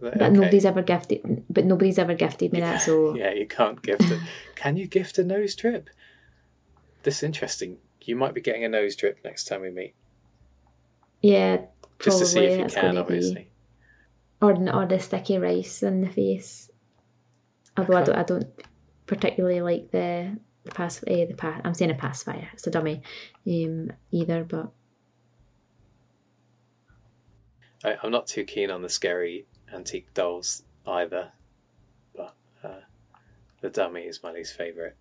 But 0.00 0.14
Okay. 0.16 0.30
nobody's 0.30 0.64
ever 0.64 0.82
gifted. 0.82 1.44
But 1.48 1.64
nobody's 1.64 1.98
ever 1.98 2.14
gifted 2.14 2.52
me 2.52 2.60
that. 2.60 2.78
So 2.82 3.14
Yeah, 3.16 3.32
you 3.32 3.46
can't 3.46 3.80
gift 3.80 4.10
it. 4.10 4.20
Can 4.54 4.76
you 4.76 4.86
gift 4.86 5.18
a 5.18 5.24
nose 5.24 5.54
drip? 5.56 5.88
This 7.02 7.18
is 7.18 7.22
interesting. 7.22 7.78
You 8.02 8.16
might 8.16 8.34
be 8.34 8.40
getting 8.40 8.64
a 8.64 8.68
nose 8.68 8.96
drip 8.96 9.18
next 9.24 9.44
time 9.44 9.62
we 9.62 9.70
meet. 9.70 9.94
yeah, 11.22 11.56
probably 11.56 11.70
Just 11.98 12.18
to 12.18 12.26
see 12.26 12.40
if 12.40 12.52
you 12.52 12.58
that's 12.58 12.74
can, 12.74 12.96
obviously. 12.98 13.50
or 14.42 14.52
or 14.74 14.86
the 14.86 14.98
sticky 14.98 15.38
rice 15.38 15.82
in 15.82 16.02
the 16.02 16.08
face. 16.10 16.70
Although 17.76 17.94
I 17.96 18.00
Okay. 18.02 18.12
don't, 18.12 18.18
I 18.18 18.22
don't 18.22 18.62
particularly 19.06 19.60
like 19.60 19.90
the 19.90 20.38
the 20.64 20.70
pass. 20.72 21.02
Eh, 21.06 21.24
the 21.26 21.34
pass. 21.34 21.60
I'm 21.64 21.74
saying 21.74 21.90
a 21.90 21.94
pacifier. 21.94 22.48
It's 22.52 22.66
a 22.66 22.70
dummy, 22.70 23.02
um, 23.46 23.92
either. 24.12 24.44
But 24.44 24.72
I, 27.84 27.96
I'm 28.02 28.10
not 28.10 28.26
too 28.26 28.44
keen 28.44 28.70
on 28.70 28.82
the 28.82 28.88
scary 28.88 29.46
antique 29.72 30.12
dolls 30.14 30.62
either, 30.86 31.30
but 32.14 32.34
uh, 32.62 32.80
the 33.60 33.70
dummy 33.70 34.02
is 34.02 34.22
my 34.22 34.32
least 34.32 34.56
favourite. 34.56 34.94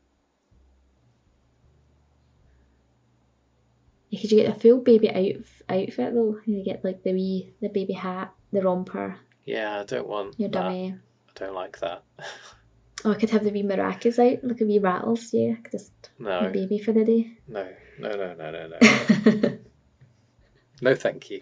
you 4.09 4.19
could 4.21 4.29
get 4.29 4.49
a 4.55 4.59
full 4.59 4.79
baby 4.79 5.09
out, 5.09 5.43
outfit 5.67 6.13
though. 6.13 6.39
You 6.45 6.63
get 6.63 6.83
like 6.85 7.03
the 7.03 7.13
wee 7.13 7.53
the 7.61 7.69
baby 7.69 7.93
hat, 7.93 8.33
the 8.51 8.61
romper, 8.61 9.17
Yeah, 9.43 9.81
I 9.81 9.83
don't 9.83 10.07
want 10.07 10.39
your 10.39 10.49
that. 10.49 10.53
dummy. 10.59 10.95
I 11.29 11.31
don't 11.39 11.53
like 11.55 11.79
that. 11.79 12.03
Oh, 13.03 13.11
I 13.11 13.15
could 13.15 13.29
have 13.31 13.43
the 13.43 13.51
wee 13.51 13.63
maracas 13.63 14.17
out, 14.19 14.43
like 14.43 14.61
a 14.61 14.65
wee 14.65 14.79
rattles. 14.79 15.33
Yeah, 15.33 15.53
I 15.57 15.61
could 15.61 15.71
just 15.73 15.91
No, 16.17 16.39
a 16.39 16.49
baby 16.49 16.79
for 16.79 16.93
the 16.93 17.03
day. 17.03 17.37
no, 17.47 17.67
no, 17.99 18.09
no, 18.11 18.33
no, 18.35 18.51
no, 18.51 18.67
no. 18.69 19.57
no, 20.81 20.95
thank 20.95 21.29
you. 21.29 21.41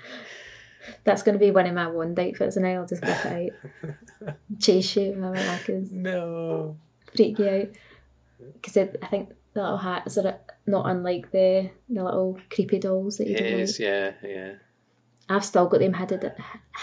That's 1.04 1.24
going 1.24 1.34
to 1.34 1.40
be 1.46 1.52
one 1.52 1.66
of 1.68 1.74
my 1.82 1.88
one 1.88 2.18
outfits, 2.20 2.56
and 2.58 2.66
I'll 2.66 2.86
just 2.86 3.02
whip 3.04 3.26
it 3.26 3.54
out, 4.24 4.36
chase 4.60 4.96
you 4.96 5.16
my 5.16 5.28
maracas, 5.30 5.92
No. 5.92 6.78
freak 7.16 7.40
you 7.40 7.48
out. 7.50 7.68
Because 8.54 8.76
I, 8.78 8.86
think 9.08 9.30
the 9.54 9.62
little 9.62 9.78
hats 9.78 10.18
are 10.18 10.40
not 10.66 10.90
unlike 10.90 11.32
the 11.32 11.70
the 11.90 12.04
little 12.04 12.38
creepy 12.50 12.80
dolls 12.80 13.18
that 13.18 13.28
you 13.28 13.36
It 13.36 13.40
don't 13.40 13.60
is, 13.62 13.80
like. 13.80 13.88
yeah, 13.88 14.12
yeah. 14.24 14.54
I've 15.30 15.46
still 15.46 15.68
got 15.68 15.80
them 15.80 15.94
hidden 15.94 16.32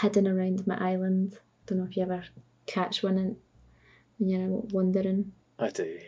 hidden 0.00 0.26
around 0.26 0.66
my 0.66 0.76
island. 0.78 1.38
Don't 1.66 1.78
know 1.78 1.84
if 1.84 1.96
you 1.96 2.02
ever 2.04 2.24
catch 2.66 3.02
one 3.02 3.18
in, 3.18 3.36
when 4.18 4.28
you're 4.30 4.48
wandering. 4.48 5.32
I 5.58 5.68
do, 5.68 5.84
yeah. 5.84 6.06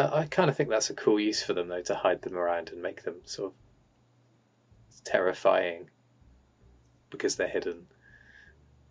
Uh, 0.00 0.10
I 0.12 0.24
kind 0.26 0.50
of 0.50 0.56
think 0.56 0.68
that's 0.68 0.90
a 0.90 0.94
cool 0.94 1.18
use 1.18 1.42
for 1.42 1.54
them, 1.54 1.68
though, 1.68 1.80
to 1.82 1.94
hide 1.94 2.20
them 2.20 2.36
around 2.36 2.68
and 2.68 2.82
make 2.82 3.02
them 3.04 3.14
sort 3.24 3.52
of 3.52 3.56
terrifying 5.04 5.88
because 7.10 7.36
they're 7.36 7.48
hidden. 7.48 7.86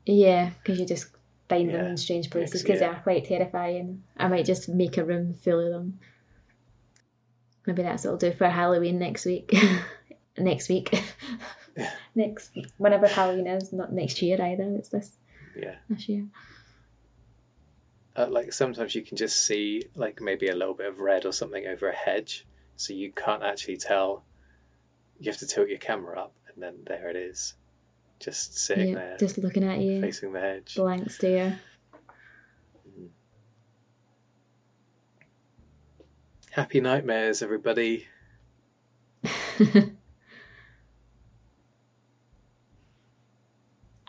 Yeah, 0.06 0.52
because 0.62 0.80
you 0.80 0.86
just 0.86 1.08
find 1.50 1.70
them 1.70 1.86
in 1.86 1.98
strange 1.98 2.30
places 2.30 2.62
because 2.62 2.82
yeah. 2.82 2.92
they're 2.92 3.02
quite 3.02 3.26
terrifying. 3.26 4.04
I 4.18 4.28
might 4.28 4.46
just 4.46 4.70
make 4.70 4.98
a 4.98 5.06
room 5.06 5.34
full 5.34 5.60
of 5.66 5.72
them. 5.72 6.00
Maybe 7.66 7.84
that's 7.84 8.06
what 8.06 8.12
I'll 8.12 8.18
do 8.18 8.32
for 8.32 8.48
Halloween 8.48 9.00
next 9.00 9.26
week. 9.26 9.54
next 10.38 10.70
week. 10.70 11.04
next 12.16 12.52
whenever 12.78 13.08
Halloween 13.08 13.48
is, 13.48 13.74
not 13.74 13.92
next 13.92 14.22
year 14.22 14.42
either. 14.42 14.64
It's 14.78 14.90
this 14.90 15.12
Yeah. 15.56 15.76
this 15.90 16.08
year. 16.08 16.28
Uh, 18.16 18.28
like 18.30 18.52
sometimes 18.52 18.96
you 18.96 19.04
can 19.04 19.18
just 19.18 19.46
see 19.46 19.84
like 19.96 20.22
maybe 20.22 20.48
a 20.48 20.56
little 20.56 20.74
bit 20.74 20.88
of 20.88 21.00
red 21.00 21.26
or 21.26 21.32
something 21.32 21.68
over 21.68 21.90
a 21.90 21.96
hedge, 21.96 22.46
so 22.76 22.94
you 22.94 23.12
can't 23.12 23.44
actually 23.44 23.78
tell. 23.78 24.24
You 25.20 25.32
have 25.32 25.40
to 25.40 25.48
tilt 25.48 25.70
your 25.70 25.80
camera 25.80 26.20
up, 26.20 26.34
and 26.54 26.62
then 26.62 26.76
there 26.86 27.10
it 27.10 27.16
is, 27.16 27.56
just 28.20 28.58
sitting 28.58 28.90
Yeah, 28.90 28.96
there 28.96 29.18
just 29.18 29.38
looking 29.38 29.64
at 29.64 29.80
you, 29.80 30.00
facing 30.02 30.32
the 30.34 30.40
hedge. 30.40 30.76
blank 30.76 31.10
stare. 31.10 31.60
Happy 36.52 36.82
nightmares, 36.82 37.42
everybody. 37.42 38.08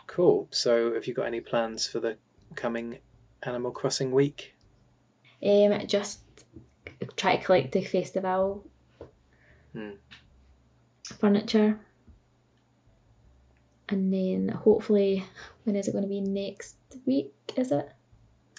Cool. 0.07 0.47
So, 0.51 0.93
have 0.95 1.07
you 1.07 1.13
got 1.13 1.27
any 1.27 1.39
plans 1.39 1.87
for 1.87 1.99
the 1.99 2.17
coming 2.55 2.97
Animal 3.43 3.71
Crossing 3.71 4.11
week? 4.11 4.53
Um, 5.41 5.87
just 5.87 6.19
try 7.15 7.37
to 7.37 7.43
collect 7.43 7.71
the 7.71 7.83
festival 7.83 8.65
Hmm. 9.73 9.91
Furniture, 11.13 11.79
and 13.87 14.13
then 14.13 14.49
hopefully, 14.49 15.23
when 15.63 15.75
is 15.75 15.87
it 15.87 15.91
going 15.91 16.03
to 16.03 16.07
be 16.09 16.21
next 16.21 16.75
week? 17.05 17.33
Is 17.55 17.71
it? 17.71 17.89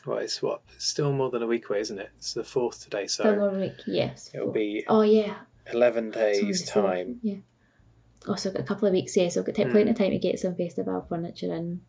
Well, 0.06 0.18
it's 0.18 0.40
what? 0.42 0.62
Still 0.78 1.12
more 1.12 1.30
than 1.30 1.42
a 1.42 1.46
week 1.46 1.68
away, 1.68 1.80
isn't 1.80 1.98
it? 1.98 2.10
It's 2.16 2.32
the 2.34 2.42
fourth 2.44 2.82
today, 2.82 3.06
Still 3.06 3.26
so 3.34 3.36
more 3.36 3.50
week. 3.50 3.74
Yes. 3.86 4.30
it'll 4.34 4.50
be 4.52 4.84
Oh 4.88 5.02
yeah. 5.02 5.34
11 5.72 6.10
days' 6.10 6.64
the 6.64 6.72
fourth, 6.72 6.84
time. 6.86 7.20
Yeah. 7.22 7.36
Oh, 8.26 8.34
so 8.34 8.48
I've 8.50 8.54
got 8.56 8.62
a 8.64 8.66
couple 8.66 8.88
of 8.88 8.92
weeks. 8.92 9.16
Yeah, 9.16 9.28
so 9.28 9.40
I've 9.40 9.46
got 9.46 9.54
t- 9.54 9.62
Hmm. 9.64 9.70
plenty 9.70 9.90
of 9.90 9.96
time 9.98 10.10
to 10.10 10.18
get 10.18 10.38
some 10.38 10.54
festival 10.54 11.04
furniture 11.08 11.54
in. 11.54 11.80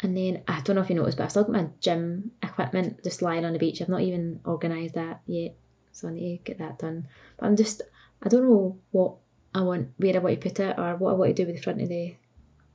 And 0.00 0.16
then 0.16 0.42
I 0.46 0.60
don't 0.60 0.76
know 0.76 0.82
if 0.82 0.90
you 0.90 0.96
noticed, 0.96 1.16
but 1.18 1.24
I've 1.24 1.30
still 1.30 1.44
got 1.44 1.52
my 1.52 1.68
gym 1.80 2.30
equipment 2.42 3.02
just 3.02 3.20
lying 3.20 3.44
on 3.44 3.52
the 3.52 3.58
beach. 3.58 3.82
I've 3.82 3.88
not 3.88 4.02
even 4.02 4.40
organised 4.46 4.94
that 4.94 5.22
yet, 5.26 5.56
so 5.92 6.08
I 6.08 6.12
need 6.12 6.38
to 6.38 6.44
get 6.44 6.58
that 6.58 6.78
done. 6.78 7.08
But 7.36 7.46
I'm 7.46 7.56
just, 7.56 7.82
I 8.22 8.28
don't 8.28 8.48
know 8.48 8.78
what 8.90 9.14
I 9.54 9.62
want, 9.62 9.92
where 9.96 10.14
I 10.14 10.18
want 10.18 10.40
to 10.40 10.48
put 10.48 10.60
it, 10.60 10.78
or 10.78 10.96
what 10.96 11.10
I 11.10 11.14
want 11.14 11.36
to 11.36 11.42
do 11.42 11.46
with 11.46 11.56
the 11.56 11.62
front 11.62 11.82
of 11.82 11.88
the. 11.88 12.14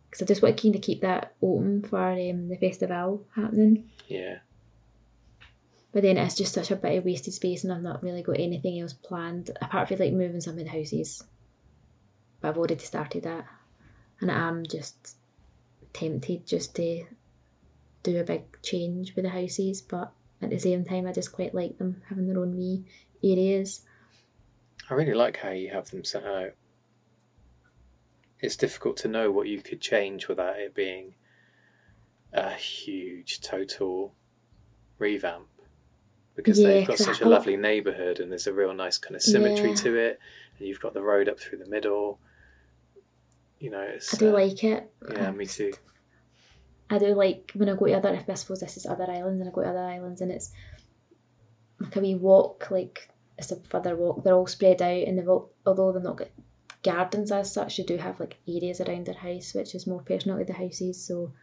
Because 0.09 0.21
I 0.23 0.25
just 0.25 0.41
want 0.41 0.57
keen 0.57 0.73
to 0.73 0.79
keep 0.79 1.01
that 1.01 1.33
open 1.41 1.81
for 1.81 2.11
um, 2.11 2.47
the 2.47 2.57
festival 2.57 3.25
happening. 3.35 3.89
Yeah. 4.07 4.39
But 5.91 6.01
then 6.01 6.17
it's 6.17 6.35
just 6.35 6.53
such 6.53 6.71
a 6.71 6.75
bit 6.75 6.97
of 6.97 7.05
wasted 7.05 7.33
space, 7.33 7.63
and 7.63 7.71
I've 7.71 7.83
not 7.83 8.03
really 8.03 8.23
got 8.23 8.39
anything 8.39 8.79
else 8.79 8.93
planned 8.93 9.51
apart 9.61 9.87
from 9.87 9.99
like 9.99 10.13
moving 10.13 10.41
some 10.41 10.57
of 10.57 10.63
the 10.63 10.69
houses. 10.69 11.23
But 12.41 12.49
I've 12.49 12.57
already 12.57 12.77
started 12.79 13.23
that, 13.23 13.45
and 14.19 14.31
I'm 14.31 14.65
just 14.65 15.15
tempted 15.93 16.47
just 16.47 16.75
to 16.75 17.05
do 18.01 18.19
a 18.19 18.23
big 18.23 18.43
change 18.63 19.15
with 19.15 19.25
the 19.25 19.29
houses. 19.29 19.83
But 19.83 20.11
at 20.43 20.49
the 20.49 20.59
same 20.59 20.85
time, 20.85 21.07
I 21.07 21.13
just 21.13 21.31
quite 21.31 21.53
like 21.55 21.77
them 21.77 22.01
having 22.09 22.27
their 22.27 22.39
own 22.39 22.57
wee 22.57 22.85
areas. 23.23 23.81
I 24.89 24.93
really 24.95 25.13
like 25.13 25.37
how 25.37 25.49
you 25.51 25.69
have 25.69 25.89
them 25.89 26.03
set 26.03 26.25
out. 26.25 26.51
It's 28.39 28.57
difficult 28.57 28.97
to 28.97 29.07
know 29.07 29.31
what 29.31 29.47
you 29.47 29.61
could 29.61 29.79
change 29.79 30.27
without 30.27 30.59
it 30.59 30.75
being 30.75 31.13
a 32.33 32.53
huge 32.53 33.39
total 33.41 34.13
revamp. 34.99 35.47
Because 36.35 36.59
Yeah, 36.59 36.67
they've 36.67 36.87
got 36.87 36.97
such 36.97 37.21
a 37.21 37.29
lovely 37.29 37.55
neighbourhood 37.57 38.19
and 38.19 38.29
there's 38.31 38.47
a 38.47 38.53
real 38.53 38.73
nice 38.73 38.97
kind 38.97 39.15
of 39.15 39.21
symmetry 39.21 39.69
Yeah. 39.69 39.75
to 39.75 39.95
it. 39.95 40.19
And 40.57 40.67
you've 40.67 40.81
got 40.81 40.93
the 40.93 41.01
road 41.01 41.29
up 41.29 41.39
through 41.39 41.59
the 41.59 41.67
middle. 41.69 42.19
You 43.59 43.69
know, 43.69 43.81
it's. 43.81 44.13
I 44.13 44.17
do 44.17 44.29
uh, 44.29 44.33
like 44.33 44.63
it. 44.63 44.91
Yeah, 45.09 45.31
me 45.31 45.45
too. 45.45 45.73
I 46.93 46.99
do 46.99 47.15
like 47.15 47.51
when 47.55 47.69
I 47.69 47.75
go 47.75 47.87
to 47.87 47.93
other. 47.93 48.23
I 48.27 48.33
suppose 48.35 48.59
this 48.59 48.77
is 48.77 48.85
other 48.85 49.09
islands, 49.09 49.41
and 49.41 49.49
I 49.49 49.53
go 49.53 49.61
to 49.61 49.69
other 49.69 49.79
islands, 49.79 50.21
and 50.21 50.31
it's 50.31 50.51
like 51.79 51.95
a 51.95 51.99
wee 51.99 52.15
walk. 52.15 52.69
Like 52.69 53.09
it's 53.37 53.51
a 53.51 53.55
further 53.55 53.95
walk. 53.95 54.23
They're 54.23 54.35
all 54.35 54.47
spread 54.47 54.81
out, 54.81 55.07
and 55.07 55.17
they've 55.17 55.27
all, 55.27 55.51
although 55.65 55.91
they've 55.91 56.03
not 56.03 56.17
got 56.17 56.29
gardens 56.83 57.31
as 57.31 57.51
such, 57.51 57.77
they 57.77 57.83
do 57.83 57.97
have 57.97 58.19
like 58.19 58.37
areas 58.47 58.79
around 58.79 59.07
their 59.07 59.15
house, 59.15 59.53
which 59.53 59.73
is 59.73 59.87
more 59.87 60.01
personal 60.01 60.37
to 60.37 60.45
the 60.45 60.53
houses. 60.53 61.03
So 61.03 61.33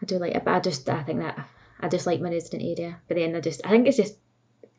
I 0.00 0.06
do 0.06 0.18
like 0.18 0.34
it, 0.34 0.44
but 0.44 0.54
I 0.54 0.60
just 0.60 0.88
I 0.88 1.02
think 1.02 1.20
that 1.20 1.48
I 1.80 1.88
just 1.88 2.06
like 2.06 2.20
my 2.20 2.30
resident 2.30 2.62
area. 2.62 3.00
But 3.08 3.16
then 3.16 3.34
I 3.34 3.40
just 3.40 3.66
I 3.66 3.70
think 3.70 3.88
it's 3.88 3.96
just 3.96 4.16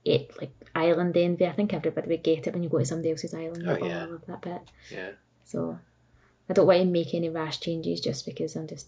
it 0.06 0.32
like 0.40 0.52
island 0.74 1.18
envy. 1.18 1.46
I 1.46 1.52
think 1.52 1.74
everybody 1.74 2.08
would 2.08 2.24
get 2.24 2.48
it 2.48 2.54
when 2.54 2.64
you 2.64 2.70
go 2.70 2.80
to 2.80 2.86
somebody 2.86 3.12
else's 3.12 3.34
island. 3.34 3.66
Oh, 3.68 3.86
yeah. 3.86 4.04
I 4.04 4.06
love 4.06 4.26
that 4.28 4.42
bit. 4.42 4.62
Yeah. 4.90 5.10
So 5.44 5.78
I 6.50 6.54
don't 6.54 6.68
want 6.68 6.80
to 6.80 6.86
make 6.86 7.14
any 7.14 7.30
rash 7.30 7.60
changes 7.60 8.00
just 8.00 8.26
because 8.26 8.56
I'm 8.56 8.68
just 8.68 8.88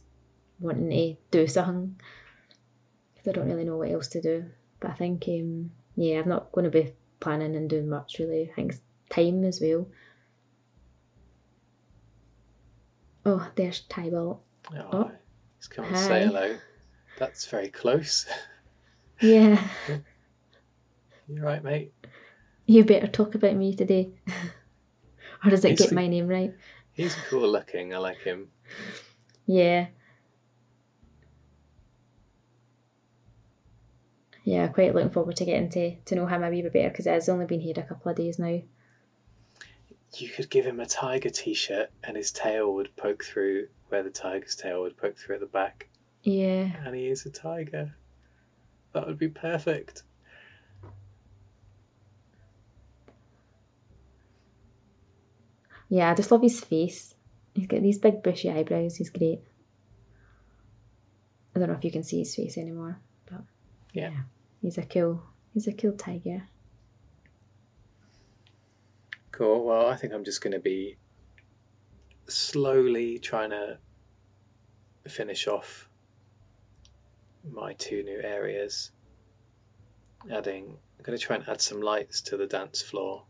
wanting 0.61 0.89
to 0.89 1.15
do 1.31 1.47
something. 1.47 1.99
Because 3.13 3.27
I 3.29 3.31
don't 3.33 3.49
really 3.49 3.65
know 3.65 3.77
what 3.77 3.91
else 3.91 4.07
to 4.09 4.21
do. 4.21 4.45
But 4.79 4.91
I 4.91 4.93
think, 4.93 5.25
um, 5.27 5.71
yeah, 5.95 6.19
I'm 6.19 6.29
not 6.29 6.51
going 6.51 6.65
to 6.65 6.71
be 6.71 6.93
planning 7.19 7.55
and 7.55 7.69
doing 7.69 7.89
much 7.89 8.17
really. 8.19 8.49
I 8.51 8.53
think 8.55 8.71
it's 8.73 8.81
time 9.09 9.43
as 9.43 9.59
well. 9.61 9.87
Oh, 13.25 13.47
there's 13.55 13.81
Tybalt. 13.81 14.41
Oh, 14.73 14.89
Oh. 14.91 15.11
he's 15.57 15.67
come 15.67 15.85
and 15.85 15.97
say 15.97 16.25
hello. 16.25 16.57
That's 17.19 17.45
very 17.47 17.69
close. 17.69 18.25
Yeah, 19.21 19.61
You're 21.27 21.45
right, 21.45 21.63
mate. 21.63 21.93
you 22.65 22.83
better 22.83 23.07
talk 23.07 23.35
about 23.35 23.55
me 23.55 23.75
today. 23.75 24.09
or 25.45 25.49
does 25.51 25.63
it 25.63 25.69
He's 25.71 25.81
get 25.81 25.91
my 25.91 26.07
name 26.07 26.27
right? 26.27 26.53
He's 26.93 27.15
cool 27.29 27.47
looking. 27.47 27.93
I 27.93 27.99
like 27.99 28.17
him. 28.21 28.47
Yeah. 29.45 29.87
Yeah, 34.43 34.67
quite 34.69 34.95
looking 34.95 35.11
forward 35.11 35.35
to 35.37 35.45
getting 35.45 35.69
to, 35.69 35.95
to 36.05 36.15
know 36.15 36.25
him 36.25 36.43
a 36.43 36.49
wee 36.49 36.61
bit 36.63 36.73
better 36.73 36.89
because 36.89 37.05
has 37.05 37.29
only 37.29 37.45
been 37.45 37.59
here 37.59 37.75
a 37.77 37.83
couple 37.83 38.09
of 38.11 38.17
days 38.17 38.39
now. 38.39 38.61
You 40.17 40.29
could 40.29 40.49
give 40.49 40.65
him 40.65 40.79
a 40.79 40.85
tiger 40.85 41.29
t-shirt, 41.29 41.89
and 42.03 42.17
his 42.17 42.31
tail 42.31 42.73
would 42.73 42.95
poke 42.97 43.23
through 43.23 43.67
where 43.89 44.03
the 44.03 44.09
tiger's 44.09 44.55
tail 44.55 44.81
would 44.81 44.97
poke 44.97 45.17
through 45.17 45.35
at 45.35 45.41
the 45.41 45.47
back, 45.47 45.87
Yeah. 46.23 46.69
and 46.85 46.95
he 46.95 47.07
is 47.07 47.25
a 47.25 47.29
tiger. 47.29 47.95
That 48.93 49.07
would 49.07 49.17
be 49.19 49.29
perfect. 49.29 50.03
Yeah, 55.89 56.11
I 56.11 56.15
just 56.15 56.31
love 56.31 56.41
his 56.41 56.59
face. 56.59 57.13
He's 57.53 57.67
got 57.67 57.81
these 57.81 57.99
big 57.99 58.23
bushy 58.23 58.49
eyebrows. 58.49 58.95
He's 58.95 59.09
great. 59.09 59.41
I 61.55 61.59
don't 61.59 61.67
know 61.67 61.75
if 61.75 61.83
you 61.83 61.91
can 61.91 62.03
see 62.03 62.19
his 62.19 62.33
face 62.35 62.57
anymore, 62.57 62.97
but 63.29 63.41
Yeah. 63.93 64.11
he's 64.61 64.77
a 64.77 64.83
cool. 64.83 65.21
He's 65.53 65.67
a 65.67 65.73
cool 65.73 65.93
tiger. 65.93 66.43
Cool. 69.31 69.65
Well, 69.65 69.87
I 69.87 69.95
think 69.95 70.13
I'm 70.13 70.23
just 70.23 70.41
going 70.41 70.53
to 70.53 70.59
be 70.59 70.97
slowly 72.27 73.19
trying 73.19 73.49
to 73.49 73.77
finish 75.07 75.47
off 75.47 75.89
my 77.49 77.73
two 77.73 78.03
new 78.03 78.21
areas. 78.21 78.91
Adding, 80.31 80.77
I'm 80.97 81.03
going 81.03 81.17
to 81.17 81.23
try 81.23 81.35
and 81.35 81.49
add 81.49 81.61
some 81.61 81.81
lights 81.81 82.21
to 82.21 82.37
the 82.37 82.45
dance 82.45 82.81
floor 82.81 83.23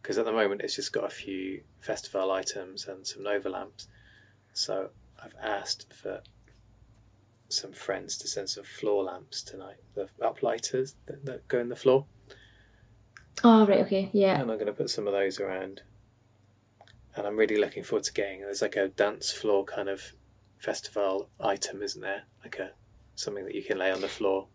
because 0.00 0.18
at 0.18 0.24
the 0.24 0.32
moment 0.32 0.60
it's 0.62 0.76
just 0.76 0.92
got 0.92 1.04
a 1.04 1.10
few 1.10 1.62
festival 1.80 2.30
items 2.30 2.86
and 2.86 3.06
some 3.06 3.24
Nova 3.24 3.48
lamps. 3.48 3.88
So 4.54 4.90
I've 5.22 5.34
asked 5.42 5.92
for 5.92 6.22
some 7.48 7.72
friends 7.72 8.18
to 8.18 8.28
send 8.28 8.48
some 8.48 8.64
floor 8.64 9.04
lamps 9.04 9.42
tonight, 9.42 9.76
the 9.94 10.08
uplighters 10.20 10.94
that, 11.06 11.24
that 11.24 11.48
go 11.48 11.58
in 11.58 11.68
the 11.68 11.76
floor. 11.76 12.04
Oh 13.44 13.66
right, 13.66 13.80
okay, 13.80 14.10
yeah. 14.12 14.40
and 14.40 14.50
I'm 14.50 14.56
going 14.58 14.66
to 14.66 14.72
put 14.72 14.90
some 14.90 15.06
of 15.06 15.12
those 15.12 15.40
around. 15.40 15.80
And 17.16 17.26
I'm 17.26 17.36
really 17.36 17.56
looking 17.58 17.82
forward 17.82 18.04
to 18.04 18.12
getting. 18.12 18.40
There's 18.40 18.62
like 18.62 18.76
a 18.76 18.88
dance 18.88 19.32
floor 19.32 19.64
kind 19.64 19.88
of 19.88 20.02
festival 20.58 21.28
item, 21.40 21.82
isn't 21.82 22.00
there? 22.00 22.22
Like 22.44 22.58
a 22.58 22.70
something 23.16 23.44
that 23.44 23.54
you 23.54 23.62
can 23.64 23.78
lay 23.78 23.90
on 23.90 24.00
the 24.00 24.08
floor. 24.08 24.46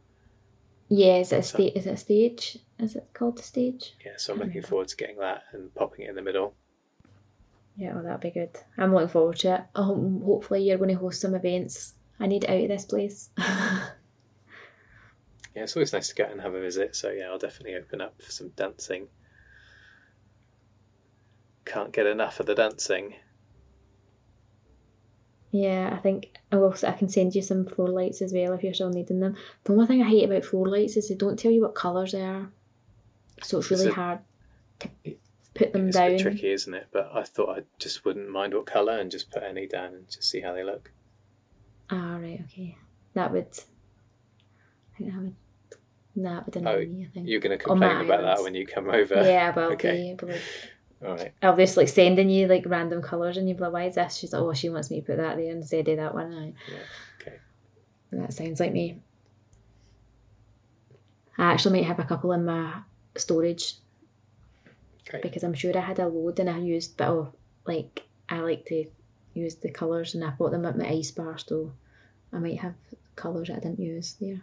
Yeah, 0.89 1.17
is 1.17 1.31
it 1.31 1.37
a 1.39 1.43
So- 1.43 1.57
sta- 1.57 1.71
Is 1.75 1.87
it 1.87 1.93
a 1.93 1.97
stage? 1.97 2.59
Is 2.79 2.95
it 2.95 3.07
called 3.13 3.39
a 3.39 3.43
stage? 3.43 3.93
Yeah, 4.05 4.13
so 4.17 4.33
I'm 4.33 4.39
looking 4.39 4.61
forward 4.61 4.89
to 4.89 4.95
getting 4.95 5.17
that 5.17 5.43
and 5.53 5.73
popping 5.75 6.05
it 6.05 6.09
in 6.09 6.15
the 6.15 6.21
middle. 6.21 6.53
Yeah, 7.75 7.93
well, 7.95 8.03
that'll 8.03 8.19
be 8.19 8.29
good. 8.31 8.51
I'm 8.77 8.93
looking 8.93 9.07
forward 9.09 9.37
to 9.39 9.55
it. 9.55 9.61
Um, 9.75 10.21
hopefully, 10.23 10.63
you're 10.63 10.77
going 10.77 10.89
to 10.91 10.95
host 10.95 11.21
some 11.21 11.33
events. 11.35 11.93
I 12.19 12.27
need 12.27 12.45
out 12.45 12.61
of 12.61 12.67
this 12.67 12.85
place. 12.85 13.29
Yeah, 15.55 15.61
it's 15.61 15.75
always 15.75 15.93
nice 15.93 16.07
to 16.09 16.15
go 16.15 16.23
out 16.23 16.31
and 16.31 16.41
have 16.41 16.55
a 16.55 16.59
visit. 16.59 16.95
So 16.95 17.11
yeah, 17.11 17.25
I'll 17.25 17.37
definitely 17.37 17.75
open 17.75 18.01
up 18.01 18.19
for 18.19 18.31
some 18.31 18.49
dancing. 18.55 19.07
Can't 21.63 21.91
get 21.93 22.07
enough 22.07 22.39
of 22.39 22.47
the 22.47 22.55
dancing. 22.55 23.13
yeah, 25.51 25.91
I 25.93 25.97
think 25.97 26.35
I 26.51 26.55
will. 26.55 26.73
I 26.87 26.93
can 26.93 27.07
send 27.07 27.35
you 27.35 27.43
some 27.43 27.67
floor 27.67 27.87
lights 27.89 28.23
as 28.23 28.33
well 28.33 28.53
if 28.53 28.63
you're 28.63 28.73
still 28.73 28.89
needing 28.89 29.19
them. 29.19 29.35
The 29.63 29.73
only 29.73 29.85
thing 29.85 30.01
I 30.01 30.09
hate 30.09 30.25
about 30.27 30.43
floor 30.43 30.67
lights 30.67 30.97
is 30.97 31.09
they 31.09 31.15
don't 31.15 31.37
tell 31.37 31.51
you 31.51 31.61
what 31.61 31.75
colours 31.75 32.13
they 32.13 32.23
are, 32.23 32.49
so 33.43 33.59
it's 33.59 33.69
really 33.69 33.91
hard 33.91 34.19
to 34.79 34.89
put 35.53 35.71
them 35.71 35.89
It's 35.89 35.97
down. 35.97 36.09
bit 36.13 36.19
tricky, 36.21 36.51
isn't 36.51 36.73
it? 36.73 36.87
But 36.91 37.11
I 37.13 37.21
thought 37.21 37.59
I 37.59 37.61
just 37.77 38.05
wouldn't 38.05 38.27
mind 38.31 38.55
what 38.55 38.65
colour 38.65 38.97
and 38.97 39.11
just 39.11 39.29
put 39.29 39.43
any 39.43 39.67
down 39.67 39.93
and 39.93 40.09
just 40.09 40.27
see 40.31 40.41
how 40.41 40.53
they 40.53 40.63
look. 40.63 40.89
Ah, 41.89 42.17
right, 42.19 42.39
okay. 42.45 42.77
That 43.13 43.31
would. 43.31 43.47
I 43.47 44.97
think 44.97 45.11
that 45.11 45.21
would. 45.21 45.35
That 46.15 46.45
would 46.45 46.55
annoy 46.57 46.69
Oh, 46.71 46.79
me. 46.79 47.07
I 47.07 47.13
think. 47.13 47.27
You're 47.27 47.39
going 47.39 47.57
to 47.57 47.63
complain 47.63 48.01
about 48.01 48.21
that 48.21 48.43
when 48.43 48.53
you 48.55 48.65
come 48.67 48.89
over. 48.89 49.15
Yeah, 49.15 49.51
I 49.53 49.59
will 49.59 49.71
Okay. 49.73 50.15
be. 50.19 50.25
Like, 50.25 50.41
All 51.03 51.15
right. 51.15 51.33
I'll 51.41 51.57
just 51.57 51.75
like 51.75 51.87
sending 51.87 52.29
you 52.29 52.47
like 52.47 52.63
random 52.67 53.01
colours 53.01 53.37
and 53.37 53.47
you'll 53.47 53.57
be 53.57 53.63
like, 53.63 53.73
why 53.73 53.85
is 53.85 53.95
this? 53.95 54.15
She's 54.15 54.31
like, 54.31 54.41
oh, 54.41 54.53
she 54.53 54.69
wants 54.69 54.91
me 54.91 55.01
to 55.01 55.05
put 55.05 55.17
that 55.17 55.37
there 55.37 55.51
instead 55.51 55.87
of 55.87 55.97
that 55.97 56.13
one. 56.13 56.55
Yeah. 56.67 56.77
Okay. 57.21 57.37
That 58.11 58.33
sounds 58.33 58.59
like 58.59 58.71
me. 58.71 59.01
I 61.37 61.51
actually 61.51 61.79
might 61.79 61.87
have 61.87 61.99
a 61.99 62.03
couple 62.05 62.31
in 62.33 62.45
my 62.45 62.81
storage 63.17 63.73
Great. 65.09 65.23
because 65.23 65.43
I'm 65.43 65.55
sure 65.55 65.75
I 65.75 65.81
had 65.81 65.97
a 65.99 66.07
load 66.07 66.39
and 66.39 66.49
I 66.49 66.59
used, 66.59 66.95
but 66.95 67.09
oh, 67.09 67.33
like 67.65 68.03
I 68.29 68.39
like 68.41 68.65
to 68.67 68.85
use 69.33 69.55
the 69.55 69.71
colours 69.71 70.15
and 70.15 70.23
I 70.23 70.29
bought 70.31 70.51
them 70.51 70.65
at 70.65 70.77
my 70.77 70.87
ice 70.87 71.11
bar, 71.11 71.37
so 71.37 71.71
I 72.31 72.39
might 72.39 72.59
have 72.59 72.75
colours 73.15 73.49
I 73.49 73.55
didn't 73.55 73.79
use 73.79 74.15
there. 74.19 74.41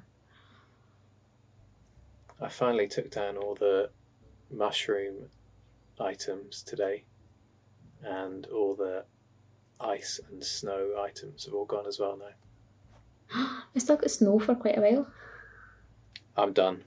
I 2.40 2.48
finally 2.48 2.88
took 2.88 3.10
down 3.10 3.36
all 3.36 3.54
the 3.54 3.90
mushroom 4.50 5.16
items 5.98 6.62
today, 6.62 7.04
and 8.02 8.46
all 8.46 8.74
the 8.74 9.04
ice 9.78 10.20
and 10.30 10.42
snow 10.42 10.94
items 11.02 11.44
have 11.44 11.54
all 11.54 11.66
gone 11.66 11.86
as 11.86 11.98
well 11.98 12.18
now. 12.18 13.44
I 13.74 13.78
still 13.78 13.96
got 13.96 14.10
snow 14.10 14.38
for 14.38 14.54
quite 14.54 14.78
a 14.78 14.80
while. 14.80 15.06
I'm 16.36 16.52
done. 16.52 16.84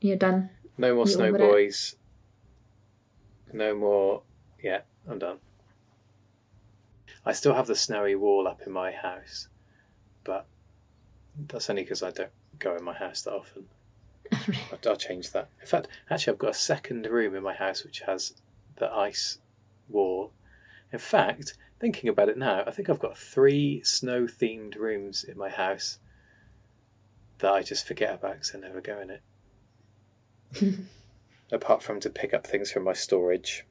You're 0.00 0.16
done. 0.16 0.50
No 0.78 0.94
more 0.94 1.06
You 1.06 1.12
snow 1.12 1.24
over 1.26 1.36
it? 1.36 1.40
boys. 1.40 1.96
No 3.52 3.74
more. 3.74 4.22
Yeah, 4.62 4.80
I'm 5.08 5.18
done. 5.18 5.38
I 7.28 7.32
still 7.32 7.52
have 7.52 7.66
the 7.66 7.76
snowy 7.76 8.14
wall 8.14 8.48
up 8.48 8.62
in 8.66 8.72
my 8.72 8.90
house, 8.90 9.48
but 10.24 10.46
that's 11.36 11.68
only 11.68 11.82
because 11.82 12.02
I 12.02 12.10
don't 12.10 12.32
go 12.58 12.74
in 12.74 12.82
my 12.82 12.94
house 12.94 13.20
that 13.22 13.34
often. 13.34 13.68
I'll- 14.32 14.78
I'll 14.86 14.96
change 14.96 15.32
that. 15.32 15.50
In 15.60 15.66
fact, 15.66 15.88
actually, 16.08 16.32
I've 16.32 16.38
got 16.38 16.52
a 16.52 16.54
second 16.54 17.04
room 17.04 17.34
in 17.34 17.42
my 17.42 17.52
house 17.52 17.84
which 17.84 18.00
has 18.00 18.32
the 18.76 18.90
ice 18.90 19.38
wall. 19.90 20.32
In 20.90 20.98
fact, 20.98 21.58
thinking 21.80 22.08
about 22.08 22.30
it 22.30 22.38
now, 22.38 22.64
I 22.66 22.70
think 22.70 22.88
I've 22.88 22.98
got 22.98 23.18
three 23.18 23.82
snow 23.82 24.22
themed 24.24 24.76
rooms 24.76 25.22
in 25.24 25.36
my 25.36 25.50
house 25.50 25.98
that 27.40 27.52
I 27.52 27.62
just 27.62 27.86
forget 27.86 28.14
about 28.14 28.36
because 28.36 28.54
I 28.54 28.58
never 28.58 28.80
go 28.80 29.02
in 29.02 29.10
it. 29.10 30.78
Apart 31.52 31.82
from 31.82 32.00
to 32.00 32.08
pick 32.08 32.32
up 32.32 32.46
things 32.46 32.72
from 32.72 32.84
my 32.84 32.94
storage. 32.94 33.66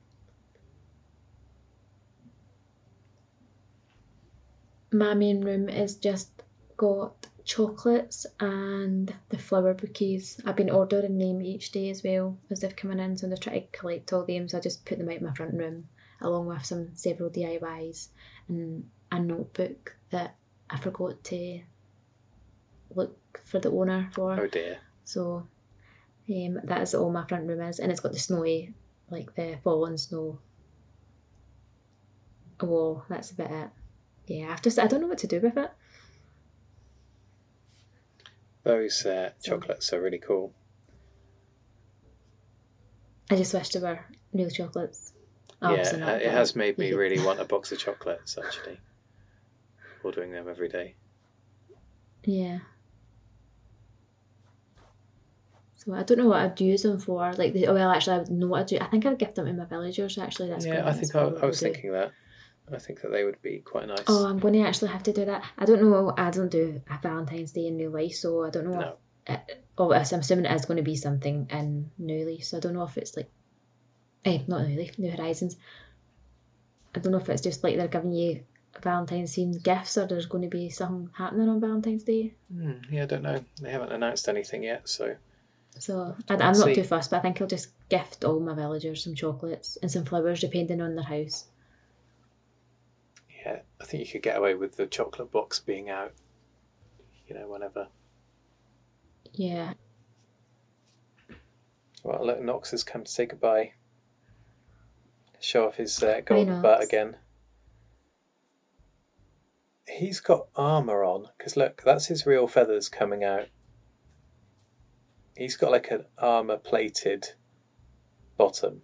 My 4.91 5.13
main 5.13 5.43
room 5.43 5.69
is 5.69 5.95
just 5.95 6.29
got 6.77 7.27
chocolates 7.43 8.25
and 8.39 9.13
the 9.29 9.37
flower 9.37 9.73
bouquets. 9.73 10.39
I've 10.45 10.55
been 10.55 10.69
ordering 10.69 11.17
them 11.17 11.41
each 11.41 11.71
day 11.71 11.89
as 11.89 12.03
well 12.03 12.37
as 12.49 12.59
they've 12.59 12.75
come 12.75 12.91
in, 12.91 13.17
so 13.17 13.27
they're 13.27 13.37
trying 13.37 13.61
to 13.61 13.67
collect 13.77 14.13
all 14.13 14.25
them. 14.25 14.47
So 14.47 14.57
I 14.57 14.61
just 14.61 14.85
put 14.85 14.97
them 14.97 15.09
out 15.09 15.17
in 15.17 15.25
my 15.25 15.33
front 15.33 15.53
room 15.53 15.87
along 16.21 16.47
with 16.47 16.65
some 16.65 16.95
several 16.95 17.29
DIYs 17.29 18.09
and 18.47 18.89
a 19.11 19.19
notebook 19.19 19.95
that 20.09 20.35
I 20.69 20.77
forgot 20.77 21.23
to 21.25 21.61
look 22.93 23.41
for 23.45 23.59
the 23.59 23.71
owner 23.71 24.09
for. 24.13 24.39
Oh 24.39 24.47
dear. 24.47 24.77
So 25.05 25.47
um, 26.29 26.59
that 26.65 26.81
is 26.81 26.95
all 26.95 27.11
my 27.11 27.25
front 27.25 27.47
room 27.47 27.61
is, 27.61 27.79
and 27.79 27.91
it's 27.91 28.01
got 28.01 28.11
the 28.11 28.19
snowy, 28.19 28.73
like 29.09 29.33
the 29.35 29.57
fallen 29.63 29.97
snow 29.97 30.39
wall. 32.61 33.05
That's 33.09 33.31
about 33.31 33.51
it. 33.51 33.69
Yeah, 34.27 34.51
I've 34.51 34.61
just 34.61 34.77
I 34.77 34.87
don't 34.87 35.01
know 35.01 35.07
what 35.07 35.19
to 35.19 35.27
do 35.27 35.39
with 35.39 35.57
it. 35.57 35.71
Those 38.63 39.05
uh, 39.05 39.31
So- 39.39 39.51
chocolates 39.51 39.91
are 39.93 40.01
really 40.01 40.19
cool. 40.19 40.53
I 43.29 43.35
just 43.35 43.53
wish 43.53 43.69
they 43.69 43.79
were 43.79 43.99
real 44.33 44.49
chocolates. 44.49 45.13
yeah, 45.61 45.91
not, 45.97 46.21
it 46.21 46.31
has 46.31 46.55
made 46.55 46.77
me 46.77 46.93
really 46.93 47.19
want 47.25 47.39
a 47.41 47.45
box 47.45 47.71
of 47.71 47.79
chocolates 47.79 48.37
actually. 48.37 48.79
Ordering 50.03 50.31
them 50.31 50.47
every 50.47 50.69
day. 50.69 50.95
Yeah. 52.23 52.59
So 55.75 55.93
I 55.93 56.03
don't 56.03 56.17
know 56.17 56.27
what 56.27 56.39
I'd 56.41 56.59
use 56.61 56.83
them 56.83 56.99
for. 56.99 57.33
Like, 57.33 57.53
the, 57.53 57.67
oh 57.67 57.73
well, 57.73 57.89
actually, 57.91 58.15
I 58.15 58.19
would 58.19 58.29
know 58.29 58.47
what 58.47 58.61
I'd 58.61 58.67
do. 58.67 58.77
I 58.79 58.87
think 58.87 59.05
I'd 59.05 59.17
gift 59.19 59.35
them 59.35 59.45
to 59.45 59.53
my 59.53 59.65
villagers. 59.65 60.17
Actually, 60.17 60.49
that's 60.49 60.65
yeah, 60.65 60.87
I 60.87 60.93
think 60.93 61.15
I, 61.15 61.21
I 61.21 61.45
was 61.45 61.59
thinking 61.59 61.91
that. 61.93 62.11
I 62.73 62.79
think 62.79 63.01
that 63.01 63.11
they 63.11 63.23
would 63.23 63.41
be 63.41 63.59
quite 63.59 63.87
nice. 63.87 64.03
Oh, 64.07 64.25
I'm 64.25 64.39
going 64.39 64.53
to 64.53 64.61
actually 64.61 64.89
have 64.89 65.03
to 65.03 65.13
do 65.13 65.25
that. 65.25 65.43
I 65.57 65.65
don't 65.65 65.81
know. 65.81 66.13
I 66.17 66.31
don't 66.31 66.51
do 66.51 66.81
a 66.89 66.99
Valentine's 67.01 67.51
Day 67.53 67.67
in 67.67 67.77
real 67.77 67.91
life, 67.91 68.15
so 68.15 68.43
I 68.43 68.49
don't 68.49 68.65
know. 68.65 68.79
No. 68.79 68.95
If, 69.25 69.39
it, 69.47 69.65
oh, 69.77 69.93
I'm 69.93 70.01
assuming 70.01 70.45
it 70.45 70.55
is 70.55 70.65
going 70.65 70.77
to 70.77 70.83
be 70.83 70.95
something 70.95 71.47
in 71.49 71.91
New 71.97 72.25
Leaf, 72.25 72.45
so 72.45 72.57
I 72.57 72.59
don't 72.59 72.73
know 72.73 72.83
if 72.83 72.97
it's 72.97 73.15
like, 73.15 73.29
eh, 74.25 74.39
not 74.47 74.67
New 74.67 74.77
Leaf, 74.77 74.99
New 74.99 75.11
Horizons. 75.11 75.55
I 76.93 76.99
don't 76.99 77.11
know 77.11 77.19
if 77.19 77.29
it's 77.29 77.41
just 77.41 77.63
like 77.63 77.77
they're 77.77 77.87
giving 77.87 78.11
you 78.11 78.43
Valentine's 78.81 79.35
themed 79.35 79.63
gifts, 79.63 79.97
or 79.97 80.05
there's 80.05 80.25
going 80.25 80.43
to 80.43 80.49
be 80.49 80.69
something 80.69 81.09
happening 81.15 81.47
on 81.47 81.61
Valentine's 81.61 82.03
Day. 82.03 82.33
Hmm, 82.51 82.73
yeah, 82.91 83.03
I 83.03 83.05
don't 83.05 83.23
know. 83.23 83.43
They 83.61 83.71
haven't 83.71 83.91
announced 83.93 84.27
anything 84.27 84.63
yet, 84.63 84.89
so 84.89 85.15
So 85.79 86.15
I, 86.29 86.33
I'm 86.33 86.39
Let's 86.39 86.59
not 86.59 86.75
too 86.75 86.83
fussed, 86.83 87.11
but 87.11 87.17
I 87.17 87.21
think 87.21 87.41
I'll 87.41 87.47
just 87.47 87.69
gift 87.89 88.25
all 88.25 88.39
my 88.39 88.53
villagers 88.53 89.03
some 89.03 89.15
chocolates 89.15 89.77
and 89.81 89.91
some 89.91 90.05
flowers, 90.05 90.41
depending 90.41 90.81
on 90.81 90.95
their 90.95 91.05
house. 91.05 91.45
Yeah, 93.47 93.59
I 93.79 93.85
think 93.85 94.05
you 94.05 94.11
could 94.11 94.23
get 94.23 94.37
away 94.37 94.55
with 94.55 94.75
the 94.75 94.87
chocolate 94.87 95.31
box 95.31 95.59
being 95.59 95.89
out. 95.89 96.11
You 97.27 97.35
know, 97.35 97.47
whenever. 97.47 97.87
Yeah. 99.33 99.73
Well, 102.03 102.25
look, 102.25 102.41
Knox 102.41 102.71
has 102.71 102.83
come 102.83 103.03
to 103.05 103.11
say 103.11 103.25
goodbye. 103.25 103.73
Show 105.39 105.67
off 105.67 105.75
his 105.75 106.01
uh, 106.03 106.21
golden 106.25 106.61
butt 106.61 106.83
again. 106.83 107.15
He's 109.87 110.19
got 110.19 110.47
armor 110.55 111.03
on 111.03 111.27
because 111.37 111.55
look, 111.55 111.81
that's 111.83 112.05
his 112.05 112.25
real 112.25 112.47
feathers 112.47 112.89
coming 112.89 113.23
out. 113.23 113.47
He's 115.37 115.55
got 115.55 115.71
like 115.71 115.91
an 115.91 116.05
armor 116.17 116.57
plated 116.57 117.27
bottom. 118.35 118.81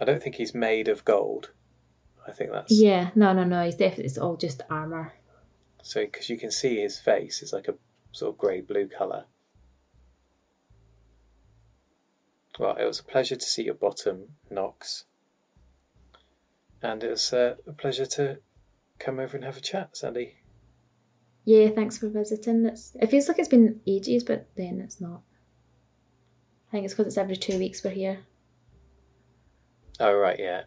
I 0.00 0.04
don't 0.04 0.22
think 0.22 0.34
he's 0.34 0.54
made 0.54 0.88
of 0.88 1.04
gold. 1.04 1.50
I 2.26 2.32
think 2.32 2.50
that's 2.52 2.72
Yeah, 2.72 3.10
no, 3.14 3.32
no, 3.32 3.44
no. 3.44 3.64
He's 3.64 3.76
definitely 3.76 4.06
it's 4.06 4.18
all 4.18 4.36
just 4.36 4.62
armor. 4.70 5.12
so 5.82 6.00
because 6.04 6.28
you 6.30 6.38
can 6.38 6.50
see 6.50 6.80
his 6.80 6.98
face 6.98 7.42
is 7.42 7.52
like 7.52 7.68
a 7.68 7.74
sort 8.12 8.34
of 8.34 8.38
grey 8.38 8.60
blue 8.60 8.88
colour. 8.88 9.24
Well, 12.58 12.76
it 12.76 12.84
was 12.84 13.00
a 13.00 13.04
pleasure 13.04 13.36
to 13.36 13.44
see 13.44 13.64
your 13.64 13.74
bottom, 13.74 14.28
Knox. 14.50 15.04
And 16.82 17.02
it 17.02 17.10
was 17.10 17.32
uh, 17.32 17.56
a 17.66 17.72
pleasure 17.72 18.06
to 18.06 18.38
come 18.98 19.18
over 19.18 19.36
and 19.36 19.44
have 19.44 19.56
a 19.56 19.60
chat, 19.60 19.96
Sandy. 19.96 20.36
Yeah, 21.44 21.70
thanks 21.70 21.98
for 21.98 22.08
visiting. 22.08 22.64
It's 22.66 22.94
it 23.00 23.10
feels 23.10 23.28
like 23.28 23.38
it's 23.38 23.48
been 23.48 23.80
ages, 23.86 24.22
but 24.22 24.46
then 24.56 24.80
it's 24.80 25.00
not. 25.00 25.22
I 26.68 26.70
think 26.72 26.84
it's 26.84 26.94
because 26.94 27.08
it's 27.08 27.18
every 27.18 27.36
two 27.36 27.58
weeks 27.58 27.82
we're 27.82 27.90
here. 27.90 28.18
Oh, 30.00 30.14
right, 30.14 30.38
yeah. 30.38 30.62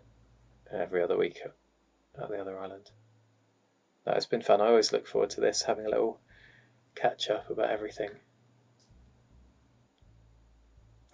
Every 0.71 1.01
other 1.01 1.17
week 1.17 1.39
at, 1.43 2.29
the 2.29 2.41
other 2.41 2.59
island. 2.59 2.89
No, 4.05 4.13
it's 4.13 4.25
been 4.25 4.41
fun. 4.41 4.61
I 4.61 4.67
always 4.67 4.91
look 4.91 5.07
forward 5.07 5.31
to 5.31 5.41
this, 5.41 5.61
having 5.61 5.85
a 5.85 5.89
little 5.89 6.19
catch 6.95 7.29
up 7.29 7.49
about 7.49 7.69
everything. 7.69 8.09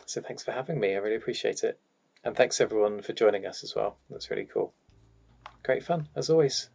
So 0.06 0.22
thanks 0.22 0.44
for 0.44 0.52
having 0.52 0.80
me. 0.80 0.94
I 0.94 0.98
really 0.98 1.16
appreciate 1.16 1.64
it. 1.64 1.80
And 2.24 2.36
thanks 2.36 2.62
everyone 2.62 3.02
for 3.02 3.14
joining 3.14 3.46
us 3.46 3.64
as 3.64 3.76
well. 3.76 3.98
That's 4.10 4.30
really 4.30 4.48
cool. 4.52 4.74
Great 5.64 5.84
fun, 5.84 6.08
as 6.16 6.30
always. 6.30 6.70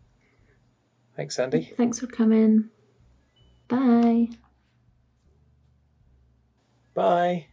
Thanks, 1.16 1.38
Andy. 1.38 1.72
Thanks 1.76 1.98
for 1.98 2.06
coming. 2.06 2.70
Bye. 3.68 4.28
Bye. 6.94 7.46